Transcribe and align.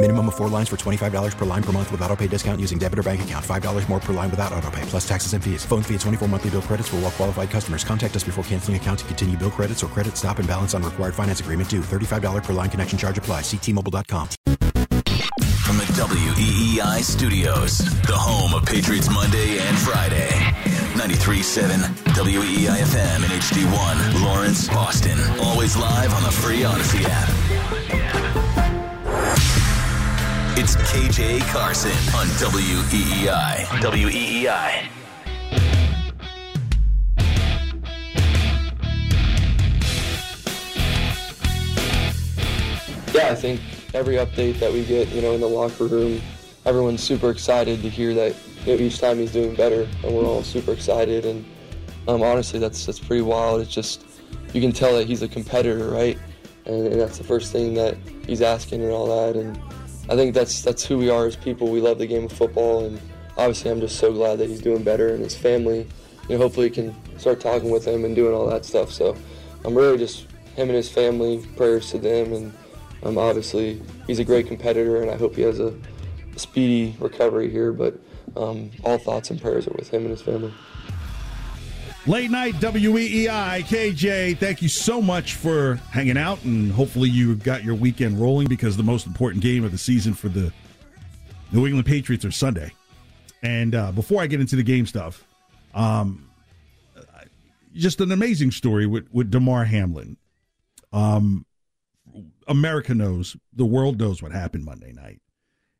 Minimum 0.00 0.28
of 0.28 0.36
four 0.36 0.48
lines 0.48 0.68
for 0.68 0.76
$25 0.76 1.36
per 1.36 1.44
line 1.44 1.62
per 1.62 1.72
month 1.72 1.90
with 1.90 2.00
auto 2.02 2.14
pay 2.14 2.28
discount 2.28 2.60
using 2.60 2.78
debit 2.78 3.00
or 3.00 3.02
bank 3.02 3.22
account. 3.22 3.44
$5 3.44 3.88
more 3.88 3.98
per 3.98 4.12
line 4.12 4.30
without 4.30 4.52
auto 4.52 4.70
pay, 4.70 4.82
plus 4.82 5.06
taxes 5.06 5.32
and 5.32 5.42
fees. 5.42 5.64
Phone 5.64 5.82
fee 5.82 5.94
at 5.96 6.00
24 6.02 6.28
monthly 6.28 6.50
bill 6.50 6.62
credits 6.62 6.88
for 6.88 6.96
all 6.96 7.02
well 7.02 7.10
qualified 7.10 7.50
customers. 7.50 7.82
Contact 7.82 8.14
us 8.14 8.22
before 8.22 8.44
canceling 8.44 8.76
account 8.76 9.00
to 9.00 9.04
continue 9.06 9.36
bill 9.36 9.50
credits 9.50 9.82
or 9.82 9.88
credit 9.88 10.16
stop 10.16 10.38
and 10.38 10.46
balance 10.46 10.72
on 10.72 10.84
required 10.84 11.16
finance 11.16 11.40
agreement 11.40 11.68
due. 11.68 11.80
$35 11.80 12.44
per 12.44 12.52
line 12.52 12.70
connection 12.70 12.96
charge 12.96 13.18
apply. 13.18 13.40
Ctmobile.com. 13.40 14.28
From 15.66 15.76
the 15.78 15.88
WEEI 15.98 17.02
studios, 17.02 17.78
the 18.02 18.16
home 18.16 18.54
of 18.54 18.64
Patriots 18.64 19.10
Monday 19.10 19.58
and 19.58 19.76
Friday. 19.78 20.28
93.7 20.94 21.74
WEEI 22.14 22.68
FM 22.68 23.24
and 23.24 23.32
HD1, 23.42 24.24
Lawrence, 24.24 24.68
Boston. 24.68 25.18
Always 25.40 25.76
live 25.76 26.14
on 26.14 26.22
the 26.22 26.30
free 26.30 26.60
Audacy 26.60 27.04
app. 27.04 27.57
It's 30.70 30.76
KJ 30.76 31.40
Carson 31.48 31.90
on 32.14 32.26
WEEI. 32.36 33.64
WEEI. 33.80 34.88
Yeah, 43.14 43.30
I 43.30 43.34
think 43.34 43.62
every 43.94 44.16
update 44.16 44.58
that 44.58 44.70
we 44.70 44.84
get, 44.84 45.08
you 45.08 45.22
know, 45.22 45.32
in 45.32 45.40
the 45.40 45.46
locker 45.46 45.86
room, 45.86 46.20
everyone's 46.66 47.02
super 47.02 47.30
excited 47.30 47.80
to 47.80 47.88
hear 47.88 48.12
that 48.12 48.36
each 48.66 48.98
time 48.98 49.16
he's 49.16 49.32
doing 49.32 49.54
better, 49.54 49.88
and 50.04 50.14
we're 50.14 50.24
all 50.24 50.42
super 50.42 50.72
excited. 50.72 51.24
And 51.24 51.46
um, 52.06 52.22
honestly, 52.22 52.58
that's 52.58 52.84
that's 52.84 52.98
pretty 52.98 53.22
wild. 53.22 53.62
It's 53.62 53.72
just 53.72 54.04
you 54.52 54.60
can 54.60 54.72
tell 54.72 54.94
that 54.98 55.06
he's 55.06 55.22
a 55.22 55.28
competitor, 55.28 55.88
right? 55.88 56.18
And, 56.66 56.88
and 56.88 57.00
that's 57.00 57.16
the 57.16 57.24
first 57.24 57.52
thing 57.52 57.72
that 57.72 57.96
he's 58.26 58.42
asking 58.42 58.82
and 58.82 58.92
all 58.92 59.06
that. 59.06 59.34
And 59.34 59.58
I 60.08 60.16
think 60.16 60.34
that's 60.34 60.62
that's 60.62 60.84
who 60.84 60.98
we 60.98 61.10
are 61.10 61.26
as 61.26 61.36
people. 61.36 61.68
We 61.68 61.80
love 61.80 61.98
the 61.98 62.06
game 62.06 62.24
of 62.24 62.32
football, 62.32 62.84
and 62.84 63.00
obviously, 63.36 63.70
I'm 63.70 63.80
just 63.80 63.98
so 63.98 64.12
glad 64.12 64.38
that 64.38 64.48
he's 64.48 64.60
doing 64.60 64.82
better 64.82 65.14
and 65.14 65.22
his 65.22 65.36
family. 65.36 65.86
You 66.28 66.36
know, 66.36 66.38
hopefully, 66.38 66.70
can 66.70 66.94
start 67.18 67.40
talking 67.40 67.70
with 67.70 67.86
him 67.86 68.04
and 68.04 68.14
doing 68.14 68.34
all 68.34 68.46
that 68.48 68.64
stuff. 68.64 68.90
So 68.90 69.16
I'm 69.64 69.74
really 69.74 69.98
just 69.98 70.26
him 70.56 70.68
and 70.68 70.76
his 70.76 70.90
family. 70.90 71.44
Prayers 71.56 71.90
to 71.90 71.98
them 71.98 72.32
and. 72.32 72.52
Um, 73.04 73.16
obviously, 73.16 73.80
he's 74.08 74.18
a 74.18 74.24
great 74.24 74.48
competitor, 74.48 75.02
and 75.02 75.08
I 75.08 75.16
hope 75.16 75.36
he 75.36 75.42
has 75.42 75.60
a, 75.60 75.72
speedy 76.36 76.96
recovery 76.98 77.50
here. 77.50 77.72
But 77.72 77.98
um, 78.36 78.70
all 78.84 78.98
thoughts 78.98 79.30
and 79.30 79.40
prayers 79.40 79.66
are 79.66 79.74
with 79.76 79.90
him 79.90 80.02
and 80.02 80.10
his 80.10 80.22
family. 80.22 80.52
Late 82.08 82.30
night 82.30 82.54
WEEI 82.54 83.64
KJ, 83.64 84.38
thank 84.38 84.62
you 84.62 84.68
so 84.70 85.02
much 85.02 85.34
for 85.34 85.74
hanging 85.90 86.16
out, 86.16 86.42
and 86.42 86.72
hopefully 86.72 87.10
you 87.10 87.34
got 87.34 87.64
your 87.64 87.74
weekend 87.74 88.18
rolling 88.18 88.48
because 88.48 88.78
the 88.78 88.82
most 88.82 89.06
important 89.06 89.42
game 89.42 89.62
of 89.62 89.72
the 89.72 89.78
season 89.78 90.14
for 90.14 90.30
the 90.30 90.50
New 91.52 91.66
England 91.66 91.84
Patriots 91.84 92.24
are 92.24 92.30
Sunday. 92.30 92.72
And 93.42 93.74
uh, 93.74 93.92
before 93.92 94.22
I 94.22 94.26
get 94.26 94.40
into 94.40 94.56
the 94.56 94.62
game 94.62 94.86
stuff, 94.86 95.22
um, 95.74 96.30
just 97.74 98.00
an 98.00 98.10
amazing 98.10 98.52
story 98.52 98.86
with 98.86 99.06
with 99.12 99.30
Damar 99.30 99.66
Hamlin. 99.66 100.16
Um, 100.94 101.44
America 102.46 102.94
knows, 102.94 103.36
the 103.52 103.66
world 103.66 104.00
knows 104.00 104.22
what 104.22 104.32
happened 104.32 104.64
Monday 104.64 104.92
night. 104.94 105.20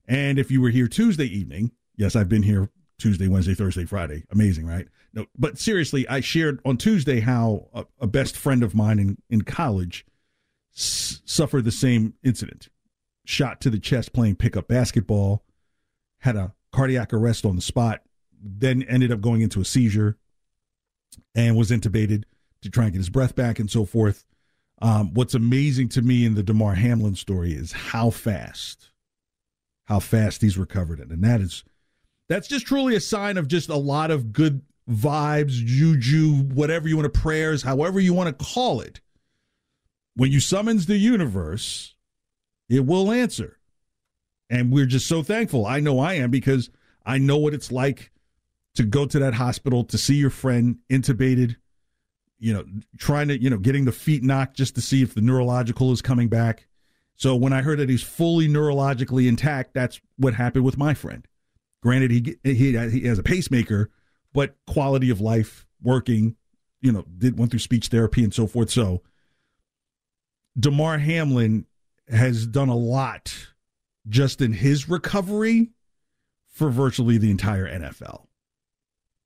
And 0.06 0.39
if 0.39 0.50
you 0.50 0.60
were 0.60 0.69
here 0.69 0.89
Tuesday 0.89 1.25
evening, 1.25 1.72
yes, 1.97 2.15
I've 2.15 2.28
been 2.28 2.43
here 2.43 2.69
Tuesday, 2.98 3.28
Wednesday, 3.28 3.54
Thursday, 3.54 3.84
Friday. 3.84 4.25
Amazing, 4.31 4.66
right? 4.66 4.88
No, 5.12 5.26
but 5.36 5.59
seriously, 5.59 6.06
I 6.09 6.20
shared 6.20 6.60
on 6.64 6.76
Tuesday 6.76 7.20
how 7.20 7.69
a, 7.72 7.86
a 8.00 8.06
best 8.06 8.36
friend 8.36 8.62
of 8.62 8.75
mine 8.75 8.98
in, 8.98 9.19
in 9.31 9.42
college 9.42 10.04
s- 10.76 11.22
suffered 11.25 11.64
the 11.64 11.72
same 11.72 12.14
incident. 12.22 12.69
Shot 13.25 13.60
to 13.62 13.70
the 13.70 13.78
chest 13.78 14.12
playing 14.12 14.36
pickup 14.36 14.69
basketball, 14.69 15.44
had 16.19 16.36
a 16.36 16.54
cardiac 16.72 17.12
arrest 17.12 17.44
on 17.44 17.56
the 17.56 17.62
spot, 17.62 18.03
then 18.42 18.82
ended 18.84 19.12
up 19.12 19.20
going 19.20 19.41
into 19.41 19.60
a 19.60 19.65
seizure 19.65 20.16
and 21.34 21.56
was 21.56 21.70
intubated 21.70 22.25
to 22.62 22.70
try 22.70 22.84
and 22.84 22.92
get 22.92 22.98
his 22.98 23.10
breath 23.10 23.34
back 23.34 23.59
and 23.59 23.70
so 23.70 23.84
forth. 23.84 24.25
Um, 24.80 25.12
what's 25.15 25.34
amazing 25.34 25.88
to 25.91 26.03
me 26.03 26.25
in 26.25 26.34
the 26.34 26.42
Damar 26.42 26.75
Hamlin 26.75 27.16
story 27.16 27.53
is 27.53 27.72
how 27.72 28.10
fast, 28.10 28.91
how 29.84 30.00
fast 30.00 30.42
he's 30.42 30.59
recovered 30.59 31.00
it, 31.00 31.09
and 31.09 31.22
that 31.25 31.41
is 31.41 31.65
that's 32.28 32.49
just 32.49 32.66
truly 32.66 32.94
a 32.94 33.00
sign 33.00 33.37
of 33.37 33.49
just 33.49 33.69
a 33.69 33.77
lot 33.77 34.11
of 34.11 34.33
good 34.33 34.62
vibes, 34.89 35.53
juju, 35.53 36.34
whatever 36.55 36.89
you 36.89 36.97
want 36.97 37.12
to 37.12 37.21
prayers, 37.21 37.62
however 37.62 38.00
you 38.00 38.15
want 38.15 38.39
to 38.39 38.44
call 38.44 38.81
it. 38.81 39.00
When 40.15 40.33
you 40.33 40.41
summons 40.41 40.87
the 40.87 40.97
universe, 40.97 41.94
it 42.69 42.84
will 42.84 43.12
answer, 43.12 43.59
and 44.50 44.72
we're 44.72 44.87
just 44.87 45.06
so 45.06 45.22
thankful. 45.22 45.66
I 45.66 45.81
know 45.81 46.00
I 46.00 46.15
am 46.15 46.31
because 46.31 46.71
I 47.06 47.19
know 47.19 47.37
what 47.37 47.55
it's 47.55 47.71
like 47.71 48.11
to 48.75 48.83
go 48.83 49.06
to 49.06 49.19
that 49.19 49.34
hospital 49.34 49.84
to 49.84 49.99
see 49.99 50.16
your 50.16 50.31
friend 50.31 50.78
intubated 50.91 51.56
you 52.39 52.55
know, 52.55 52.65
trying 52.99 53.28
to, 53.28 53.41
you 53.41 53.50
know, 53.50 53.59
getting 53.59 53.84
the 53.84 53.93
feet 53.93 54.22
knocked 54.22 54.56
just 54.56 54.75
to 54.77 54.81
see 54.81 55.03
if 55.03 55.15
the 55.15 55.21
neurological 55.21 55.93
is 55.93 56.00
coming 56.00 56.28
back. 56.28 56.66
So 57.16 57.34
when 57.34 57.53
I 57.53 57.62
heard 57.62 57.81
that 57.81 57.89
he's 57.89 58.03
fully 58.03 58.49
neurologically 58.49 59.28
intact, 59.28 59.75
that's 59.75 60.00
what 60.16 60.34
happened 60.34 60.65
with 60.65 60.78
my 60.78 60.95
friend. 60.95 61.27
Granted, 61.83 62.11
he 62.11 62.37
he 62.43 62.77
he 62.91 63.06
has 63.06 63.19
a 63.19 63.22
pacemaker, 63.22 63.91
but 64.33 64.56
quality 64.66 65.11
of 65.11 65.21
life, 65.21 65.66
working, 65.83 66.37
you 66.81 66.93
know, 66.93 67.05
did 67.16 67.39
went 67.39 67.50
through 67.50 67.61
speech 67.61 67.89
therapy 67.89 68.25
and 68.25 68.34
so 68.34 68.47
forth. 68.47 68.71
So 68.71 69.03
Damar 70.59 70.99
Hamlin 70.99 71.66
has 72.09 72.47
done 72.47 72.69
a 72.69 72.77
lot 72.77 73.49
just 74.09 74.41
in 74.41 74.53
his 74.53 74.89
recovery 74.89 75.71
for 76.53 76.71
virtually 76.71 77.19
the 77.19 77.31
entire 77.31 77.66
NFL. 77.66 78.27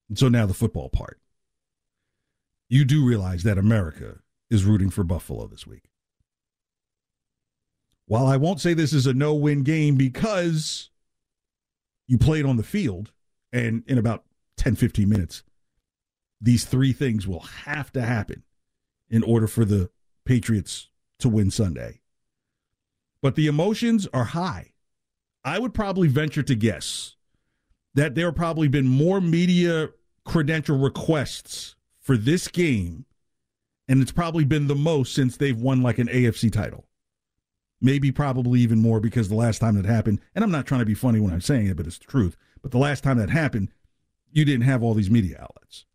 And 0.09 0.19
so 0.19 0.29
now 0.29 0.45
the 0.45 0.55
football 0.55 0.91
part 0.91 1.23
you 2.73 2.87
do 2.87 3.05
realize 3.05 3.43
that 3.43 3.59
America 3.59 4.21
is 4.49 4.65
rooting 4.65 4.89
for 4.89 5.05
Buffalo 5.05 5.47
this 5.47 5.67
week. 5.67 5.91
While 8.07 8.27
I 8.27 8.39
won't 8.39 8.63
say 8.63 8.73
this 8.73 8.95
is 8.95 9.07
a 9.07 9.13
no 9.13 9.35
win 9.35 9.63
game 9.63 9.97
because 9.97 10.89
you 12.07 12.19
play 12.19 12.41
it 12.41 12.47
on 12.47 12.57
the 12.57 12.63
field 12.63 13.13
and 13.53 13.83
in 13.87 13.99
about 13.99 14.25
10, 14.57 14.77
15 14.77 15.09
minutes, 15.09 15.43
these 16.41 16.65
three 16.65 16.93
things 16.93 17.27
will 17.27 17.41
have 17.41 17.93
to 17.93 18.03
happen 18.03 18.43
in 19.09 19.23
order 19.23 19.47
for 19.47 19.65
the 19.65 19.91
Patriots 20.25 20.89
to 21.19 21.29
win 21.29 21.51
Sunday. 21.51 22.01
But 23.21 23.37
the 23.37 23.47
emotions 23.47 24.09
are 24.13 24.25
high. 24.25 24.73
I 25.45 25.59
would 25.59 25.75
probably 25.75 26.09
venture 26.09 26.43
to 26.43 26.55
guess 26.55 27.17
that 27.95 28.15
there 28.15 28.27
have 28.27 28.37
probably 28.37 28.69
been 28.69 28.87
more 28.87 29.21
media 29.21 29.91
credential 30.25 30.79
requests 30.79 31.77
for 32.01 32.17
this 32.17 32.49
game, 32.49 33.05
and 33.89 34.01
it's 34.01 34.13
probably 34.13 34.45
been 34.45 34.67
the 34.67 34.75
most 34.75 35.15
since 35.15 35.37
they've 35.37 35.61
won 35.61 35.83
like 35.83 35.99
an 35.99 36.09
AFC 36.09 36.53
title. 36.53 36.87
Maybe 37.83 38.13
probably 38.13 38.61
even 38.61 38.81
more 38.81 39.01
because 39.01 39.29
the 39.29 39.35
last 39.35 39.59
time 39.61 39.77
that 39.77 39.87
happened, 39.87 40.21
and 40.35 40.45
I'm 40.45 40.53
not 40.53 40.67
trying 40.67 40.81
to 40.81 40.87
be 40.87 40.95
funny 40.95 41.21
when 41.21 41.35
I'm 41.35 41.43
saying 41.43 41.67
it, 41.69 41.77
but 41.77 41.87
it's 41.87 41.99
the 41.99 42.07
truth. 42.07 42.37
But 42.63 42.71
the 42.73 42.79
last 42.79 43.05
time 43.05 43.19
that 43.19 43.31
happened, 43.31 43.71
you 44.33 44.45
didn't 44.47 44.65
have 44.65 44.83
all 44.83 44.95
these 44.95 45.11
media 45.11 45.39
outlets. 45.43 45.87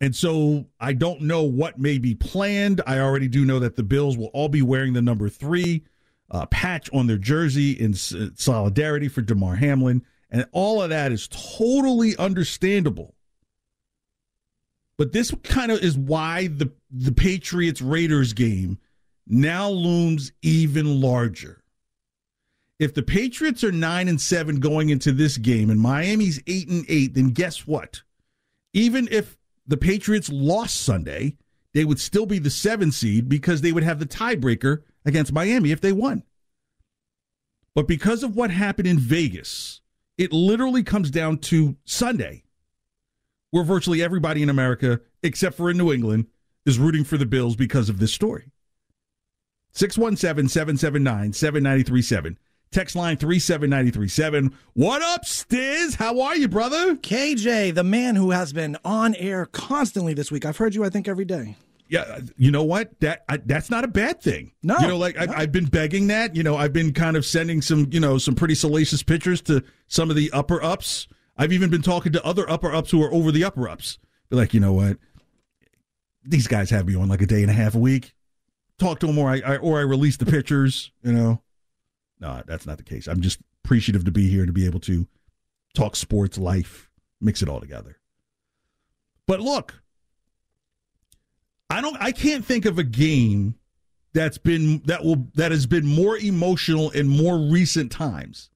And 0.00 0.16
so 0.16 0.66
I 0.80 0.94
don't 0.94 1.22
know 1.22 1.42
what 1.44 1.78
may 1.78 1.98
be 1.98 2.14
planned. 2.14 2.82
I 2.86 3.00
already 3.00 3.28
do 3.28 3.44
know 3.44 3.58
that 3.60 3.76
the 3.76 3.82
Bills 3.82 4.16
will 4.18 4.28
all 4.34 4.48
be 4.48 4.62
wearing 4.62 4.92
the 4.94 5.02
number 5.02 5.28
three 5.28 5.84
uh, 6.30 6.46
patch 6.46 6.90
on 6.92 7.08
their 7.08 7.18
jersey 7.18 7.72
in 7.72 7.94
solidarity 7.94 9.08
for 9.08 9.22
Damar 9.22 9.56
Hamlin. 9.56 10.04
And 10.30 10.46
all 10.52 10.82
of 10.82 10.90
that 10.90 11.12
is 11.12 11.28
totally 11.28 12.16
understandable 12.18 13.14
But 14.98 15.12
this 15.12 15.32
kind 15.44 15.72
of 15.72 15.80
is 15.82 15.98
why 15.98 16.48
the 16.48 16.72
the 16.90 17.12
Patriots 17.12 17.82
Raiders 17.82 18.32
game 18.34 18.78
now 19.28 19.68
looms 19.68 20.32
even 20.42 21.00
larger. 21.00 21.62
If 22.78 22.94
the 22.94 23.02
Patriots 23.02 23.64
are 23.64 23.72
9 23.72 24.08
and 24.08 24.20
7 24.20 24.60
going 24.60 24.88
into 24.88 25.12
this 25.12 25.36
game 25.36 25.68
and 25.68 25.80
Miami's 25.80 26.40
8 26.46 26.68
and 26.68 26.84
8, 26.88 27.14
then 27.14 27.30
guess 27.30 27.66
what? 27.66 28.02
Even 28.72 29.08
if 29.10 29.36
the 29.66 29.76
Patriots 29.76 30.30
lost 30.30 30.76
Sunday, 30.76 31.36
they 31.74 31.84
would 31.84 32.00
still 32.00 32.26
be 32.26 32.38
the 32.38 32.50
7 32.50 32.92
seed 32.92 33.28
because 33.28 33.60
they 33.60 33.72
would 33.72 33.82
have 33.82 33.98
the 33.98 34.06
tiebreaker 34.06 34.82
against 35.04 35.32
Miami 35.32 35.72
if 35.72 35.80
they 35.80 35.92
won. 35.92 36.22
But 37.74 37.88
because 37.88 38.22
of 38.22 38.36
what 38.36 38.50
happened 38.50 38.88
in 38.88 38.98
Vegas, 38.98 39.80
it 40.16 40.32
literally 40.32 40.82
comes 40.82 41.10
down 41.10 41.38
to 41.38 41.76
Sunday, 41.84 42.44
where 43.50 43.64
virtually 43.64 44.02
everybody 44.02 44.42
in 44.42 44.50
America, 44.50 45.00
except 45.22 45.56
for 45.56 45.70
in 45.70 45.78
New 45.78 45.92
England, 45.92 46.26
is 46.66 46.78
rooting 46.78 47.04
for 47.04 47.16
the 47.16 47.26
Bills 47.26 47.56
because 47.56 47.88
of 47.88 47.98
this 47.98 48.12
story. 48.12 48.50
617 49.72 50.48
779 50.48 51.32
7937. 51.32 52.38
Text 52.70 52.96
line 52.96 53.16
37937. 53.16 54.54
What 54.74 55.00
up, 55.00 55.24
Stiz? 55.24 55.96
How 55.96 56.20
are 56.20 56.36
you, 56.36 56.48
brother? 56.48 56.96
KJ, 56.96 57.74
the 57.74 57.84
man 57.84 58.14
who 58.14 58.30
has 58.30 58.52
been 58.52 58.76
on 58.84 59.14
air 59.14 59.46
constantly 59.46 60.12
this 60.12 60.30
week. 60.30 60.44
I've 60.44 60.58
heard 60.58 60.74
you, 60.74 60.84
I 60.84 60.90
think, 60.90 61.08
every 61.08 61.24
day. 61.24 61.56
Yeah, 61.88 62.18
you 62.36 62.50
know 62.50 62.64
what? 62.64 63.00
That 63.00 63.24
I, 63.30 63.38
that's 63.38 63.70
not 63.70 63.84
a 63.84 63.88
bad 63.88 64.20
thing. 64.20 64.52
No, 64.62 64.76
you 64.78 64.88
know, 64.88 64.98
like 64.98 65.16
no. 65.16 65.22
I've, 65.22 65.30
I've 65.30 65.52
been 65.52 65.64
begging 65.64 66.08
that. 66.08 66.36
You 66.36 66.42
know, 66.42 66.56
I've 66.56 66.74
been 66.74 66.92
kind 66.92 67.16
of 67.16 67.24
sending 67.24 67.62
some, 67.62 67.88
you 67.90 68.00
know, 68.00 68.18
some 68.18 68.34
pretty 68.34 68.54
salacious 68.54 69.02
pictures 69.02 69.40
to 69.42 69.64
some 69.86 70.10
of 70.10 70.16
the 70.16 70.30
upper 70.32 70.62
ups. 70.62 71.08
I've 71.38 71.52
even 71.52 71.70
been 71.70 71.80
talking 71.80 72.12
to 72.12 72.24
other 72.24 72.48
upper 72.50 72.74
ups 72.74 72.90
who 72.90 73.02
are 73.02 73.12
over 73.12 73.32
the 73.32 73.44
upper 73.44 73.66
ups. 73.66 73.98
Be 74.28 74.36
like, 74.36 74.52
you 74.52 74.60
know 74.60 74.74
what? 74.74 74.98
These 76.22 76.48
guys 76.48 76.68
have 76.68 76.86
me 76.86 76.94
on 76.94 77.08
like 77.08 77.22
a 77.22 77.26
day 77.26 77.40
and 77.40 77.50
a 77.50 77.54
half 77.54 77.74
a 77.74 77.78
week. 77.78 78.12
Talk 78.78 79.00
to 79.00 79.06
them, 79.06 79.18
or 79.18 79.28
I, 79.28 79.40
I 79.44 79.56
or 79.56 79.78
I 79.78 79.82
release 79.82 80.16
the 80.16 80.26
pictures. 80.26 80.92
You 81.02 81.12
know, 81.12 81.42
no, 82.20 82.42
that's 82.46 82.66
not 82.66 82.76
the 82.76 82.84
case. 82.84 83.06
I'm 83.06 83.20
just 83.20 83.40
appreciative 83.64 84.04
to 84.04 84.10
be 84.10 84.28
here 84.28 84.46
to 84.46 84.52
be 84.52 84.66
able 84.66 84.80
to 84.80 85.06
talk 85.74 85.96
sports, 85.96 86.38
life, 86.38 86.90
mix 87.20 87.42
it 87.42 87.48
all 87.48 87.60
together. 87.60 87.98
But 89.26 89.40
look, 89.40 89.82
I 91.70 91.80
don't 91.80 91.96
I 92.00 92.12
can't 92.12 92.44
think 92.44 92.64
of 92.64 92.78
a 92.78 92.84
game 92.84 93.56
that's 94.14 94.38
been 94.38 94.82
that 94.86 95.04
will 95.04 95.28
that 95.34 95.50
has 95.50 95.66
been 95.66 95.86
more 95.86 96.16
emotional 96.16 96.90
in 96.90 97.08
more 97.08 97.38
recent 97.38 97.92
times. 97.92 98.50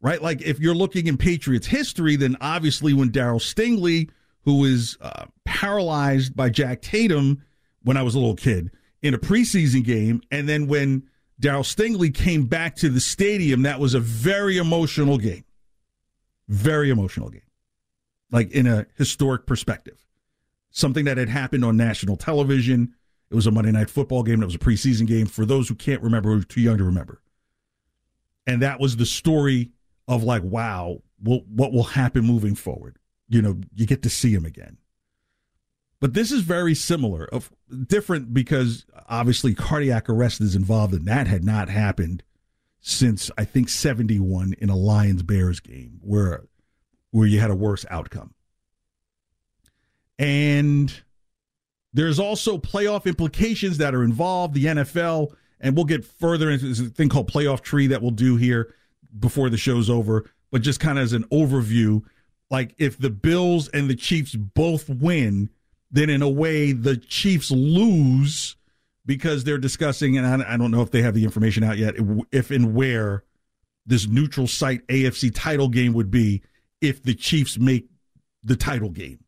Right? 0.00 0.22
Like 0.22 0.42
if 0.42 0.60
you're 0.60 0.74
looking 0.74 1.06
in 1.06 1.16
Patriots 1.16 1.66
history, 1.66 2.16
then 2.16 2.36
obviously 2.40 2.92
when 2.92 3.10
Darryl 3.10 3.40
Stingley, 3.40 4.10
who 4.42 4.64
is 4.64 4.96
uh, 5.00 5.24
paralyzed 5.44 6.36
by 6.36 6.50
Jack 6.50 6.82
Tatum 6.82 7.42
when 7.82 7.96
I 7.96 8.02
was 8.02 8.14
a 8.14 8.18
little 8.18 8.36
kid 8.36 8.70
in 9.06 9.14
a 9.14 9.18
preseason 9.18 9.84
game, 9.84 10.22
and 10.30 10.48
then 10.48 10.66
when 10.66 11.04
Darryl 11.40 11.64
Stingley 11.64 12.12
came 12.12 12.46
back 12.46 12.76
to 12.76 12.88
the 12.88 13.00
stadium, 13.00 13.62
that 13.62 13.80
was 13.80 13.94
a 13.94 14.00
very 14.00 14.56
emotional 14.56 15.18
game. 15.18 15.44
Very 16.48 16.90
emotional 16.90 17.28
game. 17.28 17.42
Like 18.30 18.50
in 18.50 18.66
a 18.66 18.86
historic 18.96 19.46
perspective 19.46 20.06
something 20.76 21.06
that 21.06 21.16
had 21.16 21.30
happened 21.30 21.64
on 21.64 21.76
national 21.76 22.16
television. 22.16 22.94
It 23.30 23.34
was 23.34 23.46
a 23.46 23.50
Monday 23.50 23.72
night 23.72 23.88
football 23.88 24.22
game. 24.22 24.42
It 24.42 24.46
was 24.46 24.54
a 24.54 24.58
preseason 24.58 25.06
game. 25.06 25.26
For 25.26 25.46
those 25.46 25.68
who 25.68 25.74
can't 25.74 26.02
remember, 26.02 26.32
are 26.32 26.42
too 26.42 26.60
young 26.60 26.76
to 26.76 26.84
remember. 26.84 27.22
And 28.46 28.60
that 28.62 28.78
was 28.78 28.96
the 28.96 29.06
story 29.06 29.72
of 30.06 30.22
like, 30.22 30.42
wow, 30.42 31.00
what 31.18 31.72
will 31.72 31.82
happen 31.82 32.24
moving 32.24 32.54
forward? 32.54 32.98
You 33.28 33.40
know, 33.40 33.58
you 33.74 33.86
get 33.86 34.02
to 34.02 34.10
see 34.10 34.32
him 34.32 34.44
again. 34.44 34.76
But 36.00 36.14
this 36.14 36.30
is 36.30 36.42
very 36.42 36.74
similar, 36.74 37.24
of 37.24 37.50
different 37.86 38.34
because 38.34 38.84
obviously 39.08 39.54
cardiac 39.54 40.08
arrest 40.08 40.40
is 40.40 40.54
involved, 40.54 40.94
and 40.94 41.06
that 41.06 41.26
had 41.26 41.44
not 41.44 41.68
happened 41.68 42.22
since 42.80 43.30
I 43.38 43.44
think 43.44 43.68
seventy 43.68 44.18
one 44.18 44.54
in 44.58 44.68
a 44.68 44.76
Lions 44.76 45.22
Bears 45.22 45.60
game 45.60 45.98
where 46.02 46.44
where 47.10 47.26
you 47.26 47.40
had 47.40 47.50
a 47.50 47.54
worse 47.54 47.86
outcome. 47.90 48.34
And 50.18 50.92
there's 51.92 52.18
also 52.18 52.58
playoff 52.58 53.06
implications 53.06 53.78
that 53.78 53.94
are 53.94 54.04
involved, 54.04 54.54
the 54.54 54.66
NFL, 54.66 55.34
and 55.60 55.74
we'll 55.74 55.86
get 55.86 56.04
further 56.04 56.50
into 56.50 56.66
this 56.66 56.80
thing 56.90 57.08
called 57.08 57.30
playoff 57.30 57.62
tree 57.62 57.86
that 57.86 58.02
we'll 58.02 58.10
do 58.10 58.36
here 58.36 58.74
before 59.18 59.48
the 59.48 59.56
show's 59.56 59.88
over. 59.88 60.30
But 60.50 60.62
just 60.62 60.78
kind 60.78 60.98
of 60.98 61.04
as 61.04 61.12
an 61.12 61.24
overview, 61.24 62.02
like 62.50 62.74
if 62.78 62.98
the 62.98 63.10
Bills 63.10 63.68
and 63.68 63.88
the 63.88 63.96
Chiefs 63.96 64.34
both 64.34 64.88
win, 64.88 65.50
then 65.90 66.10
in 66.10 66.22
a 66.22 66.28
way 66.28 66.72
the 66.72 66.96
Chiefs 66.96 67.50
lose 67.50 68.56
because 69.04 69.44
they're 69.44 69.58
discussing, 69.58 70.18
and 70.18 70.42
I 70.42 70.56
don't 70.56 70.72
know 70.72 70.82
if 70.82 70.90
they 70.90 71.02
have 71.02 71.14
the 71.14 71.24
information 71.24 71.62
out 71.62 71.78
yet, 71.78 71.94
if 72.32 72.50
and 72.50 72.74
where 72.74 73.22
this 73.86 74.06
neutral 74.08 74.48
site 74.48 74.86
AFC 74.88 75.30
title 75.32 75.68
game 75.68 75.92
would 75.92 76.10
be 76.10 76.42
if 76.80 77.02
the 77.02 77.14
Chiefs 77.14 77.58
make 77.58 77.88
the 78.42 78.56
title 78.56 78.90
game. 78.90 79.20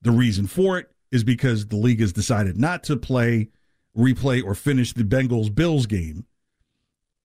The 0.00 0.10
reason 0.10 0.46
for 0.46 0.78
it 0.78 0.90
is 1.10 1.24
because 1.24 1.66
the 1.66 1.76
league 1.76 2.00
has 2.00 2.12
decided 2.12 2.56
not 2.56 2.82
to 2.84 2.96
play, 2.96 3.50
replay, 3.96 4.42
or 4.42 4.54
finish 4.54 4.94
the 4.94 5.04
Bengals 5.04 5.54
Bills 5.54 5.86
game 5.86 6.24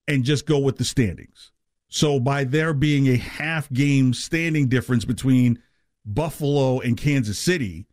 and 0.07 0.23
just 0.23 0.45
go 0.45 0.59
with 0.59 0.77
the 0.77 0.85
standings. 0.85 1.51
So, 1.89 2.19
by 2.19 2.43
there 2.43 2.73
being 2.73 3.07
a 3.07 3.15
half 3.15 3.71
game 3.71 4.13
standing 4.13 4.67
difference 4.67 5.05
between 5.05 5.59
Buffalo 6.05 6.81
and 6.81 6.97
Kansas 6.97 7.39
City, 7.39 7.85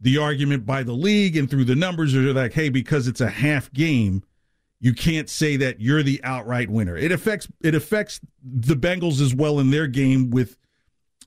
the 0.00 0.18
argument 0.18 0.64
by 0.64 0.82
the 0.82 0.92
league 0.92 1.36
and 1.36 1.50
through 1.50 1.64
the 1.64 1.74
numbers 1.74 2.14
are 2.14 2.32
like, 2.32 2.52
hey, 2.52 2.68
because 2.68 3.06
it's 3.06 3.20
a 3.20 3.28
half 3.28 3.70
game, 3.72 4.22
you 4.80 4.94
can't 4.94 5.28
say 5.28 5.56
that 5.56 5.80
you're 5.80 6.02
the 6.02 6.20
outright 6.24 6.70
winner. 6.70 6.96
It 6.96 7.12
affects 7.12 7.46
it 7.62 7.74
affects 7.74 8.20
the 8.42 8.76
Bengals 8.76 9.20
as 9.20 9.34
well 9.34 9.58
in 9.60 9.70
their 9.70 9.86
game 9.86 10.30
with 10.30 10.56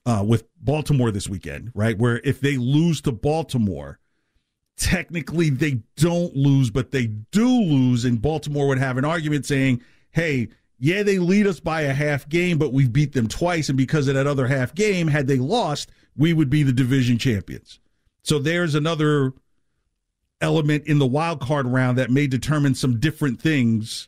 uh, 0.06 0.24
with 0.28 0.46
Baltimore 0.60 1.12
this 1.12 1.30
weekend, 1.30 1.72
right? 1.76 1.98
Where 1.98 2.20
if 2.24 2.42
they 2.42 2.58
lose 2.58 3.00
to 3.02 3.12
Baltimore, 3.12 4.00
technically 4.76 5.52
they 5.52 5.84
don't 5.96 6.36
lose, 6.36 6.72
but 6.72 6.92
they 6.92 7.08
do 7.08 7.48
lose, 7.48 8.06
and 8.06 8.22
Baltimore 8.22 8.68
would 8.68 8.80
have 8.80 8.98
an 8.98 9.06
argument 9.06 9.46
saying, 9.46 9.84
"Hey, 10.10 10.50
yeah, 10.80 11.04
they 11.04 11.20
lead 11.20 11.46
us 11.46 11.60
by 11.60 11.82
a 11.82 11.94
half 11.94 12.28
game, 12.28 12.58
but 12.58 12.74
we've 12.74 12.92
beat 12.92 13.14
them 13.14 13.28
twice, 13.28 13.70
and 13.70 13.78
because 13.78 14.08
of 14.08 14.16
that 14.16 14.26
other 14.26 14.48
half 14.48 14.74
game, 14.74 15.08
had 15.08 15.28
they 15.28 15.38
lost, 15.38 15.92
we 16.18 16.34
would 16.34 16.50
be 16.50 16.64
the 16.64 16.74
division 16.74 17.20
champions." 17.20 17.80
So 18.24 18.40
there's 18.40 18.76
another 18.76 19.34
element 20.42 20.86
in 20.86 21.00
the 21.00 21.06
wild 21.06 21.40
card 21.40 21.68
round 21.68 21.98
that 21.98 22.10
may 22.10 22.28
determine 22.28 22.76
some 22.76 23.00
different 23.00 23.42
things, 23.42 24.08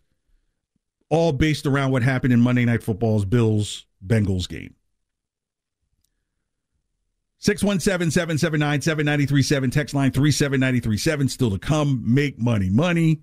all 1.10 1.32
based 1.32 1.66
around 1.66 1.92
what 1.92 2.04
happened 2.04 2.34
in 2.34 2.42
Monday 2.42 2.66
Night 2.66 2.84
Football's 2.84 3.26
Bills 3.26 3.86
Bengals 4.06 4.48
game. 4.48 4.76
617 7.40 8.10
779 8.12 8.82
7937. 8.82 9.70
Text 9.70 9.94
line 9.94 10.12
37937. 10.12 11.30
Still 11.30 11.52
to 11.52 11.60
come. 11.60 12.02
Make 12.06 12.40
money, 12.40 12.70
money. 12.70 13.22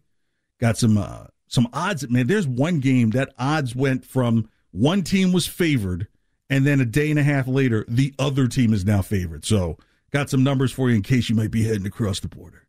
Got 0.60 0.78
some 0.78 0.96
uh, 0.96 1.24
some 1.48 1.68
odds. 1.72 2.08
Man, 2.08 2.28
there's 2.28 2.46
one 2.46 2.78
game 2.78 3.10
that 3.10 3.32
odds 3.36 3.74
went 3.74 4.04
from 4.04 4.48
one 4.70 5.02
team 5.02 5.32
was 5.32 5.48
favored, 5.48 6.06
and 6.48 6.64
then 6.64 6.80
a 6.80 6.84
day 6.84 7.10
and 7.10 7.18
a 7.18 7.24
half 7.24 7.48
later, 7.48 7.84
the 7.88 8.14
other 8.18 8.46
team 8.46 8.72
is 8.72 8.84
now 8.84 9.02
favored. 9.02 9.44
So, 9.44 9.76
got 10.12 10.30
some 10.30 10.44
numbers 10.44 10.70
for 10.70 10.90
you 10.90 10.96
in 10.96 11.02
case 11.02 11.28
you 11.28 11.34
might 11.34 11.50
be 11.50 11.64
heading 11.64 11.86
across 11.86 12.20
the 12.20 12.28
border. 12.28 12.68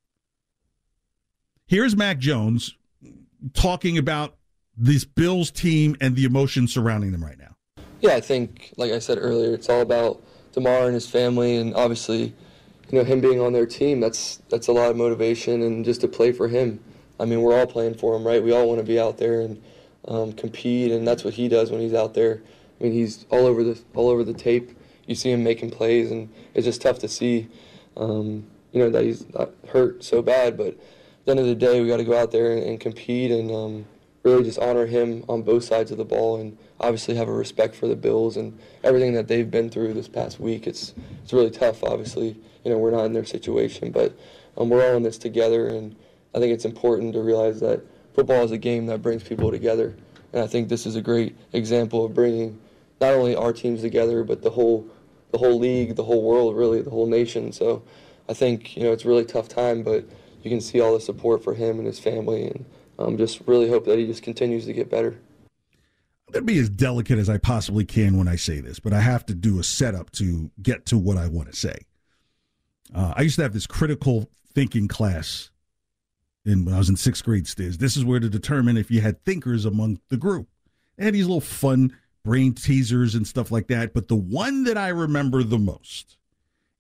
Here's 1.68 1.96
Mac 1.96 2.18
Jones 2.18 2.76
talking 3.54 3.98
about 3.98 4.36
this 4.76 5.06
Bills 5.06 5.52
team 5.52 5.96
and 6.02 6.16
the 6.16 6.26
emotion 6.26 6.68
surrounding 6.68 7.12
them 7.12 7.24
right 7.24 7.38
now. 7.38 7.56
Yeah, 8.02 8.16
I 8.16 8.22
think, 8.22 8.74
like 8.78 8.92
I 8.92 9.00
said 9.00 9.18
earlier, 9.20 9.54
it's 9.54 9.70
all 9.70 9.82
about 9.82 10.22
Damar 10.54 10.86
and 10.86 10.94
his 10.94 11.08
family, 11.08 11.56
and 11.56 11.74
obviously, 11.76 12.34
you 12.92 12.98
know, 12.98 13.04
him 13.04 13.22
being 13.22 13.40
on 13.40 13.54
their 13.54 13.66
team. 13.66 14.00
That's 14.00 14.38
that's 14.50 14.68
a 14.68 14.72
lot 14.72 14.90
of 14.90 14.98
motivation, 14.98 15.62
and 15.62 15.86
just 15.86 16.02
to 16.02 16.08
play 16.08 16.32
for 16.32 16.48
him. 16.48 16.80
I 17.20 17.26
mean, 17.26 17.42
we're 17.42 17.58
all 17.58 17.68
playing 17.68 17.96
for 17.96 18.16
him, 18.16 18.26
right? 18.26 18.44
We 18.44 18.52
all 18.52 18.68
want 18.68 18.80
to 18.80 18.86
be 18.86 19.00
out 19.00 19.18
there 19.18 19.42
and 19.42 19.62
um, 20.08 20.34
compete, 20.34 20.92
and 20.92 21.08
that's 21.08 21.24
what 21.24 21.34
he 21.34 21.48
does 21.48 21.72
when 21.72 21.80
he's 21.80 21.94
out 21.94 22.14
there. 22.14 22.42
I 22.80 22.84
mean, 22.84 22.94
he's 22.94 23.26
all 23.30 23.46
over 23.46 23.64
the 23.64 23.80
all 23.96 24.10
over 24.10 24.24
the 24.24 24.34
tape. 24.34 24.72
You 25.06 25.16
see 25.16 25.32
him 25.32 25.44
making 25.44 25.72
plays, 25.72 26.12
and 26.12 26.30
it's 26.54 26.66
just 26.66 26.82
tough 26.82 27.00
to 27.00 27.08
see, 27.08 27.48
um, 27.98 28.46
you 28.72 28.80
know, 28.80 28.90
that 28.90 29.04
he's 29.04 29.26
hurt 29.70 30.04
so 30.04 30.22
bad. 30.22 30.58
But 30.58 30.68
at 30.68 30.78
the 31.26 31.32
end 31.32 31.40
of 31.40 31.46
the 31.46 31.56
day, 31.56 31.82
we 31.82 31.88
got 31.88 31.98
to 31.98 32.04
go 32.04 32.18
out 32.18 32.32
there 32.32 32.54
and, 32.54 32.64
and 32.64 32.80
compete 32.80 33.32
and 33.32 33.52
um, 33.52 33.86
really 34.24 34.44
just 34.44 34.60
honor 34.60 34.86
him 34.86 35.26
on 35.28 35.42
both 35.42 35.64
sides 35.64 35.92
of 35.92 35.98
the 35.98 36.06
ball, 36.06 36.40
and 36.40 36.58
obviously 36.80 37.16
have 37.16 37.28
a 37.28 37.34
respect 37.34 37.76
for 37.76 37.88
the 37.88 37.96
Bills 37.96 38.38
and 38.38 38.58
everything 38.84 39.14
that 39.14 39.28
they've 39.28 39.52
been 39.52 39.70
through 39.70 39.94
this 39.94 40.08
past 40.08 40.40
week. 40.40 40.68
It's 40.68 40.94
it's 41.22 41.34
really 41.34 41.52
tough. 41.52 41.84
Obviously, 41.84 42.38
you 42.64 42.72
know, 42.72 42.78
we're 42.78 42.92
not 42.92 43.06
in 43.06 43.14
their 43.14 43.26
situation, 43.26 43.92
but 43.92 44.18
um, 44.58 44.70
we're 44.70 44.88
all 44.88 44.96
in 44.96 45.04
this 45.04 45.18
together, 45.18 45.68
and 45.68 45.96
I 46.34 46.40
think 46.40 46.54
it's 46.54 46.66
important 46.66 47.14
to 47.14 47.22
realize 47.22 47.60
that 47.60 47.82
football 48.14 48.44
is 48.44 48.52
a 48.52 48.58
game 48.58 48.86
that 48.88 49.02
brings 49.02 49.24
people 49.24 49.52
together, 49.52 49.96
and 50.32 50.42
I 50.42 50.48
think 50.48 50.70
this 50.70 50.86
is 50.86 50.96
a 50.96 51.02
great 51.02 51.36
example 51.52 52.06
of 52.06 52.14
bringing 52.14 52.60
not 53.02 53.14
only 53.14 53.36
our 53.36 53.52
teams 53.52 53.82
together, 53.82 54.24
but 54.24 54.42
the 54.42 54.50
whole 54.50 54.88
the 55.34 55.40
whole 55.40 55.60
league, 55.60 55.96
the 55.96 56.04
whole 56.04 56.24
world, 56.24 56.56
really, 56.56 56.82
the 56.82 56.92
whole 56.92 57.08
nation. 57.08 57.52
So 57.52 57.84
I 58.30 58.34
think 58.34 58.78
you 58.78 58.84
know 58.84 58.94
it's 58.94 59.04
a 59.04 59.08
really 59.10 59.26
tough 59.26 59.50
time, 59.50 59.84
but 59.84 60.06
you 60.44 60.50
can 60.50 60.62
see 60.62 60.80
all 60.80 60.94
the 60.94 61.02
support 61.02 61.44
for 61.44 61.54
him 61.54 61.80
and 61.80 61.88
his 61.88 62.00
family, 62.00 62.46
and 62.46 62.66
um, 63.00 63.18
just 63.18 63.42
really 63.48 63.68
hope 63.68 63.86
that 63.86 63.98
he 63.98 64.06
just 64.06 64.24
continues 64.24 64.66
to 64.68 64.74
get 64.74 64.90
better. 64.90 65.18
I'm 66.28 66.34
going 66.34 66.48
to 66.48 66.54
be 66.54 66.60
as 66.60 66.70
delicate 66.70 67.20
as 67.20 67.30
I 67.30 67.38
possibly 67.38 67.84
can 67.84 68.18
when 68.18 68.28
I 68.28 68.38
say 68.38 68.62
this, 68.62 68.80
but 68.80 68.94
I 68.94 69.02
have 69.02 69.26
to 69.26 69.36
do 69.36 69.60
a 69.60 69.64
setup 69.64 70.12
to 70.14 70.52
get 70.62 70.86
to 70.88 70.98
what 70.98 71.18
I 71.18 71.28
want 71.28 71.52
to 71.52 71.56
say. 71.56 71.78
Uh, 72.94 73.14
I 73.18 73.24
used 73.24 73.36
to 73.38 73.42
have 73.42 73.54
this 73.54 73.68
critical 73.68 74.30
thinking 74.54 74.88
class 74.88 75.50
in 76.46 76.64
when 76.64 76.76
I 76.76 76.78
was 76.78 76.90
in 76.90 76.96
sixth 76.96 77.24
grade. 77.24 77.46
Stiz, 77.46 77.78
this 77.78 77.98
is 77.98 78.06
where 78.06 78.20
to 78.20 78.30
determine 78.30 78.78
if 78.78 78.92
you 78.92 79.02
had 79.02 79.24
thinkers 79.26 79.66
among 79.66 80.00
the 80.10 80.18
group. 80.18 80.48
They 80.98 81.06
had 81.06 81.16
these 81.16 81.26
little 81.26 81.42
fun 81.42 81.98
brain 82.24 82.54
teasers 82.54 83.16
and 83.16 83.28
stuff 83.28 83.52
like 83.52 83.68
that. 83.68 83.94
But 83.94 84.08
the 84.08 84.16
one 84.16 84.64
that 84.64 84.78
I 84.78 84.90
remember 84.90 85.44
the 85.44 85.60
most 85.60 86.18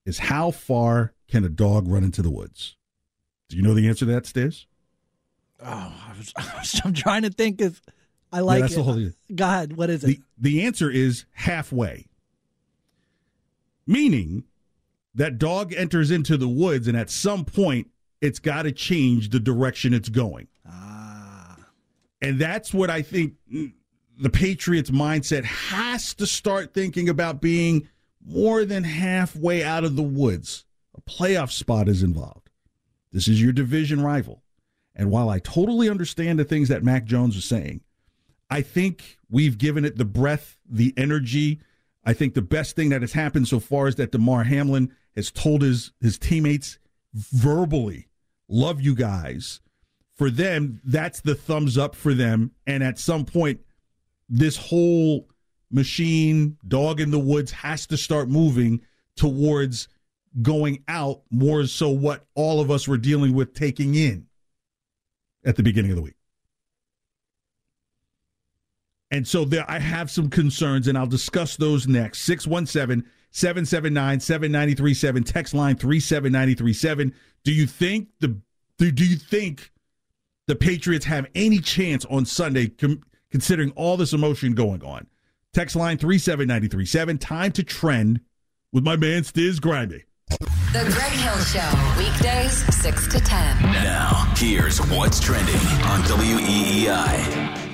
is 0.05 0.19
how 0.19 0.51
far 0.51 1.13
can 1.27 1.43
a 1.43 1.49
dog 1.49 1.87
run 1.87 2.03
into 2.03 2.21
the 2.21 2.31
woods? 2.31 2.75
Do 3.49 3.57
you 3.57 3.63
know 3.63 3.73
the 3.73 3.87
answer 3.87 4.05
to 4.05 4.11
that, 4.13 4.23
Stiz? 4.23 4.65
Oh, 5.61 5.65
I 6.07 6.17
was, 6.17 6.81
I'm 6.83 6.93
trying 6.93 7.23
to 7.23 7.29
think 7.29 7.61
if 7.61 7.81
I 8.31 8.39
like 8.39 8.57
yeah, 8.57 8.61
that's 8.61 8.73
it. 8.73 8.77
The 8.77 8.83
whole, 8.83 9.09
God, 9.35 9.73
what 9.73 9.89
is 9.89 10.03
it? 10.03 10.07
The, 10.07 10.21
the 10.37 10.65
answer 10.65 10.89
is 10.89 11.25
halfway. 11.33 12.07
Meaning 13.85 14.45
that 15.13 15.37
dog 15.37 15.73
enters 15.73 16.09
into 16.09 16.37
the 16.37 16.47
woods 16.47 16.87
and 16.87 16.97
at 16.97 17.09
some 17.09 17.45
point 17.45 17.87
it's 18.21 18.39
got 18.39 18.63
to 18.63 18.71
change 18.71 19.29
the 19.29 19.39
direction 19.39 19.93
it's 19.93 20.09
going. 20.09 20.47
Ah. 20.67 21.57
And 22.21 22.39
that's 22.39 22.73
what 22.73 22.89
I 22.89 23.01
think 23.01 23.33
the 24.17 24.29
Patriots 24.29 24.89
mindset 24.89 25.43
has 25.43 26.13
to 26.15 26.27
start 26.27 26.73
thinking 26.73 27.09
about 27.09 27.41
being 27.41 27.87
more 28.25 28.65
than 28.65 28.83
halfway 28.83 29.63
out 29.63 29.83
of 29.83 29.95
the 29.95 30.03
woods. 30.03 30.65
A 30.95 31.01
playoff 31.01 31.51
spot 31.51 31.89
is 31.89 32.03
involved. 32.03 32.49
This 33.11 33.27
is 33.27 33.41
your 33.41 33.51
division 33.51 34.01
rival. 34.01 34.43
And 34.95 35.09
while 35.09 35.29
I 35.29 35.39
totally 35.39 35.89
understand 35.89 36.37
the 36.39 36.45
things 36.45 36.69
that 36.69 36.83
Mac 36.83 37.05
Jones 37.05 37.35
was 37.35 37.45
saying, 37.45 37.81
I 38.49 38.61
think 38.61 39.17
we've 39.29 39.57
given 39.57 39.85
it 39.85 39.97
the 39.97 40.05
breath, 40.05 40.59
the 40.69 40.93
energy. 40.95 41.59
I 42.03 42.13
think 42.13 42.33
the 42.33 42.41
best 42.41 42.75
thing 42.75 42.89
that 42.89 43.01
has 43.01 43.13
happened 43.13 43.47
so 43.47 43.59
far 43.59 43.87
is 43.87 43.95
that 43.95 44.11
Damar 44.11 44.43
Hamlin 44.43 44.91
has 45.15 45.31
told 45.31 45.63
his 45.63 45.91
his 45.99 46.19
teammates 46.19 46.77
verbally, 47.13 48.09
"Love 48.47 48.81
you 48.81 48.93
guys." 48.93 49.61
For 50.15 50.29
them, 50.29 50.79
that's 50.83 51.21
the 51.21 51.33
thumbs 51.33 51.77
up 51.77 51.95
for 51.95 52.13
them. 52.13 52.51
And 52.67 52.83
at 52.83 52.99
some 52.99 53.25
point, 53.25 53.61
this 54.33 54.57
whole 54.57 55.29
machine, 55.69 56.57
dog 56.67 56.99
in 56.99 57.11
the 57.11 57.19
woods, 57.19 57.51
has 57.51 57.85
to 57.85 57.95
start 57.95 58.29
moving 58.29 58.81
towards 59.15 59.87
going 60.41 60.83
out 60.87 61.21
more 61.29 61.67
so 61.67 61.89
what 61.89 62.25
all 62.33 62.59
of 62.59 62.71
us 62.71 62.87
were 62.87 62.97
dealing 62.97 63.33
with 63.35 63.53
taking 63.53 63.93
in 63.93 64.25
at 65.45 65.55
the 65.55 65.61
beginning 65.61 65.91
of 65.91 65.97
the 65.97 66.01
week. 66.01 66.15
And 69.11 69.27
so 69.27 69.45
there 69.45 69.69
I 69.69 69.77
have 69.77 70.09
some 70.09 70.31
concerns, 70.31 70.87
and 70.87 70.97
I'll 70.97 71.05
discuss 71.05 71.55
those 71.55 71.87
next. 71.87 72.21
617 72.21 73.07
779 73.29 74.19
7937, 74.19 75.23
text 75.23 75.53
line 75.53 75.75
37937. 75.75 77.13
Do 77.43 77.51
you 77.51 77.67
think 77.67 78.07
the 78.19 78.35
do, 78.79 79.05
you 79.05 79.15
think 79.15 79.71
the 80.47 80.55
Patriots 80.55 81.05
have 81.05 81.27
any 81.35 81.59
chance 81.59 82.05
on 82.05 82.25
Sunday 82.25 82.69
com- 82.69 83.03
considering 83.33 83.71
all 83.71 83.97
this 83.97 84.13
emotion 84.13 84.53
going 84.53 84.83
on? 84.83 85.07
Text 85.53 85.75
line 85.75 85.97
37937. 85.97 87.17
Time 87.17 87.51
to 87.53 87.63
trend 87.63 88.21
with 88.71 88.83
my 88.83 88.95
man 88.95 89.23
Stiz 89.23 89.59
Grimy. 89.59 90.03
The 90.29 90.83
Greg 90.91 91.11
Hill 91.11 91.39
Show, 91.39 91.97
weekdays 91.97 92.63
6 92.75 93.07
to 93.07 93.19
10. 93.19 93.61
Now, 93.63 94.31
here's 94.37 94.77
what's 94.81 95.19
trending 95.19 95.55
on 95.55 96.01
WEEI. 96.03 97.73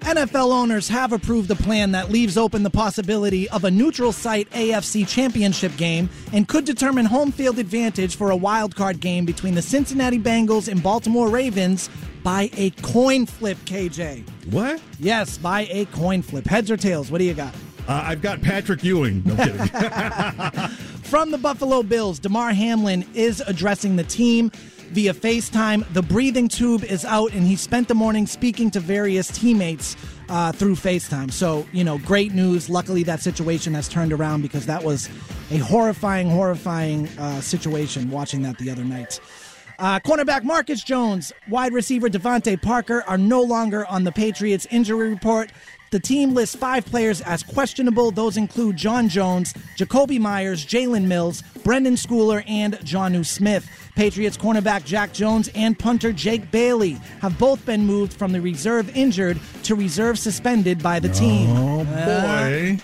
NFL 0.00 0.52
owners 0.52 0.88
have 0.88 1.12
approved 1.12 1.50
a 1.50 1.54
plan 1.54 1.92
that 1.92 2.10
leaves 2.10 2.38
open 2.38 2.62
the 2.62 2.70
possibility 2.70 3.48
of 3.50 3.64
a 3.64 3.70
neutral 3.70 4.12
site 4.12 4.48
AFC 4.50 5.06
championship 5.06 5.76
game 5.76 6.08
and 6.32 6.48
could 6.48 6.64
determine 6.64 7.04
home 7.04 7.30
field 7.30 7.58
advantage 7.58 8.16
for 8.16 8.30
a 8.30 8.36
wild 8.36 8.74
card 8.74 9.00
game 9.00 9.26
between 9.26 9.54
the 9.54 9.60
Cincinnati 9.60 10.18
Bengals 10.18 10.68
and 10.68 10.82
Baltimore 10.82 11.28
Ravens 11.28 11.90
by 12.22 12.50
a 12.56 12.70
coin 12.82 13.26
flip, 13.26 13.58
KJ. 13.64 14.28
What? 14.52 14.80
Yes, 14.98 15.38
by 15.38 15.62
a 15.70 15.86
coin 15.86 16.22
flip. 16.22 16.46
Heads 16.46 16.70
or 16.70 16.76
tails? 16.76 17.10
What 17.10 17.18
do 17.18 17.24
you 17.24 17.34
got? 17.34 17.54
Uh, 17.86 18.02
I've 18.04 18.20
got 18.20 18.42
Patrick 18.42 18.84
Ewing. 18.84 19.22
No 19.24 19.34
kidding. 19.36 19.56
From 21.02 21.30
the 21.30 21.38
Buffalo 21.38 21.82
Bills, 21.82 22.18
Damar 22.18 22.52
Hamlin 22.52 23.06
is 23.14 23.42
addressing 23.46 23.96
the 23.96 24.04
team 24.04 24.50
via 24.90 25.14
FaceTime. 25.14 25.90
The 25.94 26.02
breathing 26.02 26.48
tube 26.48 26.84
is 26.84 27.04
out, 27.04 27.32
and 27.32 27.46
he 27.46 27.56
spent 27.56 27.88
the 27.88 27.94
morning 27.94 28.26
speaking 28.26 28.70
to 28.72 28.80
various 28.80 29.28
teammates 29.28 29.96
uh, 30.28 30.52
through 30.52 30.74
FaceTime. 30.74 31.32
So, 31.32 31.66
you 31.72 31.84
know, 31.84 31.98
great 31.98 32.32
news. 32.34 32.68
Luckily, 32.68 33.02
that 33.04 33.20
situation 33.20 33.72
has 33.74 33.88
turned 33.88 34.12
around 34.12 34.42
because 34.42 34.66
that 34.66 34.82
was 34.82 35.08
a 35.50 35.58
horrifying, 35.58 36.28
horrifying 36.28 37.08
uh, 37.18 37.40
situation 37.40 38.10
watching 38.10 38.42
that 38.42 38.58
the 38.58 38.70
other 38.70 38.84
night. 38.84 39.20
Uh, 39.78 40.00
cornerback 40.00 40.42
Marcus 40.42 40.82
Jones, 40.82 41.32
wide 41.48 41.72
receiver 41.72 42.08
DeVante 42.08 42.60
Parker 42.60 43.04
are 43.06 43.18
no 43.18 43.40
longer 43.40 43.86
on 43.86 44.02
the 44.02 44.10
Patriots 44.10 44.66
injury 44.72 45.08
report. 45.08 45.52
The 45.90 46.00
team 46.00 46.34
lists 46.34 46.56
five 46.56 46.84
players 46.84 47.20
as 47.22 47.42
questionable. 47.42 48.10
Those 48.10 48.36
include 48.36 48.76
John 48.76 49.08
Jones, 49.08 49.54
Jakobi 49.76 50.18
Meyers, 50.18 50.66
Jalen 50.66 51.04
Mills, 51.04 51.42
Brenden 51.60 51.94
Schooler, 51.96 52.42
and 52.48 52.74
Jonnu 52.80 53.24
Smith. 53.24 53.70
Patriots 53.94 54.36
cornerback 54.36 54.84
Jack 54.84 55.12
Jones 55.12 55.48
and 55.54 55.78
punter 55.78 56.12
Jake 56.12 56.50
Bailey 56.50 56.98
have 57.20 57.38
both 57.38 57.64
been 57.64 57.86
moved 57.86 58.12
from 58.12 58.32
the 58.32 58.40
reserve 58.40 58.94
injured 58.96 59.40
to 59.62 59.74
reserve 59.76 60.18
suspended 60.18 60.82
by 60.82 60.98
the 60.98 61.08
team. 61.08 61.50
Oh, 61.56 61.84
boy. 61.84 62.78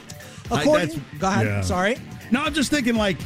Uh, 0.50 0.58
according, 0.60 0.92
I, 0.92 1.18
go 1.18 1.26
ahead. 1.26 1.46
Yeah. 1.46 1.60
Sorry. 1.60 1.98
No, 2.30 2.42
I'm 2.42 2.54
just 2.54 2.70
thinking, 2.70 2.94
like, 2.94 3.18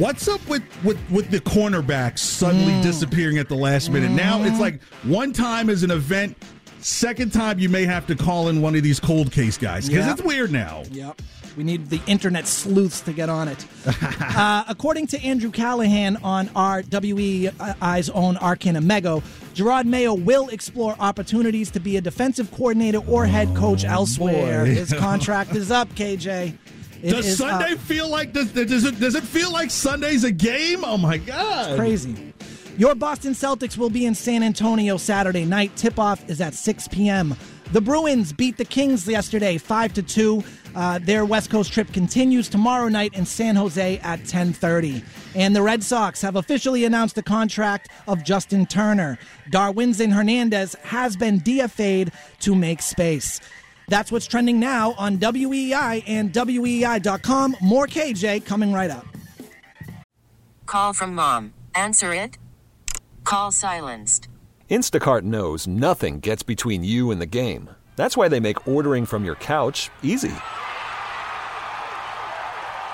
what's 0.00 0.26
up 0.28 0.46
with, 0.48 0.62
with, 0.82 0.98
with 1.10 1.30
the 1.30 1.40
cornerbacks 1.40 2.18
suddenly 2.18 2.72
mm. 2.72 2.82
disappearing 2.82 3.38
at 3.38 3.48
the 3.48 3.54
last 3.54 3.90
minute? 3.90 4.10
Mm. 4.10 4.16
Now 4.16 4.42
it's 4.42 4.58
like 4.58 4.82
one 5.04 5.32
time 5.32 5.68
is 5.68 5.82
an 5.82 5.90
event 5.90 6.36
Second 6.82 7.30
time, 7.32 7.58
you 7.58 7.68
may 7.68 7.84
have 7.84 8.06
to 8.06 8.14
call 8.14 8.48
in 8.48 8.62
one 8.62 8.74
of 8.74 8.82
these 8.82 8.98
cold 8.98 9.30
case 9.32 9.58
guys 9.58 9.86
because 9.86 10.06
yep. 10.06 10.18
it's 10.18 10.26
weird 10.26 10.50
now. 10.50 10.82
Yep. 10.90 11.20
We 11.56 11.64
need 11.64 11.90
the 11.90 12.00
internet 12.06 12.46
sleuths 12.46 13.00
to 13.02 13.12
get 13.12 13.28
on 13.28 13.48
it. 13.48 13.66
uh, 14.02 14.64
according 14.66 15.08
to 15.08 15.22
Andrew 15.22 15.50
Callahan 15.50 16.16
on 16.18 16.48
our 16.54 16.82
WEEI's 16.82 18.08
own 18.10 18.36
Arcana 18.38 18.80
Mego, 18.80 19.22
Jerod 19.54 19.84
Mayo 19.84 20.14
will 20.14 20.48
explore 20.48 20.96
opportunities 21.00 21.70
to 21.72 21.80
be 21.80 21.96
a 21.96 22.00
defensive 22.00 22.50
coordinator 22.50 23.00
or 23.06 23.26
head 23.26 23.54
coach 23.54 23.84
oh, 23.84 23.88
elsewhere. 23.88 24.64
Boy. 24.64 24.74
His 24.74 24.92
contract 24.98 25.54
is 25.54 25.70
up, 25.70 25.88
KJ. 25.90 26.56
It 27.02 27.10
does 27.10 27.36
Sunday 27.36 27.72
up. 27.72 27.78
feel 27.78 28.08
like 28.08 28.32
does, 28.32 28.52
does 28.52 28.84
it 28.84 29.00
does 29.00 29.14
it 29.14 29.24
feel 29.24 29.52
like 29.52 29.70
Sunday's 29.70 30.24
a 30.24 30.32
game? 30.32 30.84
Oh 30.84 30.98
my 30.98 31.18
god. 31.18 31.70
It's 31.70 31.78
crazy. 31.78 32.34
Your 32.76 32.94
Boston 32.94 33.32
Celtics 33.32 33.76
will 33.76 33.90
be 33.90 34.06
in 34.06 34.14
San 34.14 34.42
Antonio 34.42 34.96
Saturday 34.96 35.44
night. 35.44 35.76
Tip 35.76 35.98
off 35.98 36.28
is 36.30 36.40
at 36.40 36.54
6 36.54 36.88
p.m. 36.88 37.36
The 37.72 37.80
Bruins 37.80 38.32
beat 38.32 38.56
the 38.56 38.64
Kings 38.64 39.06
yesterday 39.06 39.58
5 39.58 39.92
to 39.94 40.02
2. 40.02 40.44
Uh, 40.74 40.98
their 41.02 41.24
West 41.24 41.50
Coast 41.50 41.72
trip 41.72 41.92
continues 41.92 42.48
tomorrow 42.48 42.88
night 42.88 43.14
in 43.14 43.24
San 43.24 43.56
Jose 43.56 43.98
at 43.98 44.20
10:30. 44.20 45.04
And 45.34 45.54
the 45.54 45.62
Red 45.62 45.82
Sox 45.82 46.20
have 46.22 46.36
officially 46.36 46.84
announced 46.84 47.16
the 47.16 47.22
contract 47.22 47.88
of 48.08 48.24
Justin 48.24 48.66
Turner. 48.66 49.18
Darwinzon 49.52 50.12
Hernandez 50.12 50.74
has 50.82 51.16
been 51.16 51.40
DFA'd 51.40 52.12
to 52.40 52.54
make 52.54 52.82
space. 52.82 53.40
That's 53.90 54.10
what's 54.12 54.26
trending 54.26 54.58
now 54.60 54.94
on 54.96 55.18
WEEI 55.18 56.04
and 56.06 56.32
WEEI.com. 56.32 57.56
More 57.60 57.86
KJ 57.86 58.46
coming 58.46 58.72
right 58.72 58.90
up. 58.90 59.04
Call 60.64 60.92
from 60.92 61.14
mom. 61.14 61.52
Answer 61.74 62.14
it. 62.14 62.38
Call 63.24 63.50
silenced. 63.50 64.28
Instacart 64.70 65.22
knows 65.22 65.66
nothing 65.66 66.20
gets 66.20 66.44
between 66.44 66.84
you 66.84 67.10
and 67.10 67.20
the 67.20 67.26
game. 67.26 67.68
That's 67.96 68.16
why 68.16 68.28
they 68.28 68.38
make 68.38 68.68
ordering 68.68 69.04
from 69.06 69.24
your 69.24 69.34
couch 69.34 69.90
easy. 70.04 70.32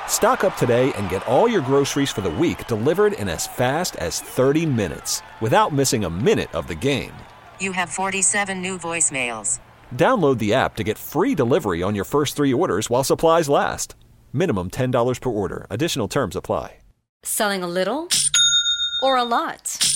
Stock 0.08 0.44
up 0.44 0.56
today 0.56 0.94
and 0.94 1.10
get 1.10 1.26
all 1.28 1.46
your 1.46 1.60
groceries 1.60 2.10
for 2.10 2.22
the 2.22 2.30
week 2.30 2.66
delivered 2.66 3.12
in 3.12 3.28
as 3.28 3.46
fast 3.46 3.96
as 3.96 4.22
30 4.22 4.64
minutes 4.64 5.20
without 5.42 5.74
missing 5.74 6.04
a 6.04 6.10
minute 6.10 6.54
of 6.54 6.66
the 6.66 6.74
game. 6.74 7.12
You 7.60 7.72
have 7.72 7.90
47 7.90 8.62
new 8.62 8.78
voicemails. 8.78 9.58
Download 9.94 10.38
the 10.38 10.54
app 10.54 10.76
to 10.76 10.84
get 10.84 10.98
free 10.98 11.34
delivery 11.34 11.82
on 11.82 11.94
your 11.94 12.04
first 12.04 12.36
three 12.36 12.52
orders 12.54 12.88
while 12.88 13.04
supplies 13.04 13.48
last. 13.48 13.94
Minimum 14.32 14.70
$10 14.70 15.20
per 15.20 15.30
order. 15.30 15.66
Additional 15.70 16.08
terms 16.08 16.34
apply. 16.36 16.78
Selling 17.22 17.64
a 17.64 17.66
little 17.66 18.08
or 19.02 19.16
a 19.16 19.24
lot? 19.24 19.95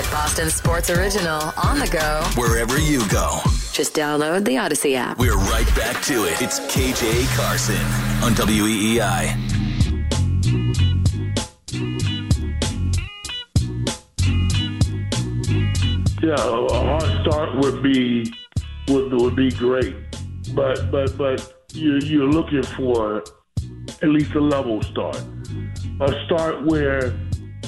Get 0.00 0.10
Boston 0.12 0.48
Sports 0.48 0.88
Original 0.88 1.52
on 1.62 1.78
the 1.78 1.86
go 1.86 2.22
Wherever 2.40 2.78
you 2.78 3.06
go. 3.10 3.40
Just 3.74 3.94
download 3.94 4.46
the 4.46 4.52
Audacy 4.52 4.94
app. 4.94 5.18
We're 5.18 5.36
right 5.36 5.66
back 5.76 6.02
to 6.04 6.24
it. 6.24 6.40
It's 6.40 6.58
KJ 6.58 7.26
Carson 7.36 7.76
on 8.24 8.32
WEEI. 8.32 9.36
Yeah, 16.22 16.34
a 16.34 16.64
a 16.64 16.80
hard 16.82 17.20
start 17.20 17.56
would 17.58 17.82
be 17.82 18.32
would, 18.88 19.12
would 19.12 19.36
be 19.36 19.50
great, 19.50 19.94
but 20.54 20.90
but 20.90 21.18
but 21.18 21.66
you 21.74 21.98
you're 21.98 22.30
looking 22.30 22.62
for 22.62 23.22
at 24.00 24.08
least 24.08 24.34
a 24.34 24.40
level 24.40 24.80
start, 24.82 25.22
a 26.00 26.24
start 26.24 26.64
where 26.64 27.12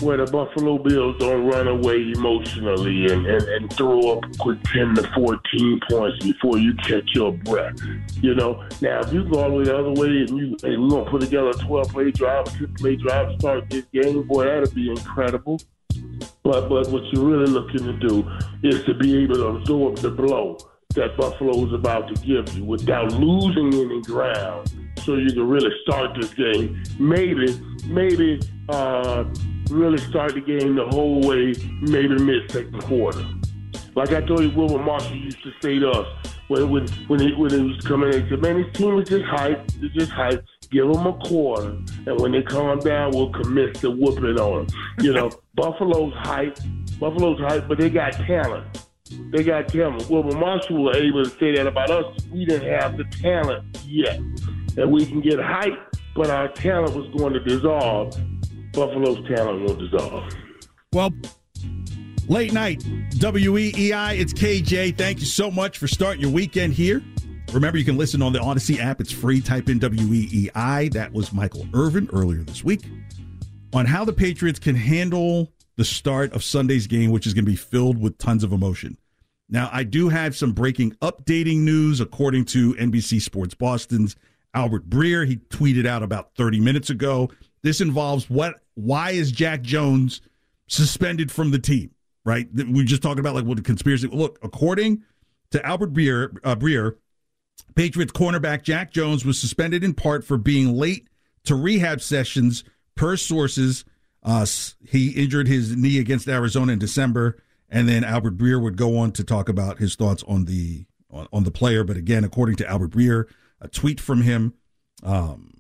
where 0.03 0.17
the 0.17 0.31
Buffalo 0.31 0.79
Bills 0.79 1.17
don't 1.19 1.47
run 1.47 1.69
away 1.69 2.13
emotionally 2.15 3.07
and, 3.07 3.27
and, 3.27 3.43
and 3.43 3.73
throw 3.73 4.13
up 4.13 4.25
quick 4.39 4.63
10 4.65 4.97
to 4.97 5.11
14 5.15 5.81
points 5.89 6.25
before 6.25 6.59
you 6.59 6.75
catch 6.75 7.09
your 7.15 7.33
breath. 7.33 7.79
You 8.21 8.35
know, 8.35 8.67
now 8.81 9.01
if 9.01 9.13
you 9.13 9.25
go 9.25 9.43
all 9.43 9.51
the 9.51 9.57
way 9.57 9.65
the 9.65 9.77
other 9.77 9.93
way 9.93 10.09
and 10.09 10.31
you 10.31 10.57
hey, 10.63 10.77
we're 10.77 10.89
gonna 10.89 11.11
put 11.11 11.21
together 11.23 11.51
a 11.51 11.55
12 11.55 11.89
play 11.89 12.11
drive, 12.11 12.47
a 12.49 12.51
10 12.51 12.75
play 12.75 12.97
drive 12.97 13.31
to 13.31 13.39
start 13.39 13.71
this 13.71 13.85
game, 13.93 14.23
boy, 14.25 14.45
that'd 14.45 14.75
be 14.75 14.91
incredible. 14.91 15.61
But 16.43 16.69
but 16.69 16.89
what 16.89 17.05
you're 17.13 17.25
really 17.25 17.51
looking 17.51 17.85
to 17.85 17.93
do 17.95 18.29
is 18.63 18.85
to 18.85 18.95
be 18.95 19.23
able 19.23 19.37
to 19.37 19.47
absorb 19.47 19.97
the 19.99 20.11
blow 20.11 20.59
that 20.95 21.17
Buffalo 21.17 21.67
is 21.67 21.73
about 21.73 22.15
to 22.15 22.27
give 22.27 22.53
you 22.55 22.65
without 22.65 23.13
losing 23.13 23.73
any 23.73 24.03
ground, 24.03 24.73
so 25.05 25.15
you 25.15 25.33
can 25.33 25.49
really 25.49 25.71
start 25.83 26.17
this 26.21 26.35
game. 26.35 26.83
Maybe 26.99 27.59
maybe 27.87 28.41
uh, 28.69 29.25
really 29.73 29.99
start 29.99 30.35
the 30.35 30.41
game 30.41 30.77
the 30.77 30.87
whole 30.87 31.21
way, 31.21 31.55
maybe 31.81 32.17
mid 32.23 32.51
second 32.51 32.83
quarter. 32.83 33.27
Like 33.95 34.13
I 34.13 34.21
told 34.23 34.41
you, 34.41 34.51
Wilber 34.51 34.79
Marshall 34.79 35.17
used 35.17 35.43
to 35.43 35.53
say 35.61 35.79
to 35.79 35.91
us 35.91 36.33
when 36.49 36.71
when 36.71 36.89
when 37.09 37.21
he, 37.21 37.35
when 37.35 37.51
he 37.51 37.61
was 37.61 37.85
coming 37.85 38.13
in, 38.13 38.25
he 38.25 38.31
said, 38.31 38.41
"Man, 38.43 38.63
this 38.63 38.73
team 38.75 38.99
is 38.99 39.09
just 39.09 39.25
hype. 39.25 39.65
It's 39.81 39.95
just 39.95 40.13
hype. 40.13 40.45
Give 40.71 40.91
them 40.91 41.07
a 41.07 41.13
quarter, 41.19 41.77
and 42.07 42.21
when 42.21 42.33
they 42.33 42.43
calm 42.43 42.79
down, 42.79 43.11
we'll 43.13 43.33
commence 43.33 43.81
to 43.81 43.91
whooping 43.91 44.39
on 44.39 44.67
them." 44.67 44.77
You 45.01 45.13
know, 45.13 45.31
Buffalo's 45.55 46.15
hype. 46.17 46.59
Buffalo's 46.99 47.41
hype, 47.41 47.69
but 47.69 47.79
they 47.79 47.91
got 47.91 48.13
talent. 48.13 48.87
They 49.31 49.43
got 49.43 49.69
talent. 49.69 50.09
Wilber 50.09 50.37
Marshall 50.37 50.85
was 50.85 50.97
able 50.97 51.25
to 51.25 51.31
say 51.31 51.57
that 51.57 51.67
about 51.67 51.91
us. 51.91 52.25
We 52.31 52.45
didn't 52.45 52.71
have 52.71 52.97
the 52.97 53.05
talent 53.05 53.79
yet, 53.85 54.19
and 54.77 54.91
we 54.91 55.05
can 55.05 55.21
get 55.21 55.39
hype, 55.39 55.95
but 56.15 56.31
our 56.31 56.49
talent 56.49 56.95
was 56.95 57.09
going 57.17 57.35
to 57.35 57.41
dissolve. 57.41 58.15
Buffalo's 58.73 59.27
talent 59.29 59.63
will 59.63 59.75
dissolve. 59.77 60.33
Well, 60.93 61.11
late 62.29 62.53
night, 62.53 62.81
WEEI, 63.17 64.19
it's 64.19 64.33
KJ. 64.33 64.97
Thank 64.97 65.21
you 65.21 65.27
so 65.27 65.51
much 65.51 65.79
for 65.79 65.87
starting 65.87 66.23
your 66.23 66.31
weekend 66.31 66.73
here. 66.73 67.03
Remember, 67.53 67.77
you 67.77 67.85
can 67.85 67.99
listen 67.99 68.23
on 68.23 68.33
the 68.33 68.39
Audacy 68.39 68.79
app. 68.79 69.01
It's 69.01 69.13
free. 69.13 69.41
Type 69.43 69.69
in 69.69 69.79
WEEI. 69.79 70.93
That 70.93 71.13
was 71.13 71.33
Michael 71.33 71.67
Irvin 71.75 72.09
earlier 72.13 72.43
this 72.43 72.65
week 72.65 72.83
on 73.75 73.85
how 73.85 74.05
the 74.05 74.13
Patriots 74.13 74.59
can 74.59 74.75
handle 74.75 75.53
the 75.77 75.85
start 75.85 76.33
of 76.33 76.43
Sunday's 76.43 76.87
game, 76.87 77.11
which 77.11 77.27
is 77.27 77.35
going 77.35 77.45
to 77.45 77.51
be 77.51 77.57
filled 77.57 77.99
with 77.99 78.17
tons 78.17 78.43
of 78.43 78.53
emotion. 78.53 78.97
Now, 79.51 79.69
I 79.71 79.85
do 79.85 80.09
have 80.09 80.35
some 80.35 80.53
breaking 80.53 80.93
updating 81.03 81.59
news 81.59 82.01
according 82.01 82.47
to 82.47 82.73
NBC 82.75 83.21
Sports 83.21 83.55
Boston's 83.55 84.17
Albert 84.55 84.89
Breer. 84.89 85.27
He 85.27 85.37
tweeted 85.37 85.87
out 85.87 86.03
about 86.03 86.35
30 86.37 86.61
minutes 86.61 86.89
ago. 86.89 87.31
This 87.63 87.83
involves 87.83 88.31
what 88.31 88.62
why 88.75 89.11
is 89.11 89.33
Jack 89.33 89.63
Jones 89.63 90.21
suspended 90.67 91.31
from 91.31 91.51
the 91.51 91.59
team, 91.59 91.91
right? 92.25 92.49
We 92.55 92.85
just 92.85 93.03
talking 93.03 93.21
about 93.21 93.35
like 93.35 93.45
what 93.45 93.57
the 93.57 93.63
conspiracy. 93.63 94.09
Look, 94.09 94.39
according 94.43 95.03
to 95.51 95.65
Albert 95.65 95.93
Breer, 95.93 96.37
uh, 96.45 96.57
Breer, 96.57 96.97
Patriots 97.75 98.13
cornerback 98.13 98.63
Jack 98.63 98.93
Jones 98.93 99.25
was 99.25 99.39
suspended 99.39 99.85
in 99.85 99.95
part 99.95 100.25
for 100.25 100.37
being 100.37 100.75
late 100.75 101.09
to 101.45 101.55
rehab 101.55 102.01
sessions 102.01 102.65
per 102.95 103.17
sources. 103.17 103.85
Uh, 104.23 104.47
he 104.89 105.11
injured 105.11 105.49
his 105.49 105.77
knee 105.77 105.99
against 105.99 106.29
Arizona 106.29 106.73
in 106.73 106.79
December, 106.79 107.39
and 107.69 107.89
then 107.89 108.05
Albert 108.05 108.37
Breer 108.37 108.63
would 108.63 108.77
go 108.77 108.99
on 108.99 109.13
to 109.13 109.25
talk 109.25 109.49
about 109.49 109.79
his 109.79 109.95
thoughts 109.95 110.23
on 110.29 110.45
the 110.45 110.85
on, 111.11 111.27
on 111.33 111.45
the 111.45 111.51
player. 111.51 111.85
But 111.85 111.97
again, 111.97 112.25
according 112.25 112.57
to 112.57 112.69
Albert 112.69 112.91
Breer, 112.91 113.27
a 113.61 113.69
tweet 113.69 114.01
from 114.01 114.23
him, 114.23 114.55
um, 115.03 115.52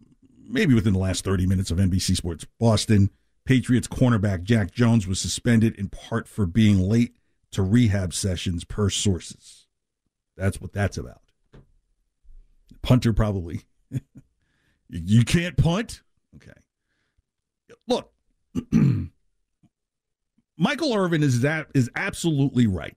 maybe 0.52 0.74
within 0.74 0.92
the 0.92 0.98
last 0.98 1.24
30 1.24 1.46
minutes 1.46 1.70
of 1.70 1.78
NBC 1.78 2.16
Sports 2.16 2.46
Boston, 2.60 3.10
Patriots 3.44 3.88
cornerback 3.88 4.42
Jack 4.42 4.70
Jones 4.72 5.06
was 5.06 5.20
suspended 5.20 5.74
in 5.76 5.88
part 5.88 6.28
for 6.28 6.46
being 6.46 6.78
late 6.78 7.16
to 7.50 7.62
rehab 7.62 8.14
sessions 8.14 8.64
per 8.64 8.88
sources. 8.88 9.66
That's 10.36 10.60
what 10.60 10.72
that's 10.72 10.96
about. 10.96 11.20
Punter 12.82 13.12
probably. 13.12 13.62
you 14.88 15.24
can't 15.24 15.56
punt? 15.56 16.02
Okay. 16.36 16.52
Look, 17.88 18.12
Michael 20.56 20.94
Irvin 20.94 21.22
is 21.22 21.40
that 21.40 21.68
is 21.74 21.90
absolutely 21.94 22.66
right. 22.66 22.96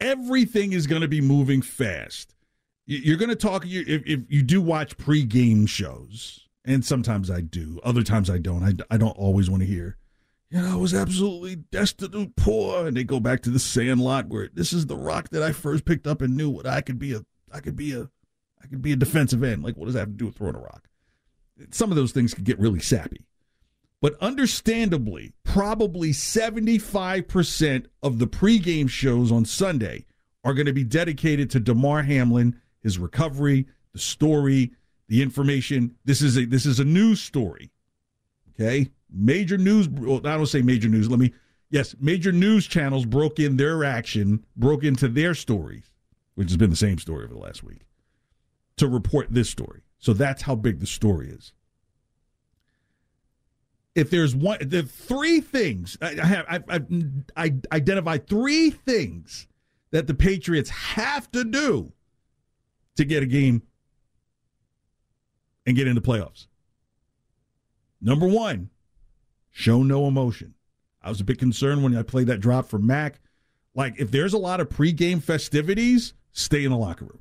Everything 0.00 0.72
is 0.72 0.86
going 0.86 1.02
to 1.02 1.08
be 1.08 1.20
moving 1.20 1.62
fast. 1.62 2.34
You're 2.86 3.16
going 3.18 3.28
to 3.28 3.36
talk 3.36 3.66
if, 3.66 4.02
if 4.06 4.20
you 4.28 4.42
do 4.42 4.62
watch 4.62 4.96
pre-game 4.96 5.66
shows, 5.66 6.47
and 6.68 6.84
sometimes 6.84 7.30
I 7.30 7.40
do, 7.40 7.80
other 7.82 8.02
times 8.02 8.28
I 8.28 8.38
don't. 8.38 8.62
I, 8.62 8.94
I 8.94 8.98
don't 8.98 9.16
always 9.16 9.48
want 9.48 9.62
to 9.62 9.66
hear, 9.66 9.96
you 10.50 10.60
know, 10.60 10.72
I 10.72 10.76
was 10.76 10.94
absolutely 10.94 11.56
destitute 11.56 12.36
poor, 12.36 12.86
and 12.86 12.96
they 12.96 13.04
go 13.04 13.20
back 13.20 13.42
to 13.42 13.50
the 13.50 13.58
Sandlot 13.58 14.28
where 14.28 14.48
this 14.52 14.72
is 14.72 14.86
the 14.86 14.96
rock 14.96 15.30
that 15.30 15.42
I 15.42 15.52
first 15.52 15.84
picked 15.84 16.06
up 16.06 16.22
and 16.22 16.36
knew 16.36 16.48
what 16.48 16.66
I 16.66 16.80
could 16.80 16.98
be 16.98 17.14
a 17.14 17.24
I 17.52 17.60
could 17.60 17.76
be 17.76 17.92
a 17.92 18.08
I 18.62 18.66
could 18.66 18.82
be 18.82 18.92
a 18.92 18.96
defensive 18.96 19.42
end. 19.42 19.62
Like, 19.62 19.76
what 19.76 19.86
does 19.86 19.94
that 19.94 20.00
have 20.00 20.08
to 20.10 20.14
do 20.14 20.26
with 20.26 20.36
throwing 20.36 20.54
a 20.54 20.60
rock? 20.60 20.88
Some 21.70 21.90
of 21.90 21.96
those 21.96 22.12
things 22.12 22.34
could 22.34 22.44
get 22.44 22.58
really 22.58 22.80
sappy. 22.80 23.24
But 24.00 24.16
understandably, 24.20 25.32
probably 25.42 26.10
75% 26.10 27.86
of 28.02 28.18
the 28.18 28.28
pregame 28.28 28.88
shows 28.88 29.32
on 29.32 29.44
Sunday 29.44 30.04
are 30.44 30.54
going 30.54 30.66
to 30.66 30.72
be 30.72 30.84
dedicated 30.84 31.50
to 31.50 31.60
Damar 31.60 32.02
Hamlin, 32.04 32.60
his 32.80 32.98
recovery, 32.98 33.66
the 33.92 33.98
story, 33.98 34.72
the 35.08 35.22
information. 35.22 35.94
This 36.04 36.22
is 36.22 36.36
a 36.36 36.44
this 36.44 36.66
is 36.66 36.80
a 36.80 36.84
news 36.84 37.20
story. 37.20 37.70
Okay? 38.54 38.90
Major 39.10 39.58
news 39.58 39.88
well, 39.88 40.18
I 40.18 40.36
don't 40.36 40.46
say 40.46 40.62
major 40.62 40.88
news. 40.88 41.10
Let 41.10 41.18
me 41.18 41.32
yes, 41.70 41.94
major 42.00 42.32
news 42.32 42.66
channels 42.66 43.06
broke 43.06 43.38
in 43.38 43.56
their 43.56 43.84
action, 43.84 44.44
broke 44.56 44.84
into 44.84 45.08
their 45.08 45.34
stories, 45.34 45.92
which 46.34 46.48
has 46.48 46.56
been 46.56 46.70
the 46.70 46.76
same 46.76 46.98
story 46.98 47.24
over 47.24 47.34
the 47.34 47.40
last 47.40 47.62
week, 47.62 47.86
to 48.76 48.86
report 48.88 49.28
this 49.30 49.50
story. 49.50 49.82
So 49.98 50.12
that's 50.12 50.42
how 50.42 50.54
big 50.54 50.80
the 50.80 50.86
story 50.86 51.28
is 51.30 51.52
if 53.98 54.10
there's 54.10 54.34
one, 54.34 54.58
the 54.60 54.84
three 54.84 55.40
things 55.40 55.98
I 56.00 56.14
have, 56.14 56.46
I've, 56.48 56.64
I've, 56.68 56.86
I 57.36 57.54
identified 57.72 58.28
three 58.28 58.70
things 58.70 59.48
that 59.90 60.06
the 60.06 60.14
Patriots 60.14 60.70
have 60.70 61.30
to 61.32 61.42
do 61.42 61.92
to 62.96 63.04
get 63.04 63.24
a 63.24 63.26
game 63.26 63.62
and 65.68 65.76
get 65.76 65.86
into 65.86 66.00
playoffs. 66.00 66.46
Number 68.00 68.26
one, 68.26 68.70
show 69.50 69.82
no 69.82 70.06
emotion. 70.06 70.54
I 71.02 71.10
was 71.10 71.20
a 71.20 71.24
bit 71.24 71.38
concerned 71.38 71.82
when 71.82 71.94
I 71.94 72.02
played 72.02 72.28
that 72.28 72.40
drop 72.40 72.70
for 72.70 72.78
Mac. 72.78 73.20
Like, 73.74 74.00
if 74.00 74.10
there's 74.10 74.32
a 74.32 74.38
lot 74.38 74.60
of 74.60 74.70
pregame 74.70 75.22
festivities, 75.22 76.14
stay 76.32 76.64
in 76.64 76.70
the 76.70 76.78
locker 76.78 77.04
room. 77.04 77.18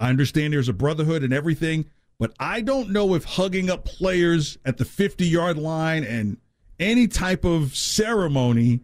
I 0.00 0.08
understand 0.08 0.54
there's 0.54 0.70
a 0.70 0.72
brotherhood 0.72 1.22
and 1.22 1.34
everything, 1.34 1.84
but 2.18 2.32
I 2.40 2.62
don't 2.62 2.90
know 2.92 3.14
if 3.14 3.24
hugging 3.24 3.68
up 3.68 3.84
players 3.84 4.56
at 4.64 4.78
the 4.78 4.86
50 4.86 5.26
yard 5.26 5.58
line 5.58 6.02
and 6.02 6.38
any 6.80 7.08
type 7.08 7.44
of 7.44 7.76
ceremony 7.76 8.80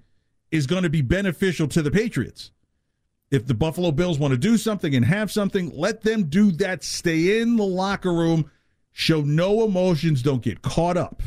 is 0.51 0.67
going 0.67 0.83
to 0.83 0.91
be 0.91 1.01
beneficial 1.01 1.67
to 1.69 1.81
the 1.81 1.91
Patriots. 1.91 2.53
If 3.33 3.47
the 3.47 3.55
Buffalo 3.55 3.91
Bills 3.93 4.19
want 4.19 4.33
to 4.33 4.39
do 4.39 4.59
something 4.59 4.95
and 4.95 5.07
have 5.07 5.33
something, 5.33 5.73
let 5.75 6.03
them 6.03 6.25
do 6.25 6.53
that. 6.53 6.85
Stay 6.85 7.41
in 7.41 7.57
the 7.57 7.65
locker 7.65 8.13
room, 8.13 8.51
show 8.93 9.23
no 9.23 9.65
emotions, 9.65 10.21
don't 10.21 10.43
get 10.43 10.61
caught 10.61 10.99
up. 10.99 11.23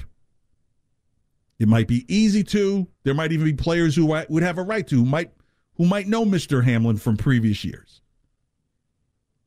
It 1.57 1.67
might 1.67 1.87
be 1.87 2.05
easy 2.07 2.43
to. 2.43 2.87
There 3.03 3.15
might 3.15 3.31
even 3.31 3.45
be 3.45 3.53
players 3.53 3.95
who 3.95 4.05
would 4.05 4.43
have 4.43 4.59
a 4.59 4.61
right 4.61 4.85
to, 4.87 4.97
who 4.97 5.05
might 5.05 5.31
who 5.77 5.85
might 5.85 6.07
know 6.07 6.23
Mr. 6.25 6.63
Hamlin 6.63 6.97
from 6.97 7.17
previous 7.17 7.65
years. 7.65 8.01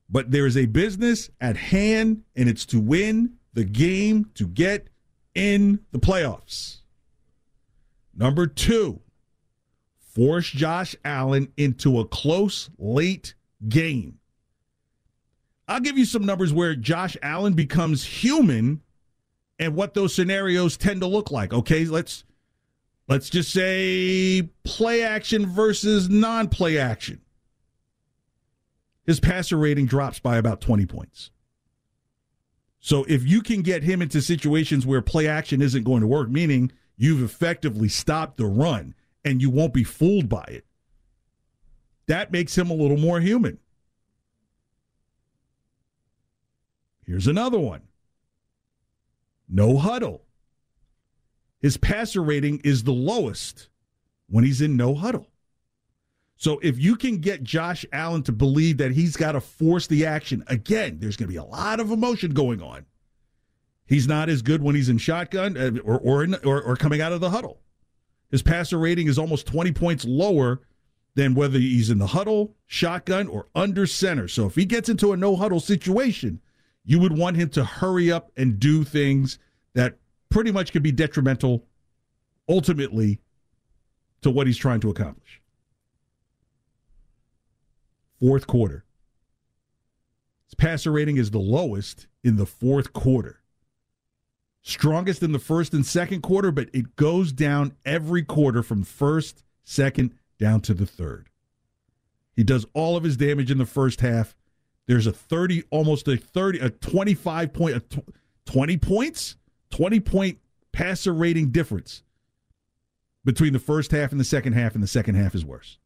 But 0.09 0.31
there 0.31 0.45
is 0.45 0.57
a 0.57 0.65
business 0.65 1.29
at 1.39 1.55
hand, 1.55 2.23
and 2.35 2.49
it's 2.49 2.65
to 2.67 2.79
win 2.79 3.35
the 3.53 3.63
game 3.63 4.31
to 4.35 4.47
get 4.47 4.89
in 5.33 5.79
the 5.91 5.99
playoffs. 5.99 6.79
Number 8.13 8.47
two, 8.47 8.99
force 10.19 10.49
Josh 10.49 10.97
Allen 11.05 11.49
into 11.55 11.99
a 12.01 12.05
close 12.05 12.69
late 12.77 13.35
game. 13.69 14.19
I'll 15.65 15.79
give 15.79 15.97
you 15.97 16.03
some 16.03 16.25
numbers 16.25 16.51
where 16.51 16.75
Josh 16.75 17.15
Allen 17.21 17.53
becomes 17.53 18.03
human 18.03 18.81
and 19.59 19.75
what 19.75 19.93
those 19.93 20.13
scenarios 20.13 20.75
tend 20.75 20.99
to 20.99 21.07
look 21.07 21.31
like. 21.31 21.53
Okay, 21.53 21.85
let's 21.85 22.25
let's 23.07 23.29
just 23.29 23.53
say 23.53 24.49
play 24.65 25.03
action 25.03 25.45
versus 25.45 26.09
non-play 26.09 26.77
action 26.77 27.21
his 29.05 29.21
passer 29.21 29.57
rating 29.57 29.85
drops 29.85 30.19
by 30.19 30.37
about 30.37 30.59
20 30.59 30.85
points. 30.85 31.31
So 32.81 33.05
if 33.05 33.25
you 33.25 33.41
can 33.41 33.61
get 33.61 33.83
him 33.83 34.01
into 34.01 34.21
situations 34.21 34.85
where 34.85 35.01
play 35.01 35.27
action 35.27 35.61
isn't 35.61 35.83
going 35.83 36.01
to 36.01 36.07
work, 36.07 36.29
meaning 36.29 36.73
you've 36.97 37.23
effectively 37.23 37.87
stopped 37.87 38.35
the 38.35 38.45
run 38.45 38.95
and 39.23 39.41
you 39.41 39.49
won't 39.49 39.73
be 39.73 39.83
fooled 39.83 40.29
by 40.29 40.45
it, 40.47 40.65
that 42.07 42.31
makes 42.31 42.57
him 42.57 42.69
a 42.69 42.75
little 42.75 42.97
more 42.97 43.19
human. 43.19 43.59
Here's 47.05 47.27
another 47.27 47.59
one 47.59 47.81
no 49.47 49.77
huddle. 49.77 50.23
His 51.59 51.75
passer 51.75 52.21
rating 52.21 52.61
is 52.63 52.83
the 52.83 52.93
lowest 52.93 53.67
when 54.29 54.43
he's 54.43 54.61
in 54.61 54.77
no 54.77 54.95
huddle. 54.95 55.27
So 56.37 56.59
if 56.63 56.79
you 56.79 56.95
can 56.95 57.17
get 57.17 57.43
Josh 57.43 57.85
Allen 57.91 58.23
to 58.23 58.31
believe 58.31 58.77
that 58.77 58.91
he's 58.91 59.17
got 59.17 59.33
to 59.33 59.41
force 59.41 59.87
the 59.87 60.05
action, 60.05 60.43
again, 60.47 60.99
there's 60.99 61.17
going 61.17 61.27
to 61.27 61.33
be 61.33 61.37
a 61.37 61.43
lot 61.43 61.81
of 61.81 61.91
emotion 61.91 62.33
going 62.33 62.61
on. 62.61 62.85
He's 63.85 64.07
not 64.07 64.29
as 64.29 64.41
good 64.41 64.61
when 64.61 64.75
he's 64.75 64.87
in 64.87 64.99
shotgun 64.99 65.57
uh, 65.57 65.81
or 65.83 65.99
or, 65.99 66.23
in, 66.23 66.35
or, 66.45 66.61
or 66.61 66.75
coming 66.75 67.01
out 67.01 67.11
of 67.11 67.21
the 67.21 67.31
huddle. 67.31 67.59
His 68.29 68.41
passer 68.41 68.77
rating 68.77 69.07
is 69.07 69.17
almost 69.17 69.47
20 69.47 69.71
points 69.71 70.05
lower 70.05 70.61
than 71.15 71.33
whether 71.33 71.57
he's 71.57 71.89
in 71.89 71.97
the 71.97 72.07
huddle, 72.07 72.55
shotgun, 72.67 73.27
or 73.27 73.47
under 73.55 73.85
center. 73.85 74.27
So 74.27 74.45
if 74.45 74.55
he 74.55 74.65
gets 74.65 74.89
into 74.89 75.11
a 75.11 75.17
no 75.17 75.35
huddle 75.35 75.59
situation, 75.59 76.39
you 76.85 76.99
would 76.99 77.17
want 77.17 77.37
him 77.37 77.49
to 77.49 77.63
hurry 77.63 78.11
up 78.11 78.31
and 78.37 78.59
do 78.59 78.83
things 78.83 79.39
that 79.73 79.97
pretty 80.29 80.51
much 80.51 80.71
could 80.71 80.83
be 80.83 80.91
detrimental 80.91 81.65
ultimately 82.47 83.19
to 84.21 84.29
what 84.29 84.47
he's 84.47 84.57
trying 84.57 84.79
to 84.81 84.89
accomplish 84.89 85.41
fourth 88.19 88.47
quarter. 88.47 88.83
His 90.45 90.55
passer 90.55 90.91
rating 90.91 91.17
is 91.17 91.31
the 91.31 91.39
lowest 91.39 92.07
in 92.23 92.35
the 92.35 92.45
fourth 92.45 92.91
quarter. 92.93 93.38
Strongest 94.61 95.23
in 95.23 95.31
the 95.31 95.39
first 95.39 95.73
and 95.73 95.85
second 95.85 96.21
quarter, 96.21 96.51
but 96.51 96.69
it 96.73 96.95
goes 96.95 97.31
down 97.31 97.73
every 97.85 98.23
quarter 98.23 98.61
from 98.61 98.83
first, 98.83 99.43
second, 99.63 100.13
down 100.37 100.61
to 100.61 100.73
the 100.73 100.85
third. 100.85 101.29
He 102.35 102.43
does 102.43 102.65
all 102.73 102.95
of 102.95 103.03
his 103.03 103.17
damage 103.17 103.51
in 103.51 103.57
the 103.57 103.65
first 103.65 104.01
half. 104.01 104.35
There's 104.87 105.07
a 105.07 105.11
30, 105.11 105.63
almost 105.69 106.07
a 106.07 106.17
30, 106.17 106.59
a 106.59 106.69
25 106.69 107.53
point, 107.53 107.75
a 107.75 107.83
20 108.45 108.77
points, 108.77 109.35
20 109.71 109.99
point 109.99 110.39
passer 110.71 111.13
rating 111.13 111.51
difference 111.51 112.03
between 113.23 113.53
the 113.53 113.59
first 113.59 113.91
half 113.91 114.11
and 114.11 114.19
the 114.19 114.25
second 114.25 114.53
half, 114.53 114.73
and 114.73 114.83
the 114.83 114.87
second 114.87 115.15
half 115.15 115.35
is 115.35 115.45
worse. 115.45 115.77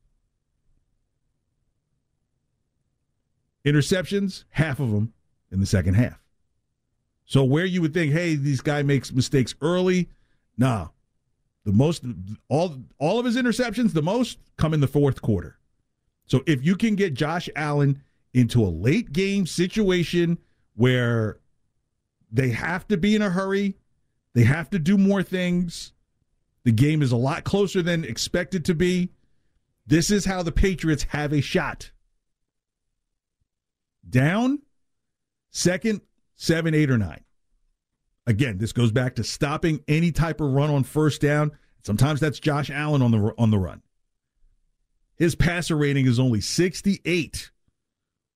Interceptions, 3.65 4.43
half 4.51 4.79
of 4.79 4.91
them 4.91 5.13
in 5.51 5.59
the 5.59 5.65
second 5.65 5.95
half. 5.95 6.22
So 7.25 7.43
where 7.43 7.65
you 7.65 7.81
would 7.81 7.93
think, 7.93 8.13
hey, 8.13 8.35
this 8.35 8.61
guy 8.61 8.83
makes 8.83 9.11
mistakes 9.11 9.55
early, 9.61 10.09
nah. 10.57 10.89
The 11.65 11.71
most 11.71 12.03
all 12.49 12.75
all 12.99 13.19
of 13.19 13.25
his 13.25 13.37
interceptions, 13.37 13.93
the 13.93 14.01
most 14.01 14.37
come 14.57 14.73
in 14.73 14.81
the 14.81 14.87
fourth 14.87 15.21
quarter. 15.21 15.57
So 16.25 16.43
if 16.45 16.63
you 16.65 16.75
can 16.75 16.95
get 16.95 17.13
Josh 17.13 17.49
Allen 17.55 18.01
into 18.33 18.61
a 18.63 18.67
late 18.67 19.13
game 19.13 19.45
situation 19.45 20.37
where 20.75 21.39
they 22.31 22.49
have 22.49 22.87
to 22.89 22.97
be 22.97 23.15
in 23.15 23.21
a 23.21 23.29
hurry, 23.29 23.77
they 24.33 24.43
have 24.43 24.69
to 24.71 24.79
do 24.79 24.97
more 24.97 25.23
things, 25.23 25.93
the 26.63 26.71
game 26.71 27.01
is 27.01 27.11
a 27.11 27.17
lot 27.17 27.43
closer 27.43 27.81
than 27.81 28.03
expected 28.03 28.65
to 28.65 28.75
be. 28.75 29.11
This 29.85 30.09
is 30.11 30.25
how 30.25 30.43
the 30.43 30.51
Patriots 30.51 31.03
have 31.09 31.31
a 31.31 31.41
shot 31.41 31.91
down, 34.09 34.59
second, 35.51 36.01
seven, 36.43 36.75
eight, 36.75 36.91
or 36.91 36.97
nine. 36.97 37.23
Again, 38.27 38.57
this 38.57 38.73
goes 38.73 38.91
back 38.91 39.15
to 39.15 39.23
stopping 39.23 39.81
any 39.87 40.11
type 40.11 40.41
of 40.41 40.51
run 40.51 40.69
on 40.69 40.83
first 40.83 41.21
down. 41.21 41.51
Sometimes 41.83 42.19
that's 42.19 42.39
Josh 42.39 42.69
Allen 42.69 43.01
on 43.01 43.11
the 43.11 43.33
on 43.37 43.49
the 43.49 43.57
run. 43.57 43.81
His 45.15 45.35
passer 45.35 45.77
rating 45.77 46.05
is 46.05 46.19
only 46.19 46.41
68 46.41 47.51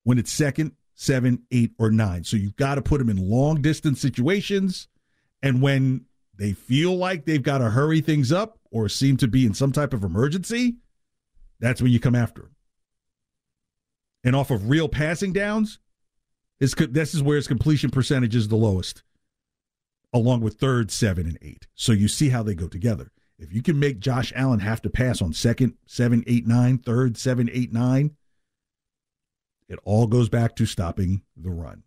when 0.04 0.18
it's 0.18 0.32
second, 0.32 0.72
seven, 0.94 1.42
eight, 1.50 1.72
or 1.78 1.90
nine. 1.90 2.24
So 2.24 2.36
you've 2.36 2.56
got 2.56 2.76
to 2.76 2.82
put 2.82 3.00
him 3.00 3.10
in 3.10 3.16
long 3.16 3.60
distance 3.60 4.00
situations. 4.00 4.88
And 5.42 5.60
when 5.60 6.06
they 6.36 6.52
feel 6.52 6.96
like 6.96 7.24
they've 7.24 7.42
got 7.42 7.58
to 7.58 7.70
hurry 7.70 8.00
things 8.00 8.32
up 8.32 8.58
or 8.70 8.88
seem 8.88 9.16
to 9.18 9.28
be 9.28 9.44
in 9.44 9.54
some 9.54 9.72
type 9.72 9.92
of 9.92 10.04
emergency, 10.04 10.76
that's 11.60 11.82
when 11.82 11.92
you 11.92 12.00
come 12.00 12.14
after 12.14 12.42
him 12.42 12.54
and 14.24 14.36
off 14.36 14.50
of 14.50 14.68
real 14.70 14.88
passing 14.88 15.32
downs, 15.32 15.78
is 16.60 16.74
this 16.74 17.14
is 17.14 17.22
where 17.22 17.36
his 17.36 17.46
completion 17.46 17.90
percentage 17.90 18.34
is 18.34 18.48
the 18.48 18.56
lowest, 18.56 19.02
along 20.12 20.40
with 20.40 20.58
third, 20.58 20.90
seven, 20.90 21.26
and 21.26 21.38
eight. 21.42 21.66
So 21.74 21.92
you 21.92 22.08
see 22.08 22.30
how 22.30 22.42
they 22.42 22.54
go 22.54 22.68
together. 22.68 23.12
If 23.38 23.52
you 23.52 23.62
can 23.62 23.78
make 23.78 24.00
Josh 24.00 24.32
Allen 24.34 24.60
have 24.60 24.82
to 24.82 24.90
pass 24.90 25.22
on 25.22 25.32
second, 25.32 25.74
seven, 25.86 26.24
eight, 26.26 26.46
nine, 26.46 26.78
third, 26.78 27.16
seven, 27.16 27.48
eight, 27.52 27.72
nine, 27.72 28.16
it 29.68 29.78
all 29.84 30.06
goes 30.06 30.28
back 30.28 30.56
to 30.56 30.66
stopping 30.66 31.22
the 31.36 31.50
run. 31.50 31.84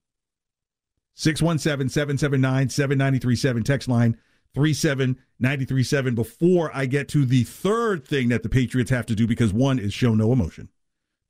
617 1.15 1.89
779 1.89 2.69
7937, 2.69 3.63
text 3.63 3.87
line 3.89 4.17
37937. 4.53 6.15
Before 6.15 6.71
I 6.73 6.85
get 6.85 7.09
to 7.09 7.25
the 7.25 7.43
third 7.43 8.05
thing 8.05 8.29
that 8.29 8.43
the 8.43 8.49
Patriots 8.49 8.91
have 8.91 9.05
to 9.07 9.15
do, 9.15 9.27
because 9.27 9.51
one 9.53 9.77
is 9.77 9.93
show 9.93 10.15
no 10.15 10.31
emotion 10.31 10.69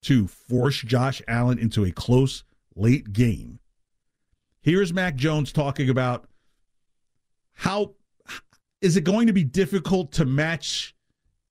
to 0.04 0.28
force 0.28 0.82
Josh 0.82 1.22
Allen 1.28 1.58
into 1.58 1.84
a 1.84 1.92
close 1.92 2.44
late 2.82 3.14
game. 3.14 3.60
Here's 4.62 4.92
Mac 4.92 5.16
Jones 5.16 5.52
talking 5.52 5.90
about 5.90 6.28
how 7.54 7.94
is 8.82 8.98
it 8.98 9.04
going 9.04 9.28
to 9.28 9.34
be 9.34 9.44
difficult 9.44 10.12
to 10.14 10.26
match 10.26 10.96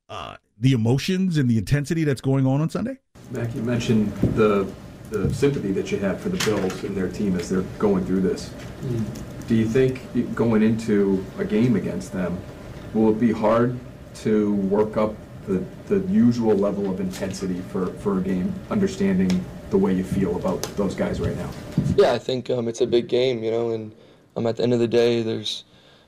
uh, 0.09 0.37
the 0.59 0.73
emotions 0.73 1.37
and 1.37 1.49
the 1.49 1.57
intensity 1.57 2.03
that's 2.03 2.21
going 2.21 2.47
on 2.47 2.61
on 2.61 2.69
Sunday? 2.69 2.99
Mac, 3.31 3.55
you 3.55 3.63
mentioned 3.63 4.13
the 4.35 4.71
the 5.11 5.33
sympathy 5.35 5.73
that 5.73 5.91
you 5.91 5.99
have 5.99 6.21
for 6.21 6.29
the 6.29 6.45
Bills 6.45 6.85
and 6.85 6.97
their 6.97 7.09
team 7.09 7.37
as 7.37 7.49
they're 7.49 7.63
going 7.79 8.05
through 8.05 8.21
this. 8.21 8.51
Mm. 8.83 9.49
Do 9.49 9.57
you 9.57 9.67
think 9.67 10.35
going 10.37 10.63
into 10.63 11.25
a 11.37 11.45
game 11.45 11.75
against 11.75 12.13
them, 12.13 12.39
will 12.95 13.11
it 13.11 13.19
be 13.19 13.33
hard 13.33 13.77
to 14.23 14.55
work 14.55 14.97
up 14.97 15.17
the, 15.49 15.65
the 15.87 15.99
usual 16.13 16.55
level 16.57 16.89
of 16.89 17.01
intensity 17.01 17.61
for, 17.73 17.87
for 17.95 18.19
a 18.19 18.23
game, 18.23 18.55
understanding 18.71 19.45
the 19.71 19.79
way 19.79 19.95
you 19.95 20.05
feel 20.05 20.37
about 20.37 20.63
those 20.77 20.95
guys 20.95 21.21
right 21.21 21.37
now? 21.37 21.51
Yeah, 21.97 22.13
I 22.13 22.19
think 22.19 22.51
um, 22.51 22.69
it's 22.69 22.81
a 22.81 22.87
big 22.87 23.09
game, 23.09 23.43
you 23.43 23.51
know, 23.51 23.71
and 23.71 23.95
um, 24.37 24.47
at 24.47 24.57
the 24.57 24.63
end 24.63 24.73
of 24.73 24.81
the 24.81 24.89
day, 24.89 25.23
there's 25.23 25.65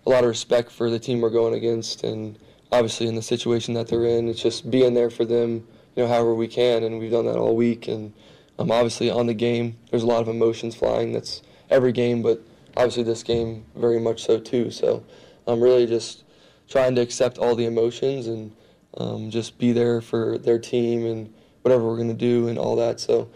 a 0.06 0.10
lot 0.10 0.24
of 0.24 0.28
respect 0.28 0.70
for 0.70 0.90
the 0.90 0.98
team 0.98 1.20
we're 1.20 1.30
going 1.30 1.54
against, 1.54 2.04
and 2.04 2.38
obviously 2.70 3.06
in 3.06 3.14
the 3.14 3.22
situation 3.22 3.74
that 3.74 3.88
they're 3.88 4.04
in, 4.04 4.28
it's 4.28 4.42
just 4.42 4.70
being 4.70 4.94
there 4.94 5.10
for 5.10 5.24
them, 5.24 5.66
you 5.94 6.02
know, 6.02 6.08
however 6.08 6.34
we 6.34 6.48
can, 6.48 6.82
and 6.82 6.98
we've 6.98 7.12
done 7.12 7.26
that 7.26 7.36
all 7.36 7.54
week, 7.54 7.88
and 7.88 8.12
um, 8.58 8.70
obviously 8.70 9.10
on 9.10 9.26
the 9.26 9.34
game, 9.34 9.76
there's 9.90 10.02
a 10.02 10.06
lot 10.06 10.22
of 10.22 10.28
emotions 10.28 10.74
flying. 10.74 11.12
That's 11.12 11.42
every 11.70 11.92
game, 11.92 12.22
but 12.22 12.42
obviously 12.76 13.02
this 13.02 13.22
game 13.22 13.64
very 13.76 14.00
much 14.00 14.24
so 14.24 14.38
too. 14.38 14.70
So 14.70 15.04
I'm 15.46 15.60
really 15.60 15.86
just 15.86 16.24
trying 16.68 16.94
to 16.94 17.00
accept 17.00 17.38
all 17.38 17.54
the 17.54 17.66
emotions 17.66 18.26
and 18.26 18.54
um, 18.96 19.30
just 19.30 19.58
be 19.58 19.72
there 19.72 20.00
for 20.00 20.38
their 20.38 20.58
team 20.58 21.06
and 21.06 21.32
whatever 21.62 21.84
we're 21.84 21.96
going 21.96 22.08
to 22.08 22.14
do 22.14 22.48
and 22.48 22.58
all 22.58 22.76
that. 22.76 23.00
So, 23.00 23.28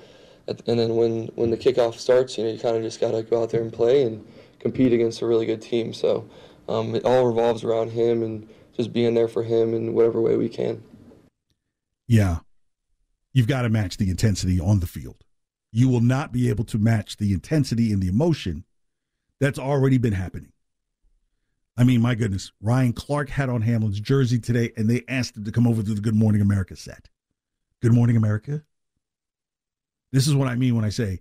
and 0.48 0.78
then 0.78 0.96
when 0.96 1.26
when 1.34 1.50
the 1.50 1.56
kickoff 1.56 1.94
starts, 1.94 2.38
you 2.38 2.44
know, 2.44 2.50
you 2.50 2.58
kind 2.58 2.76
of 2.76 2.82
just 2.82 3.00
got 3.00 3.12
to 3.12 3.22
go 3.22 3.42
out 3.42 3.50
there 3.50 3.62
and 3.62 3.72
play 3.72 4.02
and 4.02 4.26
compete 4.60 4.92
against 4.92 5.22
a 5.22 5.26
really 5.26 5.46
good 5.46 5.62
team. 5.62 5.92
So 5.92 6.28
um, 6.68 6.94
it 6.94 7.04
all 7.04 7.26
revolves 7.26 7.64
around 7.64 7.90
him 7.90 8.22
and 8.22 8.48
just 8.76 8.92
being 8.92 9.14
there 9.14 9.28
for 9.28 9.42
him 9.42 9.74
in 9.74 9.94
whatever 9.94 10.20
way 10.20 10.36
we 10.36 10.48
can. 10.48 10.82
Yeah, 12.06 12.38
you've 13.32 13.48
got 13.48 13.62
to 13.62 13.68
match 13.68 13.96
the 13.96 14.10
intensity 14.10 14.60
on 14.60 14.80
the 14.80 14.86
field. 14.86 15.24
You 15.72 15.88
will 15.88 16.00
not 16.00 16.32
be 16.32 16.48
able 16.48 16.64
to 16.64 16.78
match 16.78 17.16
the 17.16 17.32
intensity 17.32 17.92
and 17.92 18.02
the 18.02 18.08
emotion 18.08 18.64
that's 19.40 19.58
already 19.58 19.98
been 19.98 20.12
happening. 20.12 20.52
I 21.76 21.84
mean, 21.84 22.00
my 22.00 22.14
goodness, 22.14 22.52
Ryan 22.62 22.94
Clark 22.94 23.28
had 23.28 23.50
on 23.50 23.60
Hamlin's 23.60 24.00
jersey 24.00 24.38
today, 24.38 24.72
and 24.76 24.88
they 24.88 25.02
asked 25.08 25.36
him 25.36 25.44
to 25.44 25.52
come 25.52 25.66
over 25.66 25.82
to 25.82 25.94
the 25.94 26.00
Good 26.00 26.14
Morning 26.14 26.40
America 26.40 26.74
set. 26.74 27.08
Good 27.82 27.92
Morning 27.92 28.16
America? 28.16 28.62
This 30.12 30.26
is 30.26 30.34
what 30.34 30.48
I 30.48 30.54
mean 30.54 30.74
when 30.76 30.84
I 30.84 30.90
say 30.90 31.20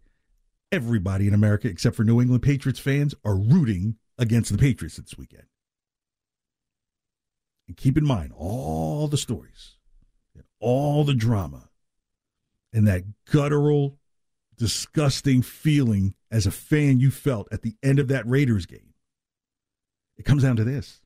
everybody 0.72 1.28
in 1.28 1.34
America, 1.34 1.68
except 1.68 1.96
for 1.96 2.04
New 2.04 2.22
England 2.22 2.44
Patriots 2.44 2.80
fans, 2.80 3.16
are 3.24 3.36
rooting 3.36 3.96
against 4.18 4.52
the 4.52 4.58
Patriots 4.58 4.98
this 4.98 5.18
weekend. 5.18 5.46
And 7.68 7.76
keep 7.76 7.98
in 7.98 8.06
mind 8.06 8.32
all 8.36 9.08
the 9.08 9.18
stories, 9.18 9.76
and 10.36 10.44
all 10.60 11.04
the 11.04 11.16
drama, 11.16 11.70
and 12.72 12.88
that 12.88 13.04
guttural, 13.26 13.98
disgusting 14.58 15.42
feeling 15.42 16.14
as 16.32 16.46
a 16.46 16.52
fan 16.52 17.00
you 17.00 17.10
felt 17.12 17.48
at 17.52 17.64
the 17.64 17.76
end 17.82 18.00
of 18.00 18.08
that 18.10 18.28
Raiders 18.28 18.66
game. 18.66 18.94
It 20.18 20.26
comes 20.26 20.44
down 20.44 20.58
to 20.58 20.64
this. 20.64 21.02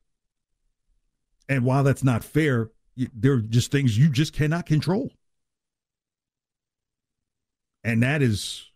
And 1.48 1.64
while 1.64 1.82
that's 1.82 2.04
not 2.04 2.22
fair, 2.22 2.70
there 2.96 3.32
are 3.32 3.40
just 3.40 3.72
things 3.72 3.98
you 3.98 4.08
just 4.08 4.32
cannot 4.32 4.66
control. 4.66 5.10
And 7.82 8.02
that 8.02 8.22
is 8.22 8.70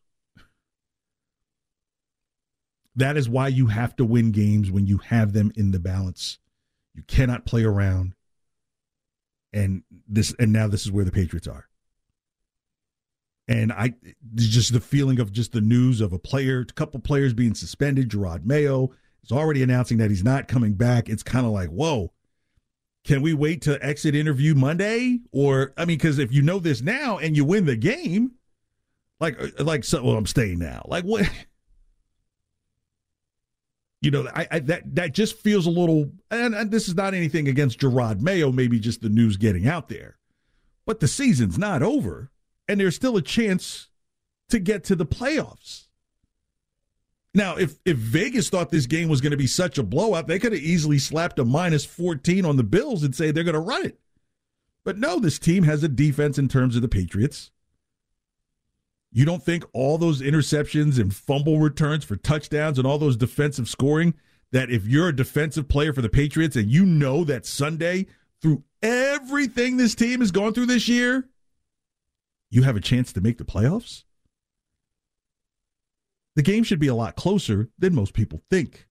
that 2.96 3.16
is 3.16 3.28
why 3.28 3.48
you 3.48 3.66
have 3.66 3.96
to 3.96 4.04
win 4.04 4.30
games 4.30 4.70
when 4.70 4.86
you 4.86 4.98
have 4.98 5.32
them 5.32 5.52
in 5.56 5.72
the 5.72 5.78
balance. 5.78 6.38
You 6.94 7.02
cannot 7.06 7.44
play 7.44 7.64
around. 7.64 8.14
And 9.52 9.82
this 10.08 10.34
and 10.38 10.52
now 10.52 10.68
this 10.68 10.84
is 10.84 10.92
where 10.92 11.04
the 11.04 11.12
Patriots 11.12 11.46
are. 11.46 11.68
And 13.46 13.72
I 13.72 13.94
just 14.34 14.72
the 14.72 14.80
feeling 14.80 15.20
of 15.20 15.32
just 15.32 15.52
the 15.52 15.60
news 15.60 16.00
of 16.00 16.12
a 16.12 16.18
player, 16.18 16.60
a 16.60 16.72
couple 16.72 16.98
players 17.00 17.34
being 17.34 17.54
suspended. 17.54 18.08
Jerod 18.08 18.44
Mayo 18.44 18.90
is 19.22 19.32
already 19.32 19.62
announcing 19.62 19.98
that 19.98 20.10
he's 20.10 20.24
not 20.24 20.48
coming 20.48 20.74
back. 20.74 21.08
It's 21.08 21.22
kind 21.22 21.44
of 21.44 21.52
like, 21.52 21.68
whoa, 21.68 22.12
can 23.04 23.20
we 23.20 23.34
wait 23.34 23.60
to 23.62 23.84
exit 23.84 24.14
interview 24.14 24.54
Monday? 24.54 25.20
Or 25.30 25.72
I 25.76 25.84
mean, 25.84 25.98
because 25.98 26.18
if 26.18 26.32
you 26.32 26.42
know 26.42 26.58
this 26.58 26.80
now 26.80 27.18
and 27.18 27.36
you 27.36 27.44
win 27.44 27.66
the 27.66 27.76
game, 27.76 28.32
like 29.20 29.40
uh, 29.40 29.64
like 29.64 29.84
so, 29.84 30.02
well, 30.02 30.16
I'm 30.16 30.26
staying 30.26 30.58
now. 30.58 30.84
Like 30.88 31.04
what? 31.04 31.28
You 34.00 34.10
know, 34.10 34.28
I, 34.34 34.46
I 34.50 34.58
that 34.58 34.96
that 34.96 35.14
just 35.14 35.38
feels 35.38 35.64
a 35.64 35.70
little. 35.70 36.12
And, 36.30 36.54
and 36.54 36.70
this 36.70 36.88
is 36.88 36.94
not 36.94 37.14
anything 37.14 37.48
against 37.48 37.80
Jerod 37.80 38.20
Mayo. 38.20 38.52
Maybe 38.52 38.78
just 38.78 39.00
the 39.00 39.08
news 39.08 39.38
getting 39.38 39.66
out 39.66 39.88
there, 39.88 40.18
but 40.84 41.00
the 41.00 41.08
season's 41.08 41.56
not 41.56 41.82
over 41.82 42.30
and 42.68 42.80
there's 42.80 42.96
still 42.96 43.16
a 43.16 43.22
chance 43.22 43.88
to 44.48 44.58
get 44.58 44.84
to 44.84 44.96
the 44.96 45.06
playoffs. 45.06 45.88
Now, 47.34 47.56
if 47.56 47.78
if 47.84 47.96
Vegas 47.96 48.48
thought 48.48 48.70
this 48.70 48.86
game 48.86 49.08
was 49.08 49.20
going 49.20 49.32
to 49.32 49.36
be 49.36 49.48
such 49.48 49.76
a 49.76 49.82
blowout, 49.82 50.28
they 50.28 50.38
could 50.38 50.52
have 50.52 50.62
easily 50.62 50.98
slapped 50.98 51.38
a 51.38 51.44
minus 51.44 51.84
14 51.84 52.44
on 52.44 52.56
the 52.56 52.62
Bills 52.62 53.02
and 53.02 53.14
say 53.14 53.30
they're 53.30 53.42
going 53.42 53.54
to 53.54 53.60
run 53.60 53.84
it. 53.86 53.98
But 54.84 54.98
no, 54.98 55.18
this 55.18 55.38
team 55.38 55.64
has 55.64 55.82
a 55.82 55.88
defense 55.88 56.38
in 56.38 56.46
terms 56.46 56.76
of 56.76 56.82
the 56.82 56.88
Patriots. 56.88 57.50
You 59.16 59.24
don't 59.24 59.44
think 59.44 59.64
all 59.72 59.96
those 59.96 60.20
interceptions 60.20 60.98
and 60.98 61.14
fumble 61.14 61.60
returns 61.60 62.04
for 62.04 62.16
touchdowns 62.16 62.78
and 62.78 62.86
all 62.86 62.98
those 62.98 63.16
defensive 63.16 63.68
scoring 63.68 64.14
that 64.50 64.70
if 64.70 64.88
you're 64.88 65.08
a 65.08 65.16
defensive 65.16 65.68
player 65.68 65.92
for 65.92 66.02
the 66.02 66.08
Patriots 66.08 66.56
and 66.56 66.68
you 66.68 66.84
know 66.84 67.22
that 67.22 67.46
Sunday 67.46 68.06
through 68.42 68.64
everything 68.82 69.76
this 69.76 69.94
team 69.94 70.18
has 70.18 70.32
gone 70.32 70.52
through 70.52 70.66
this 70.66 70.88
year, 70.88 71.28
you 72.50 72.64
have 72.64 72.74
a 72.74 72.80
chance 72.80 73.12
to 73.12 73.20
make 73.20 73.38
the 73.38 73.44
playoffs? 73.44 74.02
The 76.34 76.42
game 76.42 76.64
should 76.64 76.80
be 76.80 76.88
a 76.88 76.94
lot 76.94 77.14
closer 77.14 77.68
than 77.78 77.94
most 77.94 78.14
people 78.14 78.42
think. 78.50 78.88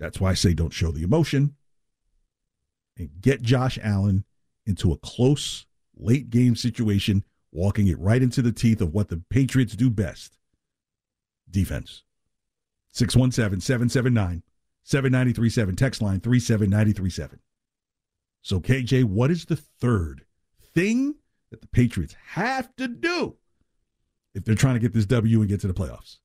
That's 0.00 0.20
why 0.20 0.30
I 0.30 0.34
say 0.34 0.54
don't 0.54 0.72
show 0.72 0.90
the 0.90 1.04
emotion 1.04 1.54
and 2.98 3.10
get 3.20 3.42
Josh 3.42 3.78
Allen 3.80 4.24
into 4.66 4.90
a 4.90 4.98
close 4.98 5.66
late 5.96 6.30
game 6.30 6.56
situation, 6.56 7.22
walking 7.52 7.86
it 7.88 7.98
right 7.98 8.22
into 8.22 8.42
the 8.42 8.52
teeth 8.52 8.80
of 8.80 8.92
what 8.92 9.08
the 9.08 9.22
Patriots 9.30 9.76
do 9.76 9.90
best 9.90 10.38
defense. 11.50 12.02
617 12.92 13.60
779 13.60 14.42
7937. 14.84 15.76
Text 15.76 16.02
line 16.02 16.20
37937. 16.20 17.40
So, 18.42 18.60
KJ, 18.60 19.04
what 19.04 19.30
is 19.30 19.44
the 19.44 19.56
third 19.56 20.24
thing 20.74 21.16
that 21.50 21.60
the 21.60 21.66
Patriots 21.68 22.14
have 22.28 22.74
to 22.76 22.88
do 22.88 23.36
if 24.34 24.44
they're 24.44 24.54
trying 24.54 24.74
to 24.74 24.80
get 24.80 24.92
this 24.92 25.06
W 25.06 25.40
and 25.40 25.48
get 25.48 25.60
to 25.60 25.66
the 25.66 25.74
playoffs. 25.74 26.18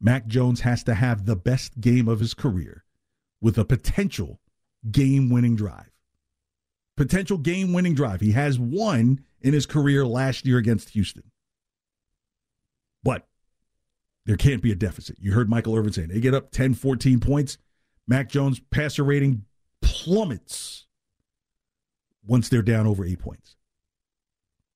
Mac 0.00 0.26
Jones 0.26 0.60
has 0.60 0.82
to 0.84 0.94
have 0.94 1.26
the 1.26 1.36
best 1.36 1.80
game 1.80 2.08
of 2.08 2.20
his 2.20 2.34
career 2.34 2.84
with 3.40 3.58
a 3.58 3.64
potential 3.64 4.40
game 4.90 5.28
winning 5.28 5.56
drive. 5.56 5.90
Potential 6.96 7.36
game 7.36 7.72
winning 7.72 7.94
drive. 7.94 8.20
He 8.20 8.32
has 8.32 8.58
one 8.58 9.24
in 9.40 9.52
his 9.52 9.66
career 9.66 10.06
last 10.06 10.46
year 10.46 10.58
against 10.58 10.90
Houston. 10.90 11.24
But 13.02 13.26
there 14.26 14.36
can't 14.36 14.62
be 14.62 14.72
a 14.72 14.76
deficit. 14.76 15.16
You 15.20 15.32
heard 15.32 15.48
Michael 15.48 15.76
Irvin 15.76 15.92
saying 15.92 16.08
they 16.08 16.20
get 16.20 16.34
up 16.34 16.50
10, 16.50 16.74
14 16.74 17.20
points. 17.20 17.58
Mac 18.06 18.28
Jones' 18.28 18.60
passer 18.70 19.04
rating 19.04 19.44
plummets 19.82 20.86
once 22.26 22.48
they're 22.48 22.62
down 22.62 22.86
over 22.86 23.04
eight 23.04 23.18
points. 23.18 23.56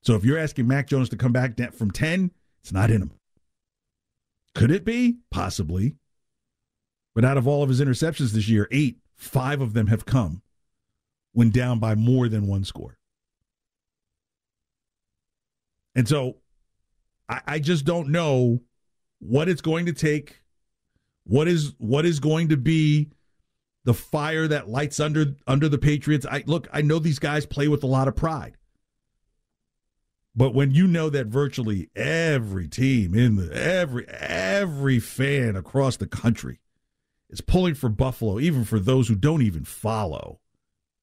So 0.02 0.14
if 0.14 0.24
you're 0.24 0.38
asking 0.38 0.66
Mac 0.66 0.88
Jones 0.88 1.08
to 1.10 1.16
come 1.16 1.32
back 1.32 1.56
from 1.74 1.90
10, 1.90 2.30
it's 2.62 2.72
not 2.72 2.90
in 2.90 3.02
him. 3.02 3.12
Could 4.54 4.70
it 4.70 4.84
be? 4.84 5.18
Possibly. 5.30 5.96
But 7.14 7.24
out 7.24 7.36
of 7.36 7.46
all 7.46 7.62
of 7.62 7.68
his 7.68 7.80
interceptions 7.80 8.32
this 8.32 8.48
year, 8.48 8.68
eight, 8.70 8.98
five 9.16 9.60
of 9.60 9.74
them 9.74 9.86
have 9.88 10.06
come 10.06 10.42
when 11.32 11.50
down 11.50 11.78
by 11.78 11.94
more 11.94 12.28
than 12.28 12.46
one 12.46 12.64
score. 12.64 12.98
And 15.94 16.08
so 16.08 16.36
I, 17.28 17.40
I 17.46 17.58
just 17.58 17.84
don't 17.84 18.08
know 18.08 18.60
what 19.18 19.48
it's 19.48 19.60
going 19.60 19.86
to 19.86 19.92
take. 19.92 20.42
What 21.24 21.48
is 21.48 21.74
what 21.78 22.04
is 22.04 22.18
going 22.20 22.48
to 22.48 22.56
be 22.56 23.10
the 23.84 23.94
fire 23.94 24.48
that 24.48 24.68
lights 24.68 24.98
under 25.00 25.36
under 25.46 25.68
the 25.68 25.78
Patriots? 25.78 26.26
I 26.28 26.42
look, 26.46 26.68
I 26.72 26.82
know 26.82 26.98
these 26.98 27.18
guys 27.18 27.46
play 27.46 27.68
with 27.68 27.84
a 27.84 27.88
lot 27.88 28.08
of 28.08 28.16
pride. 28.16 28.56
But 30.34 30.54
when 30.54 30.70
you 30.70 30.86
know 30.86 31.10
that 31.10 31.26
virtually 31.26 31.90
every 31.94 32.66
team 32.66 33.14
in 33.14 33.36
the 33.36 33.52
every 33.54 34.08
every 34.08 34.98
fan 34.98 35.56
across 35.56 35.96
the 35.96 36.06
country 36.06 36.60
is 37.28 37.40
pulling 37.40 37.74
for 37.74 37.88
Buffalo, 37.88 38.40
even 38.40 38.64
for 38.64 38.80
those 38.80 39.08
who 39.08 39.14
don't 39.14 39.42
even 39.42 39.64
follow 39.64 40.40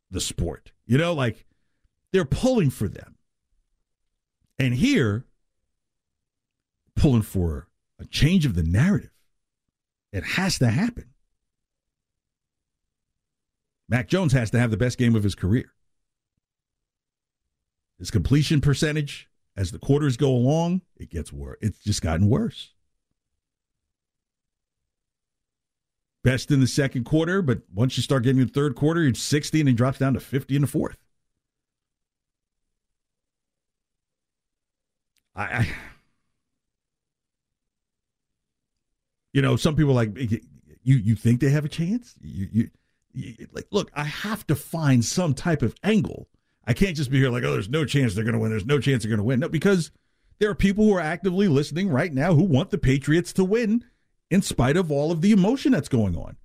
the 0.10 0.20
sport, 0.20 0.72
you 0.86 0.98
know, 0.98 1.14
like 1.14 1.46
they're 2.12 2.26
pulling 2.26 2.72
for 2.72 2.88
them. 2.88 3.16
And 4.60 4.74
here, 4.74 5.26
pulling 6.96 7.22
for 7.22 7.68
a 7.98 8.06
change 8.06 8.46
of 8.46 8.56
the 8.56 8.64
narrative. 8.64 9.12
It 10.12 10.24
has 10.24 10.60
to 10.60 10.68
happen. 10.68 11.06
Mac 13.88 14.08
Jones 14.08 14.34
has 14.34 14.52
to 14.52 14.60
have 14.60 14.70
the 14.70 14.78
best 14.78 14.98
game 14.98 15.16
of 15.16 15.24
his 15.24 15.36
career. 15.36 15.72
His 17.98 18.12
completion 18.12 18.62
percentage, 18.62 19.30
as 19.58 19.72
the 19.72 19.80
quarters 19.80 20.16
go 20.16 20.30
along, 20.30 20.82
it 20.96 21.10
gets 21.10 21.34
worse. 21.34 21.58
It's 21.62 21.80
just 21.80 22.02
gotten 22.02 22.30
worse. 22.30 22.72
Best 26.24 26.52
in 26.52 26.60
the 26.60 26.68
second 26.68 27.06
quarter, 27.06 27.42
but 27.42 27.62
once 27.74 27.98
you 27.98 28.04
start 28.04 28.24
getting 28.24 28.42
the 28.42 28.48
third 28.48 28.76
quarter, 28.76 29.04
it's 29.04 29.22
60 29.22 29.62
and 29.62 29.70
he 29.70 29.76
drops 29.76 30.00
down 30.00 30.14
to 30.14 30.20
50 30.20 30.56
in 30.56 30.62
the 30.62 30.68
fourth. 30.68 30.98
I, 35.40 35.44
I 35.44 35.68
you 39.32 39.42
know, 39.42 39.56
some 39.56 39.76
people 39.76 39.94
like 39.94 40.18
you. 40.18 40.42
You 40.96 41.16
think 41.16 41.40
they 41.40 41.50
have 41.50 41.66
a 41.66 41.70
chance? 41.70 42.16
You, 42.22 42.48
you, 42.52 42.70
you, 43.14 43.48
like, 43.52 43.68
look, 43.72 43.92
I 43.94 44.04
have 44.04 44.46
to 44.48 44.56
find 44.56 45.04
some 45.04 45.34
type 45.34 45.62
of 45.62 45.76
angle. 45.84 46.28
I 46.66 46.74
can't 46.74 46.96
just 46.96 47.12
be 47.12 47.20
here 47.20 47.30
like, 47.30 47.44
oh, 47.44 47.54
there's 47.54 47.70
no 47.70 47.86
chance 47.86 48.16
they're 48.16 48.24
going 48.24 48.34
to 48.34 48.40
win. 48.40 48.52
There's 48.52 48.66
no 48.66 48.80
chance 48.80 49.04
they're 49.04 49.10
going 49.10 49.20
to 49.20 49.24
win. 49.24 49.40
No, 49.40 49.50
because 49.50 49.92
there 50.40 50.50
are 50.50 50.56
people 50.56 50.84
who 50.84 50.94
are 50.94 51.02
actively 51.02 51.48
listening 51.48 51.90
right 51.90 52.14
now 52.14 52.34
who 52.34 52.44
want 52.44 52.70
the 52.70 52.78
Patriots 52.78 53.34
to 53.34 53.46
win, 53.46 53.86
in 54.30 54.42
spite 54.42 54.78
of 54.78 54.92
all 54.92 55.12
of 55.12 55.22
the 55.22 55.32
emotion 55.32 55.72
that's 55.72 55.90
going 55.90 56.16
on. 56.16 56.38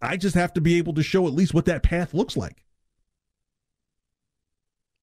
I 0.00 0.16
just 0.16 0.34
have 0.34 0.52
to 0.54 0.60
be 0.60 0.78
able 0.78 0.94
to 0.94 1.02
show 1.02 1.26
at 1.26 1.34
least 1.34 1.54
what 1.54 1.66
that 1.66 1.82
path 1.82 2.14
looks 2.14 2.36
like. 2.36 2.64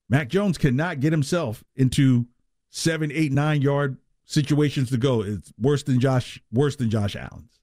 Mac 0.09 0.27
Jones 0.27 0.57
cannot 0.57 0.99
get 0.99 1.13
himself 1.13 1.63
into 1.75 2.27
seven, 2.69 3.11
eight, 3.11 3.31
nine 3.31 3.61
yard 3.61 3.97
situations 4.25 4.89
to 4.91 4.97
go. 4.97 5.21
It's 5.21 5.51
worse 5.59 5.83
than 5.83 5.99
Josh, 5.99 6.41
worse 6.51 6.75
than 6.75 6.89
Josh 6.89 7.15
Allen's. 7.15 7.59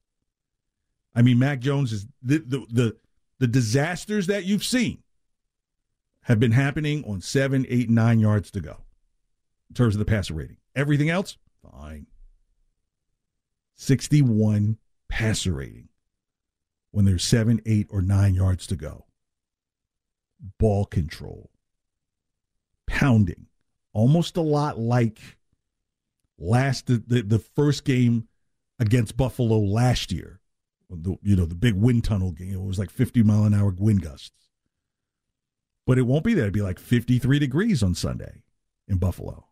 I 1.15 1.23
mean, 1.23 1.39
Mac 1.39 1.61
Jones 1.61 1.93
is 1.93 2.07
the 2.23 2.39
the 2.39 2.67
the, 2.71 2.97
the 3.39 3.47
disasters 3.47 4.27
that 4.27 4.45
you've 4.45 4.65
seen 4.65 5.03
have 6.23 6.41
been 6.41 6.53
happening 6.53 7.05
on 7.05 7.21
seven, 7.21 7.65
eight, 7.69 7.89
nine 7.89 8.19
yards 8.19 8.51
to 8.51 8.61
go 8.61 8.79
in 9.71 9.75
terms 9.75 9.95
of 9.95 10.01
the 10.01 10.05
passer 10.05 10.35
rating. 10.35 10.57
Everything 10.75 11.09
else, 11.09 11.39
fine. 11.63 12.07
61 13.77 14.79
passer 15.09 15.53
rating 15.53 15.89
when 16.91 17.05
there's 17.05 17.25
seven, 17.25 17.61
eight, 17.65 17.87
or 17.91 18.03
nine 18.03 18.35
yards 18.35 18.67
to 18.67 18.77
go. 18.77 19.07
Ball 20.59 20.85
control, 20.85 21.51
pounding, 22.87 23.47
almost 23.97 24.37
a 24.37 24.43
lot 24.43 24.79
like 24.79 25.19
last 26.39 26.87
the, 26.87 26.99
the, 27.23 27.39
first 27.39 27.87
game 27.87 28.29
against 28.79 29.17
Buffalo 29.17 29.59
last 29.59 30.13
year. 30.13 30.41
The, 30.91 31.17
you 31.23 31.35
know 31.35 31.47
the 31.47 31.55
big 31.55 31.75
wind 31.75 32.05
tunnel 32.05 32.31
game. 32.31 32.53
It 32.53 32.63
was 32.63 32.79
like 32.79 32.91
50 32.91 33.23
mile 33.23 33.45
an 33.45 33.55
hour 33.55 33.75
wind 33.77 34.03
gusts. 34.03 34.31
But 35.87 35.99
it 35.99 36.03
won't 36.03 36.25
be 36.25 36.35
that. 36.35 36.43
It'd 36.43 36.53
be 36.53 36.61
like 36.61 36.79
53 36.79 37.39
degrees 37.39 37.83
on 37.83 37.95
Sunday 37.95 38.43
in 38.87 38.99
Buffalo. 38.99 39.47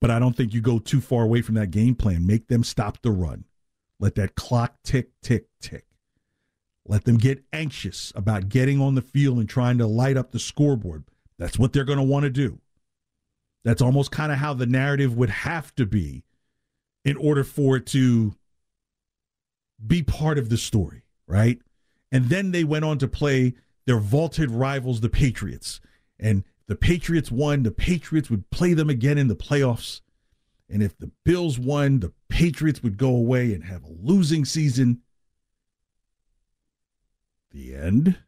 But 0.00 0.10
I 0.10 0.18
don't 0.18 0.36
think 0.36 0.52
you 0.52 0.60
go 0.60 0.78
too 0.78 1.00
far 1.00 1.24
away 1.24 1.40
from 1.40 1.54
that 1.54 1.70
game 1.70 1.94
plan. 1.94 2.26
Make 2.26 2.48
them 2.48 2.62
stop 2.62 3.00
the 3.02 3.10
run. 3.10 3.44
Let 3.98 4.14
that 4.16 4.34
clock 4.36 4.74
tick, 4.84 5.10
tick, 5.22 5.46
tick. 5.60 5.86
Let 6.86 7.04
them 7.04 7.16
get 7.16 7.44
anxious 7.52 8.12
about 8.14 8.48
getting 8.48 8.80
on 8.80 8.94
the 8.94 9.02
field 9.02 9.38
and 9.38 9.48
trying 9.48 9.78
to 9.78 9.86
light 9.86 10.16
up 10.16 10.32
the 10.32 10.38
scoreboard. 10.38 11.04
That's 11.38 11.58
what 11.58 11.72
they're 11.72 11.84
going 11.84 11.98
to 11.98 12.04
want 12.04 12.24
to 12.24 12.30
do. 12.30 12.60
That's 13.64 13.82
almost 13.82 14.10
kind 14.10 14.32
of 14.32 14.38
how 14.38 14.54
the 14.54 14.66
narrative 14.66 15.16
would 15.16 15.30
have 15.30 15.74
to 15.76 15.86
be 15.86 16.24
in 17.04 17.16
order 17.16 17.44
for 17.44 17.76
it 17.76 17.86
to 17.86 18.34
be 19.84 20.02
part 20.02 20.38
of 20.38 20.48
the 20.48 20.56
story, 20.56 21.02
right? 21.26 21.60
And 22.10 22.26
then 22.26 22.50
they 22.50 22.64
went 22.64 22.84
on 22.84 22.98
to 22.98 23.08
play 23.08 23.54
their 23.86 23.98
vaulted 23.98 24.50
rivals, 24.50 25.00
the 25.00 25.08
Patriots. 25.08 25.80
And 26.18 26.44
the 26.66 26.76
Patriots 26.76 27.30
won, 27.30 27.62
the 27.62 27.70
Patriots 27.70 28.30
would 28.30 28.50
play 28.50 28.74
them 28.74 28.90
again 28.90 29.18
in 29.18 29.28
the 29.28 29.36
playoffs. 29.36 30.00
And 30.68 30.82
if 30.82 30.98
the 30.98 31.10
Bills 31.24 31.58
won, 31.58 32.00
the 32.00 32.12
Patriots 32.28 32.82
would 32.82 32.98
go 32.98 33.10
away 33.10 33.54
and 33.54 33.64
have 33.64 33.84
a 33.84 33.92
losing 34.00 34.44
season. 34.44 35.02
The 37.50 37.74
end. 37.74 38.18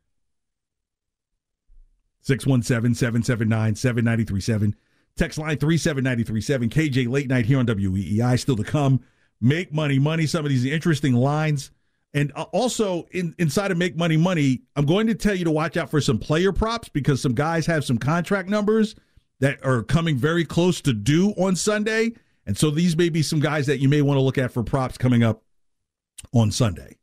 617 2.22 2.94
779 2.94 3.74
7937. 3.74 4.76
Text 5.16 5.38
line 5.38 5.56
37937. 5.56 6.68
KJ 6.70 7.08
late 7.08 7.28
night 7.28 7.46
here 7.46 7.58
on 7.58 7.66
WEEI. 7.66 8.38
Still 8.38 8.56
to 8.56 8.64
come. 8.64 9.00
Make 9.40 9.72
money, 9.72 9.98
money. 9.98 10.26
Some 10.26 10.44
of 10.44 10.50
these 10.50 10.64
interesting 10.64 11.14
lines. 11.14 11.70
And 12.12 12.32
uh, 12.34 12.42
also 12.52 13.06
in, 13.12 13.34
inside 13.38 13.70
of 13.70 13.78
Make 13.78 13.96
Money 13.96 14.16
Money, 14.16 14.62
I'm 14.76 14.86
going 14.86 15.06
to 15.06 15.14
tell 15.14 15.34
you 15.34 15.44
to 15.44 15.50
watch 15.50 15.76
out 15.76 15.90
for 15.90 16.00
some 16.00 16.18
player 16.18 16.52
props 16.52 16.88
because 16.88 17.22
some 17.22 17.34
guys 17.34 17.66
have 17.66 17.84
some 17.84 17.98
contract 17.98 18.48
numbers 18.48 18.96
that 19.38 19.64
are 19.64 19.82
coming 19.82 20.16
very 20.16 20.44
close 20.44 20.80
to 20.82 20.92
due 20.92 21.30
on 21.38 21.56
Sunday. 21.56 22.12
And 22.46 22.56
so 22.58 22.70
these 22.70 22.96
may 22.96 23.08
be 23.08 23.22
some 23.22 23.40
guys 23.40 23.66
that 23.66 23.78
you 23.78 23.88
may 23.88 24.02
want 24.02 24.18
to 24.18 24.22
look 24.22 24.38
at 24.38 24.50
for 24.50 24.62
props 24.62 24.98
coming 24.98 25.22
up 25.22 25.42
on 26.34 26.50
Sunday. 26.50 26.96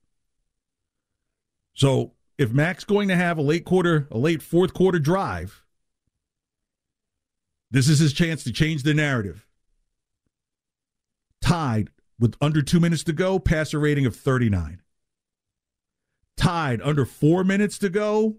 So 1.74 2.14
if 2.38 2.52
Mac's 2.52 2.84
going 2.84 3.08
to 3.08 3.16
have 3.16 3.38
a 3.38 3.42
late 3.42 3.66
quarter, 3.66 4.08
a 4.12 4.18
late 4.18 4.42
fourth 4.42 4.74
quarter 4.74 5.00
drive, 5.00 5.64
this 7.72 7.90
is 7.90 8.00
his 8.00 8.14
chance 8.14 8.44
to 8.44 8.52
change 8.52 8.84
the 8.84 8.94
narrative. 8.94 9.46
Tied 11.42 11.90
with 12.20 12.36
under 12.42 12.62
two 12.62 12.80
minutes 12.80 13.04
to 13.06 13.14
go, 13.14 13.40
passer 13.40 13.80
rating 13.80 14.06
of 14.06 14.16
39. 14.16 14.82
Tied 16.36 16.82
under 16.82 17.06
four 17.06 17.44
minutes 17.44 17.78
to 17.80 17.90
go, 17.90 18.38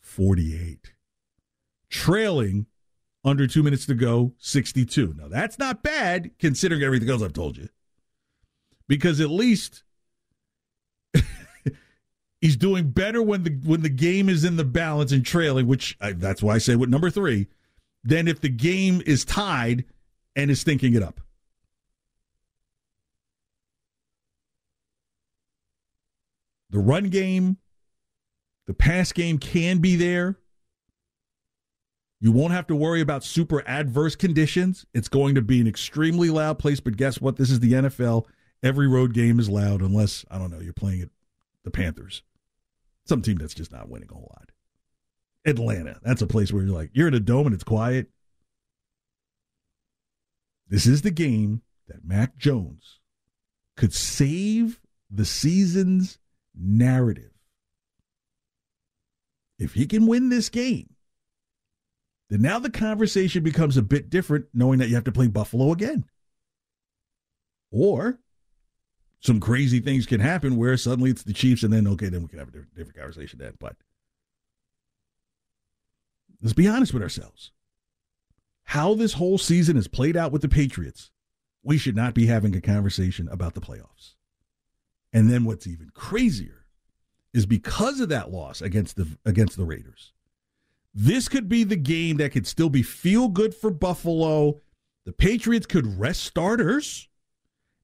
48. 0.00 0.92
Trailing 1.88 2.66
under 3.24 3.46
two 3.46 3.62
minutes 3.62 3.86
to 3.86 3.94
go, 3.94 4.34
62. 4.38 5.14
Now, 5.16 5.28
that's 5.28 5.58
not 5.58 5.82
bad 5.82 6.30
considering 6.38 6.82
everything 6.82 7.10
else 7.10 7.22
I've 7.22 7.32
told 7.32 7.56
you. 7.56 7.68
Because 8.86 9.20
at 9.20 9.30
least 9.30 9.82
he's 12.40 12.56
doing 12.56 12.90
better 12.90 13.22
when 13.22 13.42
the 13.42 13.50
when 13.64 13.82
the 13.82 13.88
game 13.88 14.28
is 14.28 14.44
in 14.44 14.56
the 14.56 14.64
balance 14.64 15.12
and 15.12 15.24
trailing, 15.24 15.66
which 15.66 15.96
I, 16.00 16.12
that's 16.12 16.42
why 16.42 16.54
I 16.54 16.58
say 16.58 16.76
with 16.76 16.90
number 16.90 17.10
three, 17.10 17.46
than 18.04 18.28
if 18.28 18.40
the 18.40 18.48
game 18.48 19.02
is 19.06 19.24
tied 19.24 19.84
and 20.34 20.50
is 20.50 20.62
thinking 20.62 20.94
it 20.94 21.02
up. 21.02 21.20
The 26.70 26.78
run 26.78 27.04
game, 27.04 27.58
the 28.66 28.74
pass 28.74 29.12
game 29.12 29.38
can 29.38 29.78
be 29.78 29.96
there. 29.96 30.38
You 32.20 32.32
won't 32.32 32.52
have 32.52 32.66
to 32.68 32.74
worry 32.74 33.00
about 33.00 33.24
super 33.24 33.62
adverse 33.68 34.16
conditions. 34.16 34.84
It's 34.92 35.08
going 35.08 35.34
to 35.36 35.42
be 35.42 35.60
an 35.60 35.66
extremely 35.66 36.30
loud 36.30 36.58
place, 36.58 36.80
but 36.80 36.96
guess 36.96 37.20
what? 37.20 37.36
This 37.36 37.50
is 37.50 37.60
the 37.60 37.72
NFL. 37.72 38.24
Every 38.62 38.88
road 38.88 39.12
game 39.12 39.38
is 39.38 39.48
loud 39.48 39.80
unless, 39.80 40.24
I 40.30 40.38
don't 40.38 40.50
know, 40.50 40.60
you're 40.60 40.72
playing 40.72 41.02
at 41.02 41.10
the 41.66 41.70
Panthers. 41.70 42.22
Some 43.04 43.20
team 43.20 43.36
that's 43.36 43.54
just 43.54 43.72
not 43.72 43.90
winning 43.90 44.08
a 44.10 44.14
whole 44.14 44.32
lot. 44.32 44.50
Atlanta, 45.44 45.98
that's 46.02 46.22
a 46.22 46.26
place 46.26 46.52
where 46.52 46.62
you're 46.62 46.74
like, 46.74 46.90
you're 46.94 47.08
in 47.08 47.14
a 47.14 47.20
dome 47.20 47.46
and 47.46 47.54
it's 47.54 47.64
quiet. 47.64 48.06
This 50.68 50.86
is 50.86 51.02
the 51.02 51.10
game 51.10 51.62
that 51.88 52.04
Mac 52.04 52.38
Jones 52.38 53.00
could 53.76 53.92
save 53.92 54.80
the 55.10 55.24
season's 55.24 56.18
narrative. 56.54 57.32
If 59.58 59.74
he 59.74 59.86
can 59.86 60.06
win 60.06 60.28
this 60.28 60.48
game, 60.48 60.94
then 62.30 62.42
now 62.42 62.58
the 62.58 62.70
conversation 62.70 63.42
becomes 63.42 63.76
a 63.76 63.82
bit 63.82 64.10
different 64.10 64.46
knowing 64.54 64.78
that 64.78 64.88
you 64.88 64.94
have 64.94 65.04
to 65.04 65.12
play 65.12 65.28
Buffalo 65.28 65.72
again. 65.72 66.04
Or 67.70 68.20
some 69.20 69.40
crazy 69.40 69.80
things 69.80 70.06
can 70.06 70.20
happen 70.20 70.56
where 70.56 70.76
suddenly 70.76 71.10
it's 71.10 71.22
the 71.22 71.32
Chiefs 71.32 71.62
and 71.62 71.72
then, 71.72 71.86
okay, 71.88 72.08
then 72.08 72.22
we 72.22 72.28
can 72.28 72.38
have 72.38 72.48
a 72.48 72.52
different, 72.52 72.74
different 72.74 72.96
conversation 72.96 73.38
then. 73.38 73.54
But 73.58 73.76
let's 76.42 76.52
be 76.52 76.68
honest 76.68 76.92
with 76.92 77.02
ourselves. 77.02 77.52
How 78.64 78.94
this 78.94 79.14
whole 79.14 79.38
season 79.38 79.76
has 79.76 79.88
played 79.88 80.16
out 80.16 80.32
with 80.32 80.42
the 80.42 80.48
Patriots, 80.48 81.10
we 81.62 81.78
should 81.78 81.96
not 81.96 82.14
be 82.14 82.26
having 82.26 82.54
a 82.54 82.60
conversation 82.60 83.28
about 83.28 83.54
the 83.54 83.60
playoffs. 83.60 84.14
And 85.12 85.30
then 85.30 85.44
what's 85.44 85.66
even 85.66 85.90
crazier 85.94 86.66
is 87.32 87.46
because 87.46 88.00
of 88.00 88.08
that 88.08 88.30
loss 88.30 88.60
against 88.60 88.96
the 88.96 89.06
against 89.24 89.56
the 89.56 89.64
Raiders. 89.64 90.12
This 90.94 91.28
could 91.28 91.48
be 91.48 91.64
the 91.64 91.76
game 91.76 92.16
that 92.16 92.32
could 92.32 92.46
still 92.46 92.70
be 92.70 92.82
feel 92.82 93.28
good 93.28 93.54
for 93.54 93.70
Buffalo. 93.70 94.60
The 95.04 95.12
Patriots 95.12 95.66
could 95.66 95.98
rest 95.98 96.24
starters 96.24 97.08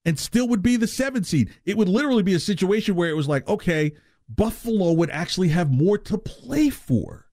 and 0.04 0.18
still 0.18 0.48
would 0.48 0.62
be 0.62 0.76
the 0.76 0.86
seventh 0.86 1.26
seed. 1.26 1.50
It 1.64 1.76
would 1.76 1.88
literally 1.88 2.22
be 2.22 2.34
a 2.34 2.40
situation 2.40 2.94
where 2.94 3.10
it 3.10 3.16
was 3.16 3.28
like, 3.28 3.46
okay, 3.48 3.92
Buffalo 4.28 4.92
would 4.92 5.10
actually 5.10 5.48
have 5.48 5.70
more 5.70 5.98
to 5.98 6.18
play 6.18 6.70
for 6.70 7.26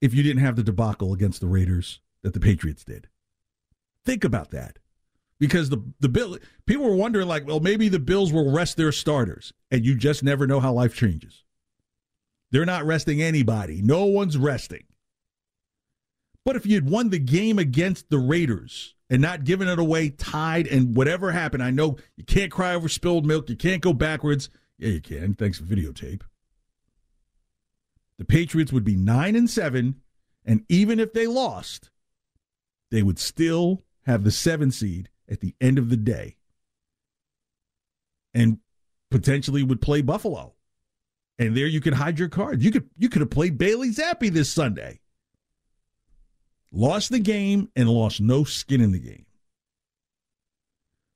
if 0.00 0.14
you 0.14 0.22
didn't 0.22 0.42
have 0.42 0.56
the 0.56 0.62
debacle 0.62 1.12
against 1.12 1.40
the 1.40 1.46
Raiders 1.46 2.00
that 2.22 2.34
the 2.34 2.40
Patriots 2.40 2.84
did. 2.84 3.08
Think 4.04 4.24
about 4.24 4.50
that. 4.50 4.78
Because 5.40 5.68
the 5.68 5.82
the 5.98 6.08
bill 6.08 6.38
people 6.64 6.84
were 6.84 6.94
wondering 6.94 7.26
like, 7.26 7.46
well, 7.46 7.58
maybe 7.58 7.88
the 7.88 7.98
Bills 7.98 8.32
will 8.32 8.52
rest 8.52 8.76
their 8.76 8.92
starters, 8.92 9.52
and 9.70 9.84
you 9.84 9.96
just 9.96 10.22
never 10.22 10.46
know 10.46 10.60
how 10.60 10.72
life 10.72 10.94
changes. 10.94 11.44
They're 12.50 12.64
not 12.64 12.86
resting 12.86 13.20
anybody. 13.20 13.82
No 13.82 14.04
one's 14.04 14.38
resting. 14.38 14.84
But 16.44 16.54
if 16.54 16.66
you 16.66 16.76
had 16.76 16.88
won 16.88 17.10
the 17.10 17.18
game 17.18 17.58
against 17.58 18.10
the 18.10 18.18
Raiders 18.18 18.93
and 19.10 19.20
not 19.20 19.44
giving 19.44 19.68
it 19.68 19.78
away 19.78 20.10
tied 20.10 20.66
and 20.66 20.96
whatever 20.96 21.32
happened, 21.32 21.62
I 21.62 21.70
know 21.70 21.96
you 22.16 22.24
can't 22.24 22.50
cry 22.50 22.74
over 22.74 22.88
spilled 22.88 23.26
milk. 23.26 23.48
You 23.48 23.56
can't 23.56 23.82
go 23.82 23.92
backwards. 23.92 24.50
Yeah, 24.78 24.90
you 24.90 25.00
can. 25.00 25.34
Thanks 25.34 25.58
for 25.58 25.64
videotape. 25.64 26.22
The 28.18 28.24
Patriots 28.24 28.72
would 28.72 28.84
be 28.84 28.96
9 28.96 29.36
and 29.36 29.50
7 29.50 30.00
and 30.44 30.64
even 30.68 31.00
if 31.00 31.12
they 31.12 31.26
lost, 31.26 31.90
they 32.90 33.02
would 33.02 33.18
still 33.18 33.82
have 34.02 34.24
the 34.24 34.30
7 34.30 34.70
seed 34.70 35.08
at 35.28 35.40
the 35.40 35.54
end 35.60 35.78
of 35.78 35.88
the 35.88 35.96
day. 35.96 36.36
And 38.34 38.58
potentially 39.10 39.62
would 39.62 39.80
play 39.80 40.02
Buffalo. 40.02 40.54
And 41.38 41.56
there 41.56 41.66
you 41.66 41.80
could 41.80 41.94
hide 41.94 42.18
your 42.18 42.28
cards. 42.28 42.64
You 42.64 42.70
could 42.70 42.88
you 42.96 43.08
could 43.08 43.20
have 43.20 43.30
played 43.30 43.58
Bailey 43.58 43.90
Zappe 43.90 44.32
this 44.32 44.50
Sunday. 44.50 45.00
Lost 46.76 47.10
the 47.10 47.20
game 47.20 47.70
and 47.76 47.88
lost 47.88 48.20
no 48.20 48.42
skin 48.42 48.80
in 48.80 48.90
the 48.90 48.98
game. 48.98 49.26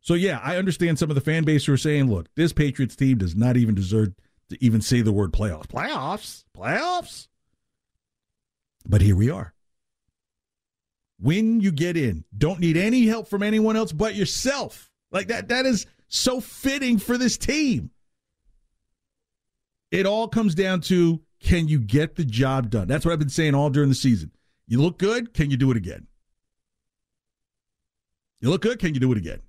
So 0.00 0.14
yeah, 0.14 0.40
I 0.40 0.56
understand 0.56 1.00
some 1.00 1.10
of 1.10 1.16
the 1.16 1.20
fan 1.20 1.42
base 1.42 1.66
who 1.66 1.72
are 1.72 1.76
saying, 1.76 2.08
look, 2.08 2.28
this 2.36 2.52
Patriots 2.52 2.94
team 2.94 3.18
does 3.18 3.34
not 3.34 3.56
even 3.56 3.74
deserve 3.74 4.14
to 4.50 4.64
even 4.64 4.80
say 4.80 5.00
the 5.00 5.12
word 5.12 5.32
playoffs. 5.32 5.66
Playoffs? 5.66 6.44
Playoffs? 6.56 7.26
But 8.86 9.00
here 9.00 9.16
we 9.16 9.30
are. 9.30 9.52
When 11.18 11.60
you 11.60 11.72
get 11.72 11.96
in, 11.96 12.24
don't 12.36 12.60
need 12.60 12.76
any 12.76 13.08
help 13.08 13.26
from 13.26 13.42
anyone 13.42 13.76
else 13.76 13.90
but 13.90 14.14
yourself. 14.14 14.92
Like 15.10 15.26
that 15.26 15.48
that 15.48 15.66
is 15.66 15.86
so 16.06 16.40
fitting 16.40 16.98
for 16.98 17.18
this 17.18 17.36
team. 17.36 17.90
It 19.90 20.06
all 20.06 20.28
comes 20.28 20.54
down 20.54 20.82
to 20.82 21.20
can 21.40 21.66
you 21.66 21.80
get 21.80 22.14
the 22.14 22.24
job 22.24 22.70
done? 22.70 22.86
That's 22.86 23.04
what 23.04 23.10
I've 23.10 23.18
been 23.18 23.28
saying 23.28 23.56
all 23.56 23.70
during 23.70 23.88
the 23.88 23.96
season. 23.96 24.30
You 24.68 24.82
look 24.82 24.98
good, 24.98 25.32
can 25.32 25.50
you 25.50 25.56
do 25.56 25.70
it 25.70 25.78
again? 25.78 26.06
You 28.40 28.50
look 28.50 28.60
good, 28.60 28.78
can 28.78 28.92
you 28.92 29.00
do 29.00 29.10
it 29.10 29.18
again? 29.18 29.40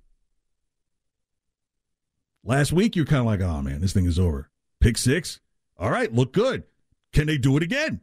Last 2.42 2.72
week, 2.72 2.96
you're 2.96 3.04
kind 3.04 3.20
of 3.20 3.26
like, 3.26 3.42
oh 3.42 3.60
man, 3.60 3.82
this 3.82 3.92
thing 3.92 4.06
is 4.06 4.18
over. 4.18 4.50
Pick 4.80 4.96
six. 4.96 5.40
All 5.78 5.90
right, 5.90 6.12
look 6.12 6.32
good. 6.32 6.64
Can 7.12 7.26
they 7.26 7.36
do 7.36 7.58
it 7.58 7.62
again? 7.62 8.00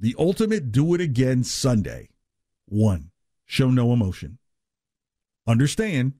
The 0.00 0.16
ultimate 0.18 0.72
do 0.72 0.94
it 0.94 1.02
again 1.02 1.44
Sunday. 1.44 2.08
One, 2.66 3.10
show 3.44 3.70
no 3.70 3.92
emotion. 3.92 4.38
Understand, 5.46 6.14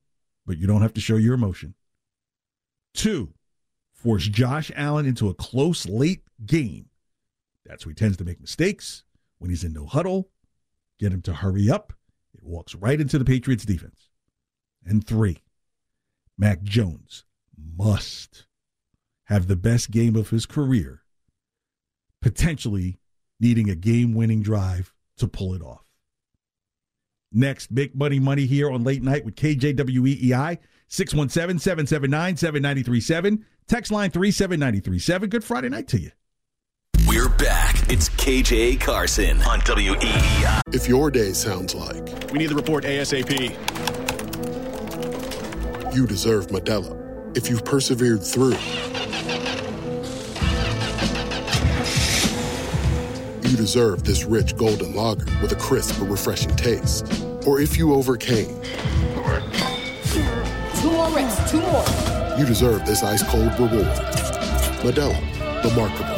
but 0.45 0.59
you 0.59 0.66
don't 0.66 0.83
have 0.83 0.95
to 0.95 1.01
show 1.01 1.16
your 1.16 1.35
emotion. 1.35 1.74
Two, 2.93 3.33
force 3.95 4.29
Josh 4.29 4.70
Allen 4.76 5.07
into 5.07 5.31
a 5.31 5.35
close 5.35 5.87
late 5.87 6.24
game 6.45 6.88
that's 7.68 7.84
where 7.84 7.90
he 7.90 7.94
tends 7.94 8.16
to 8.16 8.24
make 8.24 8.40
mistakes. 8.40 9.04
When 9.38 9.50
he's 9.50 9.64
in 9.64 9.72
no 9.72 9.86
huddle, 9.86 10.30
get 10.98 11.12
him 11.12 11.22
to 11.22 11.34
hurry 11.34 11.70
up. 11.70 11.92
It 12.34 12.42
walks 12.42 12.74
right 12.74 13.00
into 13.00 13.18
the 13.18 13.24
Patriots 13.24 13.64
defense. 13.64 14.08
And 14.84 15.06
three, 15.06 15.38
Mac 16.36 16.62
Jones 16.62 17.24
must 17.76 18.46
have 19.24 19.46
the 19.46 19.56
best 19.56 19.90
game 19.90 20.16
of 20.16 20.30
his 20.30 20.46
career, 20.46 21.02
potentially 22.22 22.98
needing 23.38 23.68
a 23.68 23.74
game 23.74 24.14
winning 24.14 24.42
drive 24.42 24.94
to 25.18 25.28
pull 25.28 25.54
it 25.54 25.62
off. 25.62 25.84
Next, 27.30 27.74
Big 27.74 27.94
Money 27.94 28.18
Money 28.18 28.46
here 28.46 28.70
on 28.70 28.84
Late 28.84 29.02
Night 29.02 29.24
with 29.24 29.34
KJWEEI, 29.34 30.58
617 30.88 31.58
779 31.58 32.36
7937. 32.36 33.44
Text 33.66 33.92
line 33.92 34.10
37937. 34.10 35.28
Good 35.28 35.44
Friday 35.44 35.68
night 35.68 35.88
to 35.88 36.00
you. 36.00 36.10
We're 37.09 37.30
back. 37.30 37.90
It's 37.90 38.11
KJ 38.11 38.82
Carson 38.82 39.40
on 39.40 39.61
WEEI. 39.61 40.61
If 40.74 40.86
your 40.86 41.11
day 41.11 41.32
sounds 41.32 41.74
like 41.74 42.04
we 42.30 42.38
need 42.38 42.50
the 42.50 42.54
report 42.54 42.84
ASAP, 42.84 43.30
you 45.96 46.06
deserve 46.06 46.48
Modelo. 46.48 46.94
If 47.34 47.48
you've 47.48 47.64
persevered 47.64 48.22
through, 48.22 48.59
you 53.48 53.56
deserve 53.56 54.04
this 54.04 54.24
rich 54.26 54.54
golden 54.59 54.94
lager 54.94 55.24
with 55.40 55.52
a 55.52 55.56
crisp 55.56 55.98
but 55.98 56.11
refreshing 56.11 56.54
taste. 56.56 57.11
Or 57.46 57.59
if 57.59 57.78
you 57.78 57.94
overcame. 57.94 58.54
Two 60.74 60.90
more 60.90 61.09
reps, 61.11 61.50
two 61.50 61.62
more. 61.62 61.84
You 62.38 62.44
deserve 62.44 62.84
this 62.84 63.02
ice 63.02 63.22
cold 63.22 63.50
reward. 63.59 63.86
Modelo, 64.84 65.18
the 65.62 65.70
Markable 65.74 66.04
Fighter. 66.04 66.17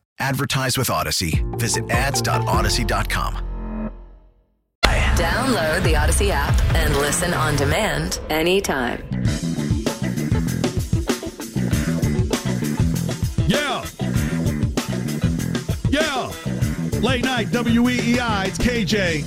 Advertise 0.21 0.77
with 0.77 0.87
Audacy. 0.89 1.43
Visit 1.59 1.89
ads.audacy.com. 1.89 3.47
Download 4.83 5.83
the 5.83 5.93
Audacy 5.93 6.29
app 6.29 6.59
and 6.75 6.95
listen 6.97 7.33
on 7.33 7.55
demand 7.55 8.19
anytime. 8.29 9.03
Yeah. 13.47 13.85
Yeah. 15.89 16.31
Late 17.01 17.25
night, 17.25 17.47
WEEI. 17.47 18.47
It's 18.47 18.57
KJ. 18.57 19.23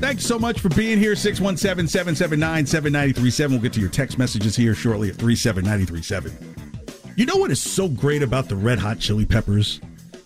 Thanks 0.00 0.24
so 0.24 0.38
much 0.38 0.60
for 0.60 0.70
being 0.70 0.98
here. 0.98 1.14
617 1.14 1.86
779 1.86 2.66
7937. 2.66 3.52
We'll 3.52 3.62
get 3.62 3.74
to 3.74 3.80
your 3.80 3.90
text 3.90 4.18
messages 4.18 4.56
here 4.56 4.74
shortly 4.74 5.10
at 5.10 5.16
37937. 5.16 7.12
You 7.16 7.26
know 7.26 7.36
what 7.36 7.50
is 7.50 7.60
so 7.60 7.86
great 7.86 8.22
about 8.22 8.48
the 8.48 8.56
Red 8.56 8.78
Hot 8.78 8.98
Chili 8.98 9.26
Peppers? 9.26 9.80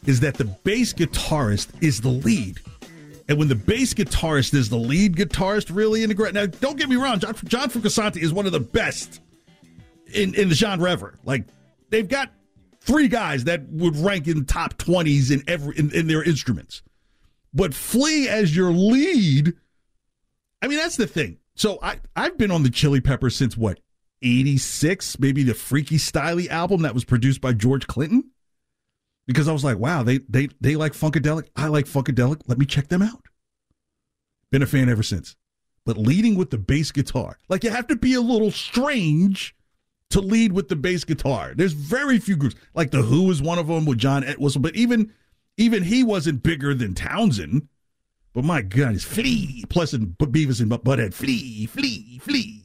Is 0.07 0.21
that 0.21 0.35
the 0.35 0.45
bass 0.45 0.93
guitarist 0.93 1.71
is 1.83 2.01
the 2.01 2.11
lead. 2.11 2.61
And 3.29 3.39
when 3.39 3.49
the 3.49 3.55
bass 3.55 3.95
guitarist 3.95 4.53
is 4.55 4.69
the 4.69 4.77
lead 4.77 5.17
guitarist, 5.17 5.75
really 5.75 6.03
in 6.03 6.11
the 6.11 6.15
great. 6.15 6.35
Now, 6.35 6.47
don't 6.47 6.77
get 6.77 6.89
me 6.89 6.97
wrong, 6.97 7.19
John, 7.19 7.35
John 7.45 7.71
Frusciante 7.71 8.19
is 8.19 8.33
one 8.33 8.47
of 8.47 8.53
the 8.53 8.61
best 8.61 9.21
in, 10.13 10.35
in 10.35 10.51
the 10.51 10.55
genre 10.55 10.91
ever. 10.91 11.19
Like, 11.25 11.45
they've 11.89 12.07
got 12.07 12.31
three 12.81 13.09
guys 13.09 13.45
that 13.45 13.67
would 13.69 13.97
rank 13.97 14.29
in 14.29 14.45
top 14.45 14.75
20s 14.75 15.31
in 15.31 15.43
every 15.49 15.79
in, 15.79 15.91
in 15.93 16.07
their 16.07 16.23
instruments. 16.23 16.83
But 17.55 17.73
Flea 17.73 18.29
as 18.29 18.55
your 18.55 18.73
lead, 18.73 19.55
I 20.61 20.69
mean, 20.69 20.79
that's 20.79 20.97
the 20.97 21.07
thing. 21.07 21.39
So 21.55 21.79
I, 21.83 22.01
I've 22.17 22.37
been 22.37 22.51
on 22.51 22.63
the 22.63 22.71
Chili 22.71 23.01
Peppers 23.01 23.37
since 23.37 23.57
what, 23.57 23.79
86, 24.23 25.19
maybe 25.19 25.43
the 25.45 25.55
Freaky 25.55 25.97
Styley 25.97 26.49
album 26.49 26.83
that 26.83 26.95
was 26.95 27.05
produced 27.05 27.41
by 27.41 27.53
George 27.53 27.87
Clinton. 27.87 28.31
Because 29.27 29.49
I 29.49 29.53
was 29.53 29.65
like, 29.65 29.79
wow, 29.79 30.03
they 30.03 30.19
they 30.29 30.49
they 30.61 30.77
like 30.77 30.93
Funkadelic. 30.93 31.49
I 31.57 31.69
like 31.69 31.87
Funkadelic. 31.87 32.43
Let 32.47 32.59
me 32.59 32.67
check 32.67 32.89
them 32.89 33.03
out. 33.03 33.27
Been 34.51 34.63
a 34.63 34.67
fan 34.67 34.89
ever 34.89 35.03
since. 35.03 35.37
But 35.87 35.99
leading 35.99 36.35
with 36.35 36.51
the 36.51 36.59
bass 36.59 36.91
guitar, 36.93 37.39
like 37.49 37.65
you 37.65 37.71
have 37.71 37.87
to 37.89 37.97
be 37.97 38.15
a 38.15 38.21
little 38.21 38.51
strange 38.51 39.55
to 40.11 40.21
lead 40.21 40.53
with 40.53 40.69
the 40.69 40.77
bass 40.77 41.05
guitar. 41.05 41.53
There's 41.57 41.73
very 41.73 42.19
few 42.19 42.37
groups. 42.37 42.57
Like 42.75 42.91
the 42.91 43.03
Who 43.03 43.31
is 43.31 43.43
one 43.43 43.59
of 43.59 43.67
them 43.67 43.85
with 43.85 43.99
John 43.99 44.25
Entwistle, 44.25 44.61
but 44.61 44.77
even 44.77 45.13
even 45.57 45.85
he 45.85 46.03
wasn't 46.03 46.43
bigger 46.43 46.75
than 46.75 46.95
Townshend. 46.95 47.69
But 48.33 48.45
my 48.45 48.63
God, 48.63 48.95
it's 48.95 49.05
Flea. 49.05 49.65
Plus, 49.69 49.95
in 49.95 50.15
Beavis 50.15 50.61
and 50.61 50.71
Butthead, 50.71 51.15
Flea, 51.15 51.67
Flea, 51.67 52.19
Flea. 52.19 52.63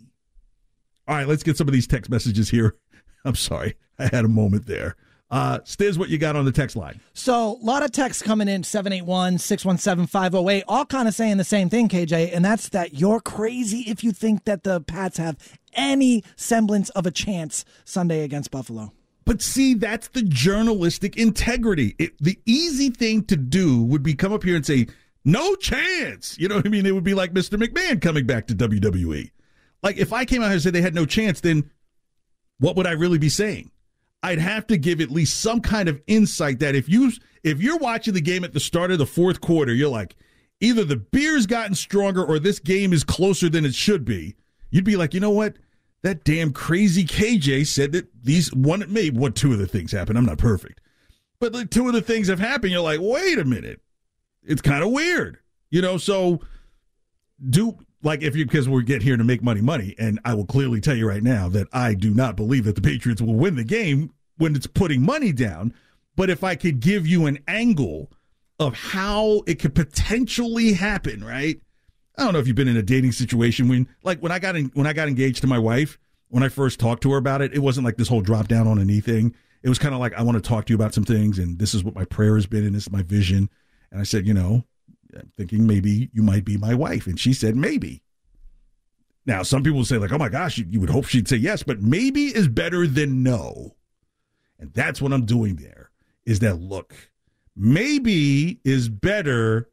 All 1.08 1.16
right, 1.16 1.28
let's 1.28 1.44
get 1.44 1.58
some 1.58 1.68
of 1.68 1.74
these 1.74 1.88
text 1.88 2.10
messages 2.10 2.50
here. 2.50 2.76
I'm 3.26 3.36
sorry, 3.36 3.76
I 4.00 4.08
had 4.08 4.26
a 4.26 4.30
moment 4.30 4.66
there. 4.66 4.96
Uh, 5.32 5.60
Stiz, 5.60 5.98
what 5.98 6.10
you 6.10 6.18
got 6.18 6.36
on 6.36 6.46
the 6.46 6.52
text 6.52 6.76
line? 6.76 7.00
So, 7.14 7.60
a 7.62 7.64
lot 7.66 7.84
of 7.84 7.92
texts 7.92 8.24
coming 8.24 8.48
in 8.48 8.64
781 8.64 9.38
617 9.38 10.08
508, 10.08 10.64
all 10.68 10.86
kind 10.86 11.08
of 11.08 11.14
saying 11.14 11.38
the 11.38 11.44
same 11.44 11.70
thing, 11.70 11.88
KJ, 11.88 12.32
and 12.34 12.44
that's 12.44 12.70
that 12.70 12.96
you're 12.96 13.20
crazy 13.20 13.82
if 13.82 14.04
you 14.04 14.12
think 14.12 14.46
that 14.46 14.64
the 14.64 14.82
Pats 14.82 15.18
have 15.18 15.38
any 15.74 16.24
semblance 16.36 16.90
of 16.92 17.06
a 17.06 17.12
chance 17.12 17.64
Sunday 17.86 18.24
against 18.24 18.50
Buffalo. 18.50 18.92
But 19.26 19.44
see, 19.44 19.76
that's 19.76 20.08
the 20.08 20.24
journalistic 20.24 21.16
integrity. 21.16 21.96
It, 22.00 22.18
the 22.20 22.40
easy 22.48 22.90
thing 22.90 23.24
to 23.26 23.36
do 23.36 23.84
would 23.84 24.02
be 24.02 24.16
come 24.16 24.34
up 24.34 24.44
here 24.44 24.56
and 24.56 24.66
say, 24.66 24.88
No 25.24 25.54
chance. 25.54 26.36
You 26.40 26.48
know 26.48 26.56
what 26.56 26.66
I 26.66 26.70
mean? 26.70 26.88
It 26.88 26.96
would 26.96 27.04
be 27.04 27.14
like 27.14 27.34
Mr. 27.34 27.62
McMahon 27.62 28.02
coming 28.02 28.26
back 28.26 28.48
to 28.48 28.56
WWE. 28.56 29.30
Like 29.84 29.98
if 29.98 30.12
I 30.12 30.26
came 30.26 30.42
out 30.42 30.46
here 30.46 30.54
and 30.54 30.62
said 30.64 30.74
they 30.74 30.82
had 30.82 30.96
no 30.96 31.06
chance, 31.06 31.42
then 31.42 31.70
what 32.58 32.76
would 32.76 32.88
I 32.88 32.94
really 32.94 33.20
be 33.20 33.30
saying? 33.30 33.70
I'd 34.22 34.40
have 34.40 34.68
to 34.68 34.78
give 34.78 35.00
at 35.02 35.12
least 35.12 35.40
some 35.40 35.62
kind 35.62 35.88
of 35.88 36.02
insight 36.08 36.60
that 36.60 36.76
if 36.76 36.90
you 36.90 37.12
if 37.44 37.62
you're 37.62 37.78
watching 37.78 38.14
the 38.14 38.22
game 38.22 38.44
at 38.44 38.54
the 38.54 38.60
start 38.60 38.92
of 38.92 38.98
the 38.98 39.06
fourth 39.06 39.40
quarter, 39.40 39.74
you're 39.74 39.90
like, 39.90 40.16
either 40.60 40.84
the 40.84 40.98
beer's 40.98 41.46
gotten 41.46 41.76
stronger 41.76 42.24
or 42.24 42.38
this 42.38 42.60
game 42.60 42.92
is 42.92 43.04
closer 43.04 43.50
than 43.50 43.66
it 43.66 43.74
should 43.74 44.04
be. 44.04 44.36
You'd 44.72 44.84
be 44.84 44.98
like, 44.98 45.14
you 45.14 45.20
know 45.20 45.30
what? 45.30 45.56
That 46.02 46.24
damn 46.24 46.54
crazy 46.54 47.06
KJ 47.06 47.68
said 47.68 47.92
that 47.94 48.08
these 48.24 48.54
one 48.54 48.84
maybe 48.90 49.18
what 49.18 49.36
two 49.36 49.54
of 49.54 49.60
the 49.60 49.68
things 49.68 49.92
happened. 49.92 50.18
I'm 50.18 50.26
not 50.26 50.38
perfect. 50.38 50.82
But 51.40 51.54
like 51.54 51.70
two 51.70 51.88
of 51.88 51.94
the 51.94 52.02
things 52.02 52.28
have 52.28 52.40
happened. 52.40 52.72
You're 52.72 52.82
like, 52.82 53.00
wait 53.02 53.38
a 53.38 53.46
minute. 53.46 53.82
It's 54.44 54.62
kind 54.62 54.84
of 54.84 54.92
weird. 54.92 55.40
You 55.70 55.82
know, 55.82 55.98
so 55.98 56.42
do 57.50 57.78
like 58.04 58.22
if 58.22 58.36
you 58.36 58.46
because 58.46 58.70
we 58.70 58.84
get 58.84 59.02
here 59.02 59.18
to 59.18 59.24
make 59.24 59.44
money 59.44 59.62
money 59.62 59.96
and 59.98 60.20
i 60.26 60.34
will 60.34 60.46
clearly 60.46 60.80
tell 60.80 60.96
you 60.96 61.08
right 61.08 61.24
now 61.24 61.50
that 61.50 61.68
i 61.74 61.94
do 61.94 62.14
not 62.14 62.36
believe 62.36 62.66
that 62.66 62.76
the 62.76 62.82
patriots 62.82 63.22
will 63.22 63.36
win 63.36 63.56
the 63.56 63.64
game 63.64 64.14
when 64.38 64.56
it's 64.56 64.68
putting 64.68 65.02
money 65.02 65.32
down. 65.32 65.74
But 66.16 66.30
if 66.30 66.44
i 66.44 66.56
could 66.56 66.80
give 66.80 67.06
you 67.06 67.28
an 67.28 67.40
angle 67.48 68.12
of 68.60 68.74
how 68.74 69.44
it 69.48 69.60
could 69.60 69.76
potentially 69.76 70.74
happen 70.74 71.24
right? 71.24 71.60
I 72.18 72.24
don't 72.24 72.34
know 72.34 72.40
if 72.40 72.48
you've 72.48 72.56
been 72.56 72.68
in 72.68 72.76
a 72.76 72.84
dating 72.84 73.14
situation 73.14 73.70
when 73.70 73.88
like 74.04 74.20
when 74.20 74.32
i 74.32 74.40
got 74.40 74.56
in, 74.56 74.72
when 74.74 74.88
i 74.88 74.94
got 74.94 75.08
engaged 75.08 75.42
to 75.42 75.48
my 75.48 75.60
wife 75.60 75.98
when 76.30 76.44
i 76.44 76.50
first 76.50 76.80
talked 76.80 77.04
to 77.04 77.12
her 77.12 77.18
about 77.18 77.42
it 77.42 77.54
it 77.54 77.60
wasn't 77.60 77.86
like 77.86 77.98
this 77.98 78.08
whole 78.08 78.22
drop 78.22 78.48
down 78.48 78.68
on 78.68 78.80
a 78.80 78.86
knee 78.86 79.02
thing. 79.02 79.36
It 79.62 79.70
was 79.70 79.80
kind 79.80 79.94
of 79.94 80.00
like 80.00 80.14
i 80.14 80.22
want 80.22 80.42
to 80.42 80.48
talk 80.48 80.66
to 80.66 80.74
you 80.74 80.76
about 80.76 80.94
some 80.94 81.04
things 81.06 81.38
and 81.40 81.60
this 81.60 81.74
is 81.74 81.84
what 81.84 81.96
my 81.96 82.06
prayer 82.06 82.36
has 82.36 82.46
been 82.46 82.66
and 82.66 82.76
this 82.76 82.84
is 82.84 82.92
my 82.92 83.04
vision. 83.04 83.50
And 83.92 84.02
i 84.02 84.04
said 84.04 84.28
you 84.28 84.34
know 84.34 84.64
I'm 85.16 85.32
thinking 85.38 85.66
maybe 85.66 86.10
you 86.14 86.22
might 86.22 86.46
be 86.46 86.58
my 86.58 86.74
wife. 86.74 87.08
And 87.08 87.20
she 87.20 87.34
said, 87.34 87.56
maybe. 87.56 88.02
Now, 89.26 89.44
some 89.44 89.64
people 89.64 89.86
say, 89.86 89.98
like, 89.98 90.12
oh 90.12 90.18
my 90.18 90.30
gosh, 90.30 90.58
you, 90.58 90.66
you 90.70 90.80
would 90.80 90.90
hope 90.90 91.06
she'd 91.06 91.28
say 91.28 91.38
yes, 91.38 91.64
but 91.64 91.82
maybe 91.82 92.36
is 92.36 92.48
better 92.48 92.88
than 92.88 93.24
no. 93.24 93.76
And 94.60 94.74
that's 94.74 95.02
what 95.02 95.14
I'm 95.14 95.26
doing 95.26 95.56
there 95.56 95.92
is 96.26 96.40
that 96.40 96.60
look, 96.60 96.94
maybe 97.56 98.60
is 98.64 98.90
better 98.90 99.70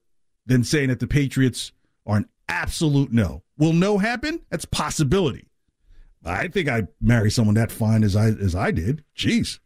than 0.47 0.64
saying 0.64 0.89
that 0.89 1.01
the 1.01 1.07
Patriots 1.07 1.72
are 2.07 2.18
an 2.18 2.28
absolute 2.49 3.12
no. 3.12 3.43
Will 3.59 3.72
no 3.72 3.99
happen? 3.99 4.41
That's 4.51 4.64
possibility. 4.64 5.49
I 6.24 6.49
think 6.49 6.68
I 6.68 6.89
marry 7.01 7.30
someone 7.30 7.55
that 7.55 7.70
fine 7.70 8.03
as 8.03 8.16
I 8.16 8.28
as 8.28 8.55
I 8.55 8.70
did. 8.72 9.05
Jeez. 9.16 9.61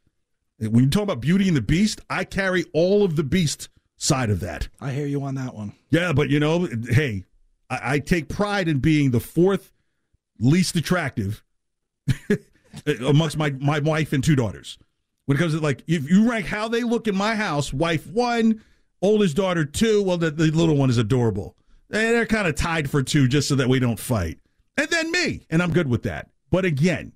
When 0.59 0.85
you 0.85 0.91
talk 0.91 1.05
about 1.05 1.21
Beauty 1.21 1.49
and 1.49 1.57
the 1.57 1.63
Beast, 1.63 2.01
I 2.11 2.25
carry 2.25 2.67
all 2.75 3.03
of 3.03 3.17
the 3.17 3.25
beast 3.25 3.71
side 4.01 4.31
of 4.31 4.41
that. 4.41 4.69
I 4.81 4.91
hear 4.91 5.07
you 5.07 5.23
on 5.23 5.37
that 5.37 5.55
one. 5.55 5.75
Yeah, 5.91 6.13
but 6.13 6.31
you 6.31 6.41
know, 6.41 6.69
hey, 6.89 7.25
I, 7.69 7.95
I 7.95 7.99
take 8.01 8.29
pride 8.29 8.67
in 8.67 8.81
being 8.81 9.13
the 9.13 9.21
fourth 9.21 9.73
least 10.41 10.75
attractive 10.75 11.45
amongst 13.07 13.37
my 13.37 13.51
my 13.51 13.79
wife 13.79 14.13
and 14.13 14.25
two 14.25 14.35
daughters. 14.35 14.79
When 15.27 15.37
it 15.37 15.41
comes 15.41 15.55
to 15.55 15.61
like, 15.61 15.85
if 15.87 16.11
you 16.11 16.29
rank 16.29 16.47
how 16.47 16.67
they 16.67 16.83
look 16.83 17.07
in 17.07 17.15
my 17.15 17.37
house, 17.37 17.73
wife 17.73 18.07
one, 18.09 18.63
oldest 19.03 19.37
daughter 19.37 19.65
two. 19.65 20.03
Well, 20.03 20.17
the, 20.17 20.31
the 20.31 20.51
little 20.51 20.77
one 20.77 20.91
is 20.91 20.99
adorable. 20.99 21.57
And 21.93 22.15
they're 22.15 22.27
kind 22.27 22.49
of 22.49 22.55
tied 22.55 22.89
for 22.89 23.03
two, 23.03 23.29
just 23.29 23.49
so 23.49 23.57
that 23.57 23.69
we 23.69 23.81
don't 23.81 23.99
fight. 23.99 24.39
And 24.77 24.89
then 24.89 25.11
me, 25.11 25.47
and 25.51 25.63
I'm 25.63 25.73
good 25.73 25.89
with 25.89 26.05
that. 26.05 26.31
But 26.51 26.65
again, 26.65 27.13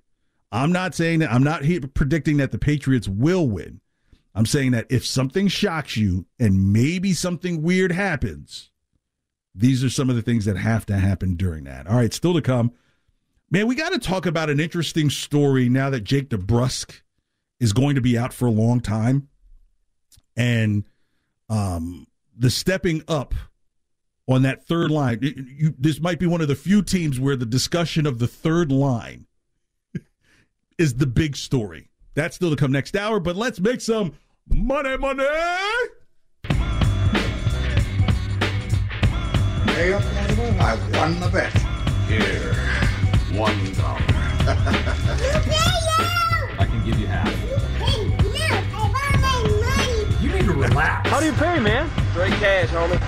I'm 0.51 0.73
not 0.73 0.95
saying 0.95 1.21
that 1.21 1.33
I'm 1.33 1.45
not 1.45 1.63
predicting 1.95 2.37
that 2.39 2.51
the 2.51 2.59
Patriots 2.59 3.09
will 3.09 3.49
win. 3.49 3.81
I'm 4.35 4.47
saying 4.47 4.73
that 4.73 4.87
if 4.91 5.07
something 5.07 5.49
shocks 5.49 5.97
you 5.97 6.27
and 6.39 6.73
maybe 6.73 7.13
something 7.13 7.63
weird 7.63 7.93
happens, 7.93 8.71
these 9.55 9.85
are 9.85 9.91
some 9.91 10.11
of 10.11 10.17
the 10.17 10.23
things 10.23 10.45
that 10.47 10.57
have 10.57 10.85
to 10.87 10.97
happen 10.97 11.37
during 11.37 11.65
that. 11.65 11.87
All 11.87 11.97
right, 11.97 12.13
still 12.13 12.35
to 12.35 12.43
come. 12.43 12.73
Man, 13.51 13.69
we 13.69 13.77
got 13.77 13.93
to 13.93 13.99
talk 13.99 14.27
about 14.27 14.51
an 14.51 14.59
interesting 14.59 15.11
story 15.11 15.69
now 15.69 15.91
that 15.91 16.01
Jake 16.01 16.31
DeBrusk 16.31 17.03
is 17.61 17.73
going 17.73 17.95
to 17.95 18.01
be 18.01 18.19
out 18.19 18.33
for 18.33 18.47
a 18.47 18.51
long 18.51 18.81
time. 18.81 19.29
And 20.37 20.85
um, 21.49 22.09
the 22.37 22.51
stepping 22.51 23.05
up 23.07 23.35
on 24.29 24.43
that 24.43 24.67
third 24.67 24.91
line. 24.91 25.19
You, 25.23 25.75
this 25.79 26.01
might 26.01 26.19
be 26.19 26.27
one 26.27 26.41
of 26.41 26.49
the 26.49 26.55
few 26.55 26.83
teams 26.83 27.21
where 27.21 27.37
the 27.37 27.47
discussion 27.47 28.07
of 28.07 28.19
the 28.19 28.27
third 28.27 28.73
line 28.73 29.27
is 30.79 30.95
the 30.95 31.07
big 31.07 31.37
story. 31.37 31.91
That's 32.15 32.37
still 32.37 32.51
to 32.51 32.57
come 32.57 32.73
next 32.73 32.97
hour, 32.97 33.21
but 33.21 33.37
let's 33.37 33.61
make 33.61 33.81
some 33.81 34.15
Money, 34.49 34.97
money. 34.99 35.25
Hey, 39.73 39.95
I 39.95 40.79
won 40.93 41.19
the 41.19 41.29
bet. 41.33 41.51
Here, 42.07 42.53
one 43.33 43.73
dollar. 43.73 44.03
I 46.59 46.67
can 46.67 46.85
give 46.85 46.99
you 47.01 47.07
half. 47.07 47.33
Hey, 47.79 48.05
look, 48.05 48.37
I 48.37 48.89
won 48.93 49.21
my 49.23 49.43
money. 49.67 50.07
You 50.23 50.29
need 50.31 50.45
to 50.45 50.53
relax. 50.53 51.09
How 51.09 51.21
do 51.21 51.27
you 51.27 51.33
pay, 51.33 51.59
man? 51.59 51.89
Straight 52.11 52.35
cash, 52.35 52.69
homie. 52.69 53.01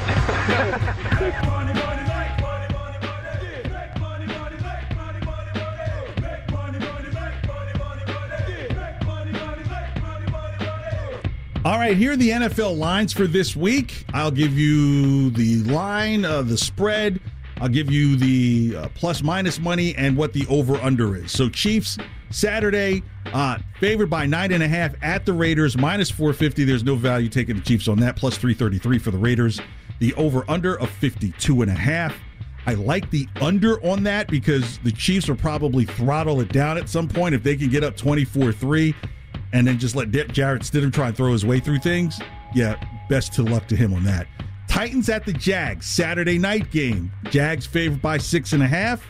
All 11.67 11.81
right, 11.81 11.97
here 11.97 12.12
are 12.12 12.17
the 12.17 12.31
NFL 12.31 12.79
lines 12.79 13.12
for 13.12 13.27
this 13.27 13.57
week. 13.57 14.05
I'll 14.14 14.31
give 14.31 14.57
you 14.57 15.31
the 15.31 15.64
line, 15.64 16.25
uh, 16.25 16.43
the 16.43 16.57
spread. 16.57 17.21
I'll 17.61 17.69
give 17.69 17.91
you 17.91 18.14
the 18.14 18.77
uh, 18.77 18.89
plus 18.95 19.21
minus 19.21 19.59
money 19.59 19.93
and 19.97 20.17
what 20.17 20.33
the 20.33 20.47
over 20.49 20.77
under 20.77 21.17
is. 21.17 21.33
So, 21.33 21.49
Chiefs 21.49 21.99
Saturday, 22.31 23.03
uh, 23.33 23.59
favored 23.81 24.09
by 24.09 24.27
nine 24.27 24.53
and 24.53 24.62
a 24.62 24.69
half 24.69 24.95
at 25.03 25.27
the 25.27 25.33
Raiders, 25.33 25.77
minus 25.77 26.09
450. 26.09 26.62
There's 26.62 26.85
no 26.85 26.95
value 26.95 27.29
taking 27.29 27.57
the 27.57 27.62
Chiefs 27.62 27.89
on 27.89 27.99
that, 27.99 28.14
plus 28.14 28.39
333 28.39 29.01
for 29.01 29.11
the 29.11 29.19
Raiders. 29.19 29.61
The 29.99 30.14
over 30.14 30.45
under 30.49 30.79
of 30.79 30.89
52 30.89 31.62
and 31.62 31.71
a 31.73 31.75
half. 31.75 32.14
I 32.69 32.75
like 32.75 33.11
the 33.11 33.27
under 33.41 33.85
on 33.85 34.05
that 34.05 34.29
because 34.29 34.79
the 34.85 34.93
Chiefs 34.93 35.29
will 35.29 35.35
probably 35.35 35.85
throttle 35.85 36.41
it 36.41 36.53
down 36.53 36.79
at 36.79 36.89
some 36.89 37.09
point 37.09 37.35
if 37.35 37.43
they 37.43 37.57
can 37.57 37.71
get 37.71 37.83
up 37.83 37.97
24 37.97 38.53
3 38.53 38.95
and 39.57 39.67
then 39.67 39.79
just 39.79 39.97
let 39.97 40.11
Jarrett 40.11 40.63
Stidham 40.63 40.93
try 40.93 41.09
and 41.09 41.17
throw 41.17 41.33
his 41.33 41.47
way 41.47 41.61
through 41.61 41.79
things, 41.79 42.21
yeah, 42.55 42.77
best 43.09 43.33
to 43.35 43.43
luck 43.43 43.67
to 43.69 43.77
him 43.77 43.95
on 43.95 44.05
that. 44.05 44.27
Titans 44.69 45.09
at 45.09 45.25
the 45.25 45.33
Jags, 45.33 45.87
Saturday 45.87 46.37
night 46.37 46.71
game. 46.71 47.11
Jags 47.31 47.65
favored 47.65 48.03
by 48.03 48.19
six 48.19 48.53
and 48.53 48.63
a 48.63 48.67
half. 48.67 49.03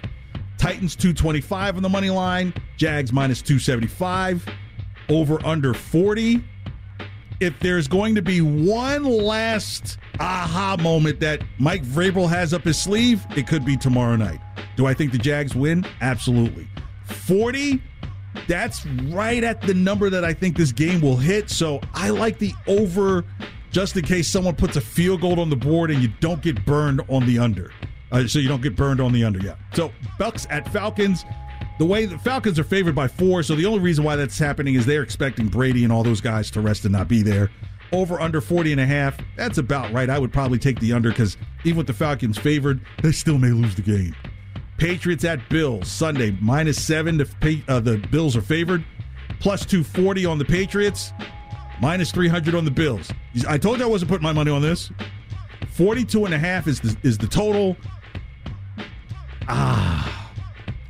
Titans 0.57 0.95
225 0.95 1.77
on 1.77 1.83
the 1.83 1.89
money 1.89 2.11
line. 2.11 2.55
Jags 2.77 3.13
minus 3.13 3.43
275. 3.43 4.47
Over 5.09 5.45
under 5.45 5.75
40. 5.75 6.45
If 7.41 7.59
there's 7.59 7.89
going 7.89 8.15
to 8.15 8.23
be 8.23 8.41
one 8.41 9.03
last 9.03 9.99
aha 10.21 10.77
moment 10.81 11.19
that 11.21 11.43
Mike 11.59 11.83
Vrabel 11.83 12.29
has 12.29 12.55
up 12.55 12.63
his 12.63 12.79
sleeve, 12.79 13.27
it 13.37 13.49
could 13.49 13.65
be 13.65 13.77
tomorrow 13.77 14.15
night. 14.15 14.39
Do 14.77 14.87
I 14.87 14.95
think 14.95 15.11
the 15.11 15.19
Jags 15.19 15.57
win? 15.57 15.85
Absolutely. 16.01 16.69
40 17.05 17.83
that's 18.47 18.87
right 18.87 19.43
at 19.43 19.61
the 19.63 19.75
number 19.75 20.11
that 20.11 20.25
I 20.25 20.33
think 20.33 20.57
this 20.57 20.73
game 20.73 21.01
will 21.01 21.17
hit. 21.17 21.51
So 21.51 21.81
I 21.95 22.11
like 22.11 22.39
the 22.39 22.53
over 22.67 23.25
just 23.71 23.97
in 23.97 24.05
case 24.05 24.29
someone 24.29 24.55
puts 24.57 24.77
a 24.77 24.81
field 24.81 25.21
goal 25.21 25.41
on 25.41 25.51
the 25.51 25.57
board 25.57 25.91
and 25.91 26.03
you 26.03 26.09
don't 26.21 26.41
get 26.41 26.65
burned 26.65 27.03
on 27.09 27.27
the 27.27 27.39
under. 27.39 27.73
Uh, 28.11 28.27
so 28.27 28.39
you 28.39 28.49
don't 28.49 28.63
get 28.63 28.77
burned 28.77 29.01
on 29.01 29.13
the 29.13 29.25
under. 29.25 29.39
Yeah. 29.41 29.57
So 29.75 29.93
Bucks 30.19 30.47
at 30.51 30.73
Falcons. 30.73 31.25
The 31.79 31.85
way 31.85 32.07
the 32.07 32.19
Falcons 32.19 32.59
are 32.59 32.65
favored 32.65 32.95
by 32.95 33.07
four, 33.07 33.43
so 33.43 33.55
the 33.55 33.67
only 33.67 33.81
reason 33.81 34.03
why 34.03 34.17
that's 34.17 34.39
happening 34.39 34.77
is 34.77 34.87
they're 34.87 35.03
expecting 35.03 35.49
Brady 35.49 35.85
and 35.85 35.93
all 35.93 36.03
those 36.03 36.23
guys 36.23 36.51
to 36.53 36.63
rest 36.63 36.85
and 36.85 36.93
not 36.93 37.07
be 37.07 37.23
there. 37.23 37.51
Over 37.93 38.19
under 38.19 38.41
40 38.41 38.73
and 38.73 38.81
a 38.81 38.87
half. 38.87 39.19
That's 39.37 39.59
about 39.59 39.93
right. 39.93 40.09
I 40.09 40.19
would 40.19 40.33
probably 40.33 40.59
take 40.59 40.81
the 40.81 40.95
under 40.95 41.11
because 41.11 41.37
even 41.65 41.77
with 41.77 41.87
the 41.87 41.93
Falcons 41.93 42.39
favored, 42.39 42.81
they 43.03 43.13
still 43.13 43.37
may 43.37 43.51
lose 43.51 43.75
the 43.75 43.83
game. 43.83 44.17
Patriots 44.79 45.25
at 45.25 45.49
Bills 45.49 45.91
Sunday 45.91 46.37
minus 46.41 46.83
seven. 46.83 47.17
The 47.17 47.63
uh, 47.69 47.81
the 47.81 47.99
Bills 48.11 48.37
are 48.37 48.43
favored. 48.43 48.85
Plus 49.41 49.65
two 49.65 49.83
forty 49.83 50.27
on 50.27 50.39
the 50.39 50.45
Patriots. 50.45 51.13
Minus 51.81 52.11
three 52.11 52.29
hundred 52.29 52.55
on 52.55 52.65
the 52.65 52.71
Bills. 52.71 53.11
I 53.49 53.59
told 53.59 53.79
you 53.79 53.85
I 53.85 53.89
wasn't 53.89 54.11
putting 54.11 54.25
my 54.25 54.33
money 54.33 54.51
on 54.51 54.63
this. 54.63 54.91
42 55.77 56.25
and 56.25 56.33
a 56.33 56.39
half 56.39 56.67
is 56.67 56.81
the, 56.81 56.97
is 57.03 57.19
the 57.19 57.27
total. 57.27 57.77
Ah, 59.47 60.33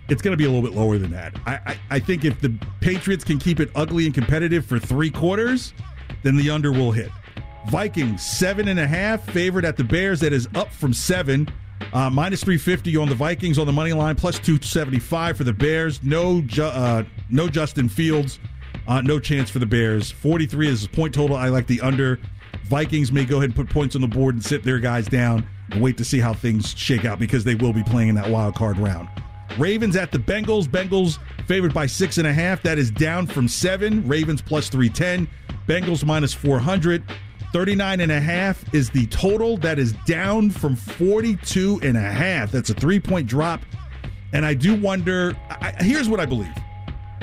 it's 0.08 0.22
going 0.22 0.32
to 0.32 0.36
be 0.36 0.44
a 0.44 0.48
little 0.48 0.62
bit 0.62 0.78
lower 0.78 0.96
than 0.96 1.10
that. 1.10 1.34
I, 1.44 1.54
I, 1.66 1.78
I 1.90 1.98
think 1.98 2.24
if 2.24 2.40
the 2.40 2.56
Patriots 2.80 3.24
can 3.24 3.40
keep 3.40 3.58
it 3.58 3.68
ugly 3.74 4.06
and 4.06 4.14
competitive 4.14 4.64
for 4.64 4.78
three 4.78 5.10
quarters, 5.10 5.74
then 6.22 6.36
the 6.36 6.50
under 6.50 6.70
will 6.70 6.92
hit. 6.92 7.10
Vikings 7.68 8.24
seven 8.24 8.68
and 8.68 8.78
a 8.78 8.86
half 8.86 9.28
favored 9.32 9.64
at 9.64 9.76
the 9.76 9.82
Bears. 9.82 10.20
That 10.20 10.32
is 10.32 10.48
up 10.54 10.72
from 10.72 10.92
seven. 10.92 11.48
Uh, 11.92 12.10
minus 12.10 12.42
350 12.42 12.96
on 12.96 13.08
the 13.08 13.14
Vikings 13.14 13.58
on 13.58 13.66
the 13.66 13.72
money 13.72 13.92
line, 13.92 14.16
plus 14.16 14.38
275 14.38 15.36
for 15.36 15.44
the 15.44 15.52
Bears. 15.52 16.02
No, 16.02 16.42
uh, 16.60 17.04
no 17.30 17.48
Justin 17.48 17.88
Fields. 17.88 18.38
Uh, 18.86 19.00
no 19.00 19.18
chance 19.18 19.50
for 19.50 19.58
the 19.58 19.66
Bears. 19.66 20.10
43 20.10 20.68
is 20.68 20.82
the 20.82 20.88
point 20.88 21.14
total. 21.14 21.36
I 21.36 21.48
like 21.48 21.66
the 21.66 21.80
under. 21.80 22.20
Vikings 22.64 23.12
may 23.12 23.24
go 23.24 23.36
ahead 23.36 23.50
and 23.50 23.56
put 23.56 23.68
points 23.68 23.94
on 23.94 24.00
the 24.00 24.08
board 24.08 24.34
and 24.34 24.44
sit 24.44 24.62
their 24.62 24.78
guys 24.78 25.06
down. 25.06 25.46
and 25.70 25.82
wait 25.82 25.96
to 25.96 26.04
see 26.04 26.20
how 26.20 26.32
things 26.32 26.74
shake 26.76 27.04
out 27.04 27.18
because 27.18 27.42
they 27.44 27.54
will 27.56 27.72
be 27.72 27.82
playing 27.82 28.08
in 28.08 28.14
that 28.14 28.30
wild 28.30 28.54
card 28.54 28.78
round. 28.78 29.08
Ravens 29.58 29.96
at 29.96 30.12
the 30.12 30.18
Bengals. 30.18 30.66
Bengals 30.66 31.18
favored 31.46 31.72
by 31.74 31.86
six 31.86 32.18
and 32.18 32.26
a 32.26 32.32
half. 32.32 32.62
That 32.62 32.78
is 32.78 32.90
down 32.90 33.26
from 33.26 33.48
seven. 33.48 34.06
Ravens 34.06 34.42
plus 34.42 34.68
310. 34.68 35.28
Bengals 35.66 36.04
minus 36.04 36.32
400. 36.34 37.02
39 37.56 38.02
and 38.02 38.12
a 38.12 38.20
half 38.20 38.62
is 38.74 38.90
the 38.90 39.06
total. 39.06 39.56
That 39.56 39.78
is 39.78 39.94
down 40.04 40.50
from 40.50 40.76
42 40.76 41.80
and 41.82 41.96
a 41.96 42.00
half. 42.00 42.52
That's 42.52 42.68
a 42.68 42.74
three 42.74 43.00
point 43.00 43.26
drop. 43.26 43.62
And 44.34 44.44
I 44.44 44.52
do 44.52 44.74
wonder 44.74 45.34
I, 45.48 45.72
here's 45.82 46.06
what 46.06 46.20
I 46.20 46.26
believe. 46.26 46.52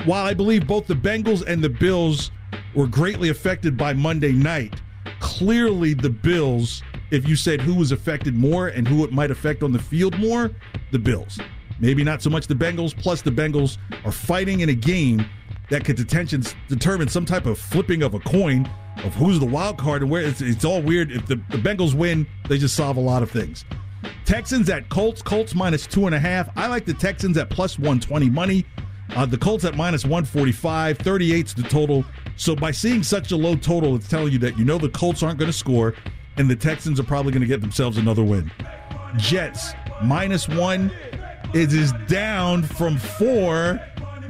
While 0.06 0.26
I 0.26 0.34
believe 0.34 0.66
both 0.66 0.88
the 0.88 0.94
Bengals 0.94 1.46
and 1.46 1.62
the 1.62 1.68
Bills 1.68 2.32
were 2.74 2.88
greatly 2.88 3.28
affected 3.28 3.76
by 3.76 3.92
Monday 3.92 4.32
night, 4.32 4.74
clearly 5.20 5.94
the 5.94 6.10
Bills, 6.10 6.82
if 7.12 7.28
you 7.28 7.36
said 7.36 7.60
who 7.60 7.76
was 7.76 7.92
affected 7.92 8.34
more 8.34 8.66
and 8.66 8.88
who 8.88 9.04
it 9.04 9.12
might 9.12 9.30
affect 9.30 9.62
on 9.62 9.70
the 9.70 9.78
field 9.78 10.18
more, 10.18 10.50
the 10.90 10.98
Bills. 10.98 11.38
Maybe 11.78 12.02
not 12.02 12.22
so 12.22 12.28
much 12.28 12.48
the 12.48 12.56
Bengals. 12.56 12.92
Plus, 12.96 13.22
the 13.22 13.30
Bengals 13.30 13.78
are 14.04 14.10
fighting 14.10 14.62
in 14.62 14.68
a 14.68 14.74
game 14.74 15.26
that 15.70 15.84
could 15.84 15.94
determine 15.94 17.08
some 17.08 17.24
type 17.24 17.46
of 17.46 17.56
flipping 17.56 18.02
of 18.02 18.14
a 18.14 18.18
coin 18.18 18.68
of 19.02 19.14
who's 19.14 19.40
the 19.40 19.46
wild 19.46 19.78
card 19.78 20.02
and 20.02 20.10
where. 20.10 20.22
It's, 20.22 20.40
it's 20.40 20.64
all 20.64 20.82
weird. 20.82 21.10
If 21.10 21.26
the, 21.26 21.36
the 21.50 21.58
Bengals 21.58 21.94
win, 21.94 22.26
they 22.48 22.58
just 22.58 22.76
solve 22.76 22.96
a 22.96 23.00
lot 23.00 23.22
of 23.22 23.30
things. 23.30 23.64
Texans 24.24 24.68
at 24.70 24.88
Colts. 24.88 25.22
Colts 25.22 25.54
minus 25.54 25.86
two 25.86 26.06
and 26.06 26.14
a 26.14 26.20
half. 26.20 26.48
I 26.56 26.66
like 26.68 26.84
the 26.84 26.94
Texans 26.94 27.36
at 27.36 27.50
plus 27.50 27.78
120 27.78 28.30
money. 28.30 28.64
Uh, 29.16 29.26
the 29.26 29.38
Colts 29.38 29.64
at 29.64 29.76
minus 29.76 30.04
145. 30.04 30.98
38's 30.98 31.54
the 31.54 31.62
total. 31.64 32.04
So 32.36 32.56
by 32.56 32.70
seeing 32.70 33.02
such 33.02 33.32
a 33.32 33.36
low 33.36 33.56
total, 33.56 33.94
it's 33.96 34.08
telling 34.08 34.32
you 34.32 34.38
that 34.40 34.58
you 34.58 34.64
know 34.64 34.78
the 34.78 34.88
Colts 34.88 35.22
aren't 35.22 35.38
going 35.38 35.50
to 35.50 35.56
score 35.56 35.94
and 36.36 36.50
the 36.50 36.56
Texans 36.56 36.98
are 36.98 37.04
probably 37.04 37.32
going 37.32 37.42
to 37.42 37.46
get 37.46 37.60
themselves 37.60 37.98
another 37.98 38.24
win. 38.24 38.50
Jets 39.16 39.72
minus 40.02 40.48
one. 40.48 40.90
It 41.54 41.72
is 41.72 41.92
down 42.08 42.64
from 42.64 42.98
four 42.98 43.80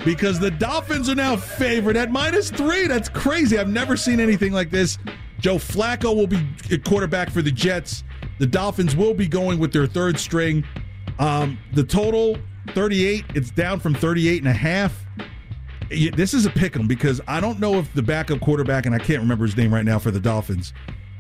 because 0.05 0.39
the 0.39 0.51
Dolphins 0.51 1.09
are 1.09 1.15
now 1.15 1.37
favored 1.37 1.97
at 1.97 2.11
minus 2.11 2.51
three. 2.51 2.87
That's 2.87 3.09
crazy. 3.09 3.59
I've 3.59 3.69
never 3.69 3.97
seen 3.97 4.21
anything 4.21 4.53
like 4.53 4.71
this. 4.71 4.99
Joe 5.39 5.57
Flacco 5.57 6.15
will 6.15 6.27
be 6.27 6.47
quarterback 6.85 7.31
for 7.31 7.43
the 7.43 7.53
Jets. 7.53 8.05
The 8.39 8.47
Dolphins 8.47 8.97
will 8.97 9.15
be 9.15 9.27
going 9.27 9.59
with 9.59 9.73
their 9.73 9.87
third 9.87 10.19
string. 10.19 10.65
Um, 11.19 11.59
the 11.75 11.85
total 11.85 12.37
38, 12.75 13.25
it's 13.35 13.51
down 13.51 13.81
from 13.81 13.95
38 13.95 14.39
and 14.39 14.49
a 14.49 14.53
half. 14.53 15.05
This 15.91 16.35
is 16.35 16.47
a 16.47 16.51
pick 16.51 16.75
'em 16.75 16.89
because 16.89 17.21
I 17.29 17.41
don't 17.41 17.61
know 17.61 17.79
if 17.79 17.93
the 17.93 18.03
backup 18.03 18.41
quarterback, 18.41 18.87
and 18.87 18.95
I 18.95 18.99
can't 18.99 19.21
remember 19.21 19.45
his 19.45 19.57
name 19.57 19.73
right 19.73 19.85
now 19.85 19.99
for 19.99 20.11
the 20.11 20.19
Dolphins, 20.19 20.73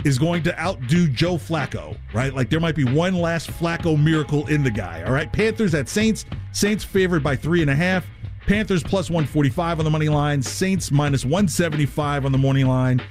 is 0.04 0.18
going 0.18 0.42
to 0.44 0.58
outdo 0.60 1.06
Joe 1.08 1.36
Flacco, 1.36 1.96
right? 2.12 2.34
Like 2.34 2.50
there 2.50 2.60
might 2.60 2.74
be 2.74 2.84
one 2.84 3.14
last 3.14 3.50
Flacco 3.50 4.02
miracle 4.02 4.46
in 4.46 4.62
the 4.62 4.70
guy. 4.70 5.02
All 5.04 5.12
right. 5.12 5.30
Panthers 5.32 5.74
at 5.74 5.88
Saints. 5.88 6.24
Saints 6.52 6.82
favored 6.84 7.22
by 7.22 7.36
three 7.36 7.62
and 7.62 7.70
a 7.70 7.74
half. 7.74 8.06
Panthers 8.46 8.82
plus 8.82 9.10
145 9.10 9.78
on 9.78 9.84
the 9.84 9.90
money 9.90 10.08
line. 10.08 10.42
Saints 10.42 10.90
minus 10.90 11.24
175 11.24 12.26
on 12.26 12.32
the 12.32 12.38
morning 12.38 12.66
line. 12.66 13.02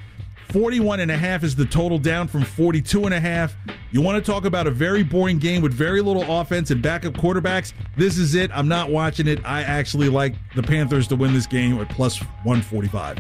41 0.49 0.99
and 0.99 1.09
a 1.09 1.17
half 1.17 1.43
is 1.43 1.55
the 1.55 1.65
total 1.65 1.97
down 1.97 2.27
from 2.27 2.43
42 2.43 3.05
and 3.05 3.13
a 3.13 3.19
half. 3.19 3.55
You 3.91 4.01
want 4.01 4.23
to 4.23 4.31
talk 4.31 4.45
about 4.45 4.67
a 4.67 4.71
very 4.71 5.01
boring 5.01 5.39
game 5.39 5.63
with 5.63 5.73
very 5.73 6.01
little 6.01 6.39
offense 6.39 6.69
and 6.69 6.81
backup 6.81 7.13
quarterbacks? 7.13 7.73
This 7.97 8.19
is 8.19 8.35
it. 8.35 8.51
I'm 8.53 8.67
not 8.67 8.91
watching 8.91 9.27
it. 9.27 9.43
I 9.43 9.63
actually 9.63 10.09
like 10.09 10.35
the 10.55 10.61
Panthers 10.61 11.07
to 11.07 11.15
win 11.15 11.33
this 11.33 11.47
game 11.47 11.79
at 11.79 11.89
plus 11.89 12.21
145. 12.43 13.17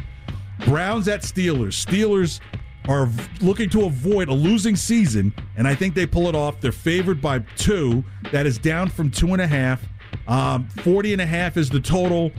Browns 0.65 1.07
at 1.07 1.21
Steelers. 1.21 1.83
Steelers 1.83 2.39
are 2.87 3.09
looking 3.41 3.69
to 3.69 3.85
avoid 3.85 4.27
a 4.29 4.33
losing 4.33 4.75
season, 4.75 5.33
and 5.57 5.67
I 5.67 5.73
think 5.73 5.95
they 5.95 6.05
pull 6.05 6.27
it 6.27 6.35
off. 6.35 6.59
They're 6.61 6.71
favored 6.71 7.21
by 7.21 7.39
two. 7.55 8.03
That 8.31 8.45
is 8.45 8.57
down 8.57 8.89
from 8.89 9.09
two 9.09 9.33
and 9.33 9.41
a 9.41 9.47
half. 9.47 9.81
Um, 10.27 10.67
40 10.83 11.13
and 11.13 11.21
a 11.21 11.25
half 11.25 11.57
is 11.57 11.69
the 11.69 11.79
total. 11.79 12.31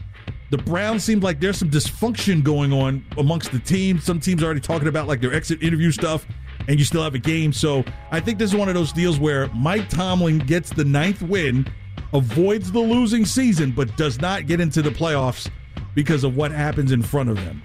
The 0.51 0.59
Browns 0.59 1.03
seem 1.03 1.21
like 1.21 1.41
there's 1.41 1.59
some 1.59 1.71
dysfunction 1.71 2.43
going 2.43 2.73
on 2.73 3.05
amongst 3.19 3.51
the 3.51 3.59
team. 3.59 3.99
Some 3.99 4.21
teams 4.21 4.43
are 4.43 4.47
already 4.47 4.61
talking 4.61 4.89
about 4.89 5.09
like 5.09 5.21
their 5.21 5.35
exit 5.35 5.63
interview 5.63 5.91
stuff, 5.91 6.27
and 6.69 6.79
you 6.79 6.85
still 6.85 7.03
have 7.03 7.15
a 7.15 7.19
game. 7.19 7.53
So 7.53 7.85
I 8.11 8.21
think 8.21 8.39
this 8.39 8.51
is 8.51 8.57
one 8.57 8.69
of 8.69 8.75
those 8.75 8.93
deals 8.93 9.19
where 9.19 9.49
Mike 9.49 9.89
Tomlin 9.89 10.39
gets 10.39 10.71
the 10.71 10.85
ninth 10.85 11.23
win, 11.23 11.67
avoids 12.13 12.71
the 12.71 12.81
losing 12.81 13.25
season, 13.25 13.73
but 13.73 13.97
does 13.97 14.21
not 14.21 14.47
get 14.47 14.61
into 14.61 14.83
the 14.83 14.91
playoffs 14.91 15.51
because 15.95 16.25
of 16.25 16.37
what 16.37 16.53
happens 16.53 16.93
in 16.93 17.03
front 17.03 17.31
of 17.31 17.37
them. 17.37 17.63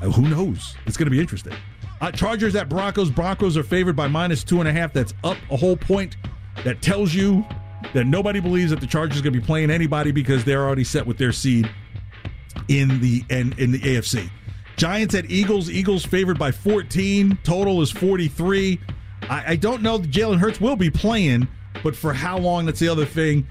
Uh, 0.00 0.10
who 0.10 0.28
knows? 0.28 0.74
It's 0.86 0.96
going 0.96 1.06
to 1.06 1.10
be 1.10 1.20
interesting. 1.20 1.54
Uh, 2.00 2.10
Chargers 2.10 2.54
at 2.54 2.68
Broncos. 2.68 3.10
Broncos 3.10 3.56
are 3.56 3.62
favored 3.62 3.96
by 3.96 4.06
minus 4.06 4.44
two 4.44 4.60
and 4.60 4.68
a 4.68 4.72
half. 4.72 4.92
That's 4.92 5.14
up 5.24 5.36
a 5.50 5.56
whole 5.56 5.76
point. 5.76 6.16
That 6.64 6.82
tells 6.82 7.14
you 7.14 7.44
that 7.94 8.06
nobody 8.06 8.40
believes 8.40 8.70
that 8.70 8.80
the 8.80 8.86
Chargers 8.86 9.20
are 9.20 9.22
going 9.22 9.34
to 9.34 9.40
be 9.40 9.46
playing 9.46 9.70
anybody 9.70 10.12
because 10.12 10.44
they're 10.44 10.64
already 10.64 10.84
set 10.84 11.06
with 11.06 11.18
their 11.18 11.32
seed 11.32 11.70
in 12.68 13.00
the 13.00 13.24
in, 13.28 13.54
in 13.58 13.72
the 13.72 13.80
AFC. 13.80 14.30
Giants 14.76 15.14
at 15.14 15.30
Eagles. 15.30 15.70
Eagles 15.70 16.04
favored 16.04 16.38
by 16.38 16.52
14. 16.52 17.38
Total 17.42 17.80
is 17.80 17.90
43. 17.90 18.78
I, 19.22 19.52
I 19.52 19.56
don't 19.56 19.82
know 19.82 19.98
that 19.98 20.10
Jalen 20.10 20.38
Hurts 20.38 20.60
will 20.60 20.76
be 20.76 20.90
playing, 20.90 21.48
but 21.82 21.96
for 21.96 22.12
how 22.12 22.38
long? 22.38 22.66
That's 22.66 22.80
the 22.80 22.88
other 22.88 23.06
thing. 23.06 23.46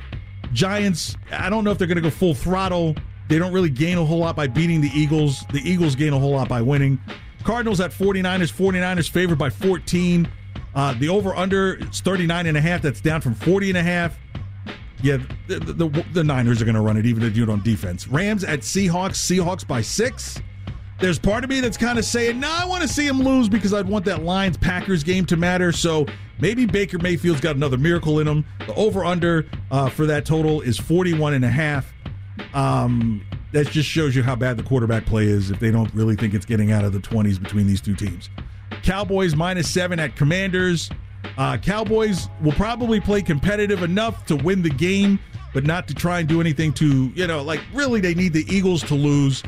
Giants. 0.53 1.17
I 1.31 1.49
don't 1.49 1.63
know 1.63 1.71
if 1.71 1.77
they're 1.77 1.88
going 1.88 1.95
to 1.97 2.01
go 2.01 2.11
full 2.11 2.36
throttle. 2.36 2.95
They 3.27 3.39
don't 3.39 3.51
really 3.51 3.71
gain 3.71 3.97
a 3.97 4.05
whole 4.05 4.19
lot 4.19 4.36
by 4.36 4.47
beating 4.47 4.81
the 4.81 4.91
Eagles. 4.93 5.43
The 5.51 5.61
Eagles 5.67 5.95
gain 5.95 6.13
a 6.13 6.19
whole 6.19 6.31
lot 6.31 6.47
by 6.47 6.61
winning. 6.61 6.99
Cardinals 7.43 7.79
at 7.79 7.91
49ers. 7.91 8.53
49ers 8.53 9.09
favored 9.09 9.39
by 9.39 9.49
14. 9.49 10.29
Uh, 10.75 10.93
the 10.99 11.09
over 11.09 11.36
under 11.36 11.75
is 11.75 12.01
39 12.01 12.45
and 12.45 12.57
a 12.57 12.61
half. 12.61 12.83
That's 12.83 13.01
down 13.01 13.21
from 13.21 13.33
40 13.33 13.69
and 13.69 13.77
a 13.77 13.83
half. 13.83 14.17
Yeah, 15.01 15.17
the, 15.47 15.59
the, 15.59 16.05
the 16.13 16.23
Niners 16.23 16.61
are 16.61 16.65
going 16.65 16.75
to 16.75 16.81
run 16.81 16.97
it, 16.97 17.05
even 17.05 17.23
if 17.23 17.35
you 17.35 17.45
do 17.45 17.51
it 17.51 17.53
on 17.53 17.61
defense. 17.63 18.07
Rams 18.07 18.43
at 18.43 18.61
Seahawks. 18.61 19.15
Seahawks 19.15 19.67
by 19.67 19.81
six. 19.81 20.41
There's 20.99 21.19
part 21.19 21.43
of 21.43 21.49
me 21.49 21.59
that's 21.59 21.77
kind 21.77 21.99
of 21.99 22.05
saying, 22.05 22.39
no, 22.39 22.49
I 22.49 22.65
want 22.65 22.81
to 22.81 22.87
see 22.87 23.05
him 23.05 23.19
lose 23.21 23.49
because 23.49 23.73
I'd 23.73 23.87
want 23.87 24.05
that 24.05 24.23
Lions 24.23 24.55
Packers 24.55 25.03
game 25.03 25.25
to 25.25 25.35
matter. 25.35 25.73
So 25.73 26.05
maybe 26.39 26.65
Baker 26.65 26.97
Mayfield's 26.97 27.41
got 27.41 27.57
another 27.57 27.77
miracle 27.77 28.19
in 28.19 28.27
him. 28.27 28.45
The 28.65 28.73
over 28.75 29.03
under 29.03 29.45
uh, 29.71 29.89
for 29.89 30.05
that 30.05 30.25
total 30.25 30.61
is 30.61 30.77
41 30.77 31.33
and 31.33 31.43
a 31.43 31.49
half. 31.49 31.93
Um, 32.53 33.25
that 33.51 33.67
just 33.67 33.89
shows 33.89 34.15
you 34.15 34.23
how 34.23 34.35
bad 34.35 34.57
the 34.57 34.63
quarterback 34.63 35.05
play 35.05 35.25
is 35.25 35.51
if 35.51 35.59
they 35.59 35.71
don't 35.71 35.93
really 35.93 36.15
think 36.15 36.33
it's 36.33 36.45
getting 36.45 36.71
out 36.71 36.85
of 36.85 36.93
the 36.93 36.99
20s 36.99 37.41
between 37.41 37.67
these 37.67 37.81
two 37.81 37.95
teams. 37.95 38.29
Cowboys 38.83 39.35
minus 39.35 39.69
seven 39.69 39.99
at 39.99 40.15
Commanders. 40.15 40.89
Uh, 41.38 41.57
Cowboys 41.57 42.30
will 42.41 42.53
probably 42.53 42.99
play 42.99 43.21
competitive 43.21 43.84
enough 43.84 44.26
to 44.28 44.36
win 44.36 44.61
the 44.61 44.69
game, 44.69 45.19
but 45.53 45.63
not 45.63 45.88
to 45.88 45.93
try 45.93 46.19
and 46.19 46.30
do 46.30 46.41
anything 46.41 46.73
to, 46.73 47.11
you 47.15 47.28
know, 47.28 47.41
like 47.41 47.61
really 47.73 47.99
they 48.01 48.13
need 48.13 48.34
the 48.34 48.45
Eagles 48.53 48.84
to 48.84 48.95
lose 48.95 49.43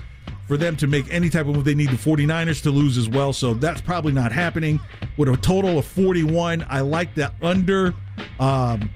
for 0.47 0.57
them 0.57 0.75
to 0.77 0.87
make 0.87 1.11
any 1.13 1.29
type 1.29 1.45
of 1.47 1.55
move. 1.55 1.65
They 1.65 1.75
need 1.75 1.89
the 1.89 1.97
49ers 1.97 2.63
to 2.63 2.71
lose 2.71 2.97
as 2.97 3.09
well. 3.09 3.33
So 3.33 3.53
that's 3.53 3.81
probably 3.81 4.13
not 4.13 4.31
happening. 4.31 4.79
With 5.17 5.29
a 5.29 5.37
total 5.37 5.77
of 5.77 5.85
41, 5.85 6.65
I 6.69 6.81
like 6.81 7.13
that 7.15 7.33
under. 7.41 7.93
Um, 8.39 8.89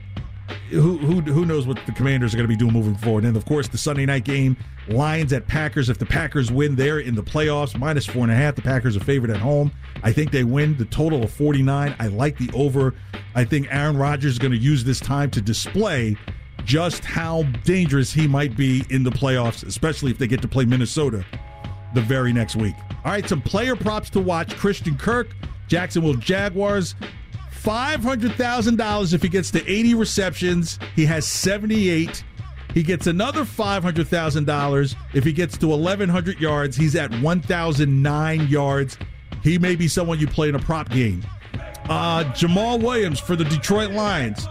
who, 0.70 0.98
who 0.98 1.46
knows 1.46 1.68
what 1.68 1.80
the 1.86 1.92
Commanders 1.92 2.34
are 2.34 2.38
going 2.38 2.48
to 2.48 2.54
be 2.54 2.58
doing 2.58 2.74
moving 2.74 2.96
forward? 2.96 3.26
And 3.26 3.36
of 3.36 3.46
course, 3.46 3.68
the 3.68 3.78
Sunday 3.78 4.06
night 4.06 4.24
game, 4.24 4.58
Lions 4.88 5.34
at 5.34 5.48
Packers. 5.48 5.90
If 5.90 5.98
the 5.98 6.06
Packers 6.06 6.52
win, 6.52 6.76
they're 6.76 7.00
in 7.00 7.16
the 7.16 7.24
playoffs. 7.24 7.78
Minus 7.78 8.06
four 8.06 8.24
and 8.24 8.32
a 8.32 8.36
half. 8.36 8.56
The 8.56 8.62
Packers 8.62 8.96
are 8.98 9.02
favored 9.02 9.30
at 9.30 9.38
home. 9.38 9.72
I 10.04 10.12
think 10.12 10.32
they 10.32 10.44
win 10.44 10.78
the 10.78 10.86
total 10.86 11.24
of 11.24 11.32
49. 11.32 11.96
I 12.00 12.08
like 12.08 12.38
the 12.38 12.50
over. 12.54 12.94
I 13.36 13.44
think 13.44 13.68
Aaron 13.70 13.98
Rodgers 13.98 14.34
is 14.34 14.40
going 14.40 14.52
to 14.52 14.58
use 14.58 14.84
this 14.84 15.00
time 15.00 15.30
to 15.32 15.42
display 15.42 16.18
just 16.64 17.04
how 17.04 17.44
dangerous 17.64 18.12
he 18.12 18.28
might 18.28 18.56
be 18.56 18.84
in 18.90 19.04
the 19.04 19.10
playoffs, 19.10 19.66
especially 19.66 20.12
if 20.12 20.18
they 20.18 20.28
get 20.28 20.42
to 20.42 20.48
play 20.48 20.66
Minnesota 20.66 21.26
the 21.94 22.02
very 22.02 22.32
next 22.34 22.56
week. 22.56 22.76
All 23.04 23.12
right, 23.12 23.28
some 23.28 23.42
player 23.42 23.76
props 23.76 24.10
to 24.12 24.20
watch. 24.20 24.56
Christian 24.56 24.98
Kirk, 24.98 25.36
Jacksonville 25.68 26.16
Jaguars. 26.16 26.96
$500,000 27.64 29.14
if 29.14 29.22
he 29.22 29.30
gets 29.30 29.52
to 29.52 29.70
80 29.70 29.94
receptions. 29.96 30.80
He 30.96 31.06
has 31.06 31.28
78. 31.28 32.24
He 32.74 32.84
gets 32.84 33.08
another 33.08 33.44
$500,000 33.44 34.96
if 35.14 35.24
he 35.24 35.34
gets 35.34 35.58
to 35.58 35.68
1,100 35.68 36.40
yards. 36.40 36.78
He's 36.78 36.96
at 36.96 37.12
1,009 37.12 38.48
yards. 38.48 38.98
He 39.44 39.60
may 39.60 39.76
be 39.76 39.88
someone 39.88 40.20
you 40.20 40.28
play 40.28 40.50
in 40.50 40.56
a 40.56 40.60
prop 40.60 40.90
game. 40.90 41.26
Uh, 41.90 42.24
Jamaal 42.34 42.82
Williams 42.82 43.20
for 43.20 43.36
the 43.36 43.44
Detroit 43.44 43.92
Lions. 43.92 44.48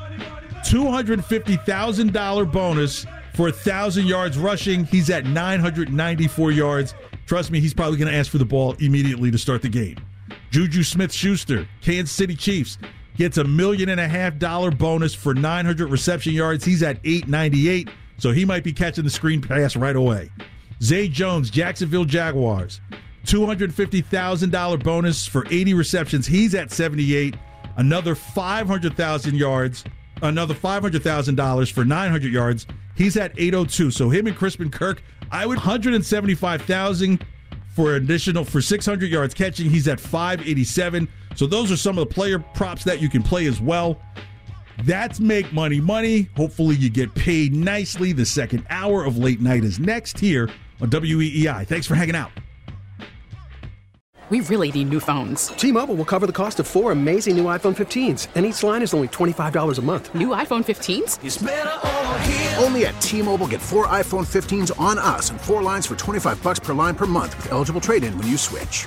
$250,000 0.66 2.52
bonus 2.52 3.06
for 3.34 3.44
1,000 3.44 4.06
yards 4.06 4.36
rushing. 4.36 4.84
He's 4.84 5.08
at 5.08 5.24
994 5.24 6.50
yards. 6.52 6.94
Trust 7.26 7.50
me, 7.50 7.60
he's 7.60 7.72
probably 7.72 7.96
going 7.96 8.10
to 8.10 8.16
ask 8.16 8.30
for 8.30 8.38
the 8.38 8.44
ball 8.44 8.74
immediately 8.80 9.30
to 9.30 9.38
start 9.38 9.62
the 9.62 9.68
game. 9.68 9.96
Juju 10.50 10.82
Smith 10.82 11.12
Schuster, 11.12 11.66
Kansas 11.80 12.14
City 12.14 12.34
Chiefs 12.34 12.76
gets 13.20 13.36
a 13.36 13.44
million 13.44 13.90
and 13.90 14.00
a 14.00 14.08
half 14.08 14.38
dollar 14.38 14.70
bonus 14.70 15.14
for 15.14 15.34
900 15.34 15.90
reception 15.90 16.32
yards. 16.32 16.64
He's 16.64 16.82
at 16.82 16.98
898, 17.04 17.90
so 18.16 18.30
he 18.32 18.46
might 18.46 18.64
be 18.64 18.72
catching 18.72 19.04
the 19.04 19.10
screen 19.10 19.42
pass 19.42 19.76
right 19.76 19.94
away. 19.94 20.30
Zay 20.82 21.06
Jones, 21.06 21.50
Jacksonville 21.50 22.06
Jaguars, 22.06 22.80
$250,000 23.26 24.82
bonus 24.82 25.26
for 25.26 25.46
80 25.50 25.74
receptions. 25.74 26.26
He's 26.26 26.54
at 26.54 26.70
78. 26.70 27.36
another 27.76 28.14
500,000 28.14 29.34
yards, 29.34 29.84
another 30.22 30.54
$500,000 30.54 31.72
for 31.72 31.84
900 31.84 32.32
yards. 32.32 32.66
He's 32.96 33.18
at 33.18 33.32
802. 33.38 33.90
So 33.90 34.08
him 34.08 34.28
and 34.28 34.36
Christian 34.36 34.70
Kirk, 34.70 35.02
I 35.30 35.44
would 35.44 35.58
175,000 35.58 37.26
for 37.76 37.96
additional 37.96 38.46
for 38.46 38.62
600 38.62 39.10
yards 39.10 39.34
catching. 39.34 39.68
He's 39.68 39.88
at 39.88 40.00
587. 40.00 41.06
So 41.36 41.46
those 41.46 41.72
are 41.72 41.76
some 41.76 41.98
of 41.98 42.08
the 42.08 42.14
player 42.14 42.38
props 42.38 42.84
that 42.84 43.00
you 43.00 43.08
can 43.08 43.22
play 43.22 43.46
as 43.46 43.60
well. 43.60 44.00
That's 44.84 45.20
make 45.20 45.52
money 45.52 45.80
money. 45.80 46.28
Hopefully 46.36 46.76
you 46.76 46.90
get 46.90 47.14
paid 47.14 47.54
nicely. 47.54 48.12
The 48.12 48.26
second 48.26 48.66
hour 48.70 49.04
of 49.04 49.18
late 49.18 49.40
night 49.40 49.64
is 49.64 49.78
next 49.78 50.18
here 50.18 50.48
on 50.80 50.90
WEEI. 50.90 51.66
Thanks 51.66 51.86
for 51.86 51.94
hanging 51.94 52.16
out. 52.16 52.30
We 54.30 54.40
really 54.42 54.70
need 54.70 54.90
new 54.90 55.00
phones. 55.00 55.48
T-Mobile 55.48 55.96
will 55.96 56.04
cover 56.04 56.24
the 56.24 56.32
cost 56.32 56.60
of 56.60 56.66
four 56.68 56.92
amazing 56.92 57.36
new 57.36 57.46
iPhone 57.46 57.76
15s, 57.76 58.28
and 58.36 58.46
each 58.46 58.62
line 58.62 58.80
is 58.80 58.94
only 58.94 59.08
$25 59.08 59.78
a 59.78 59.82
month. 59.82 60.14
New 60.14 60.28
iPhone 60.28 60.64
15s? 60.64 62.62
Only 62.62 62.86
at 62.86 63.00
T-Mobile 63.00 63.48
get 63.48 63.60
four 63.60 63.88
iPhone 63.88 64.24
15s 64.24 64.70
on 64.78 64.98
us 64.98 65.30
and 65.30 65.40
four 65.40 65.64
lines 65.64 65.84
for 65.84 65.96
25 65.96 66.40
bucks 66.44 66.60
per 66.60 66.72
line 66.72 66.94
per 66.94 67.06
month 67.06 67.36
with 67.38 67.50
eligible 67.50 67.80
trade-in 67.80 68.16
when 68.16 68.28
you 68.28 68.36
switch. 68.36 68.86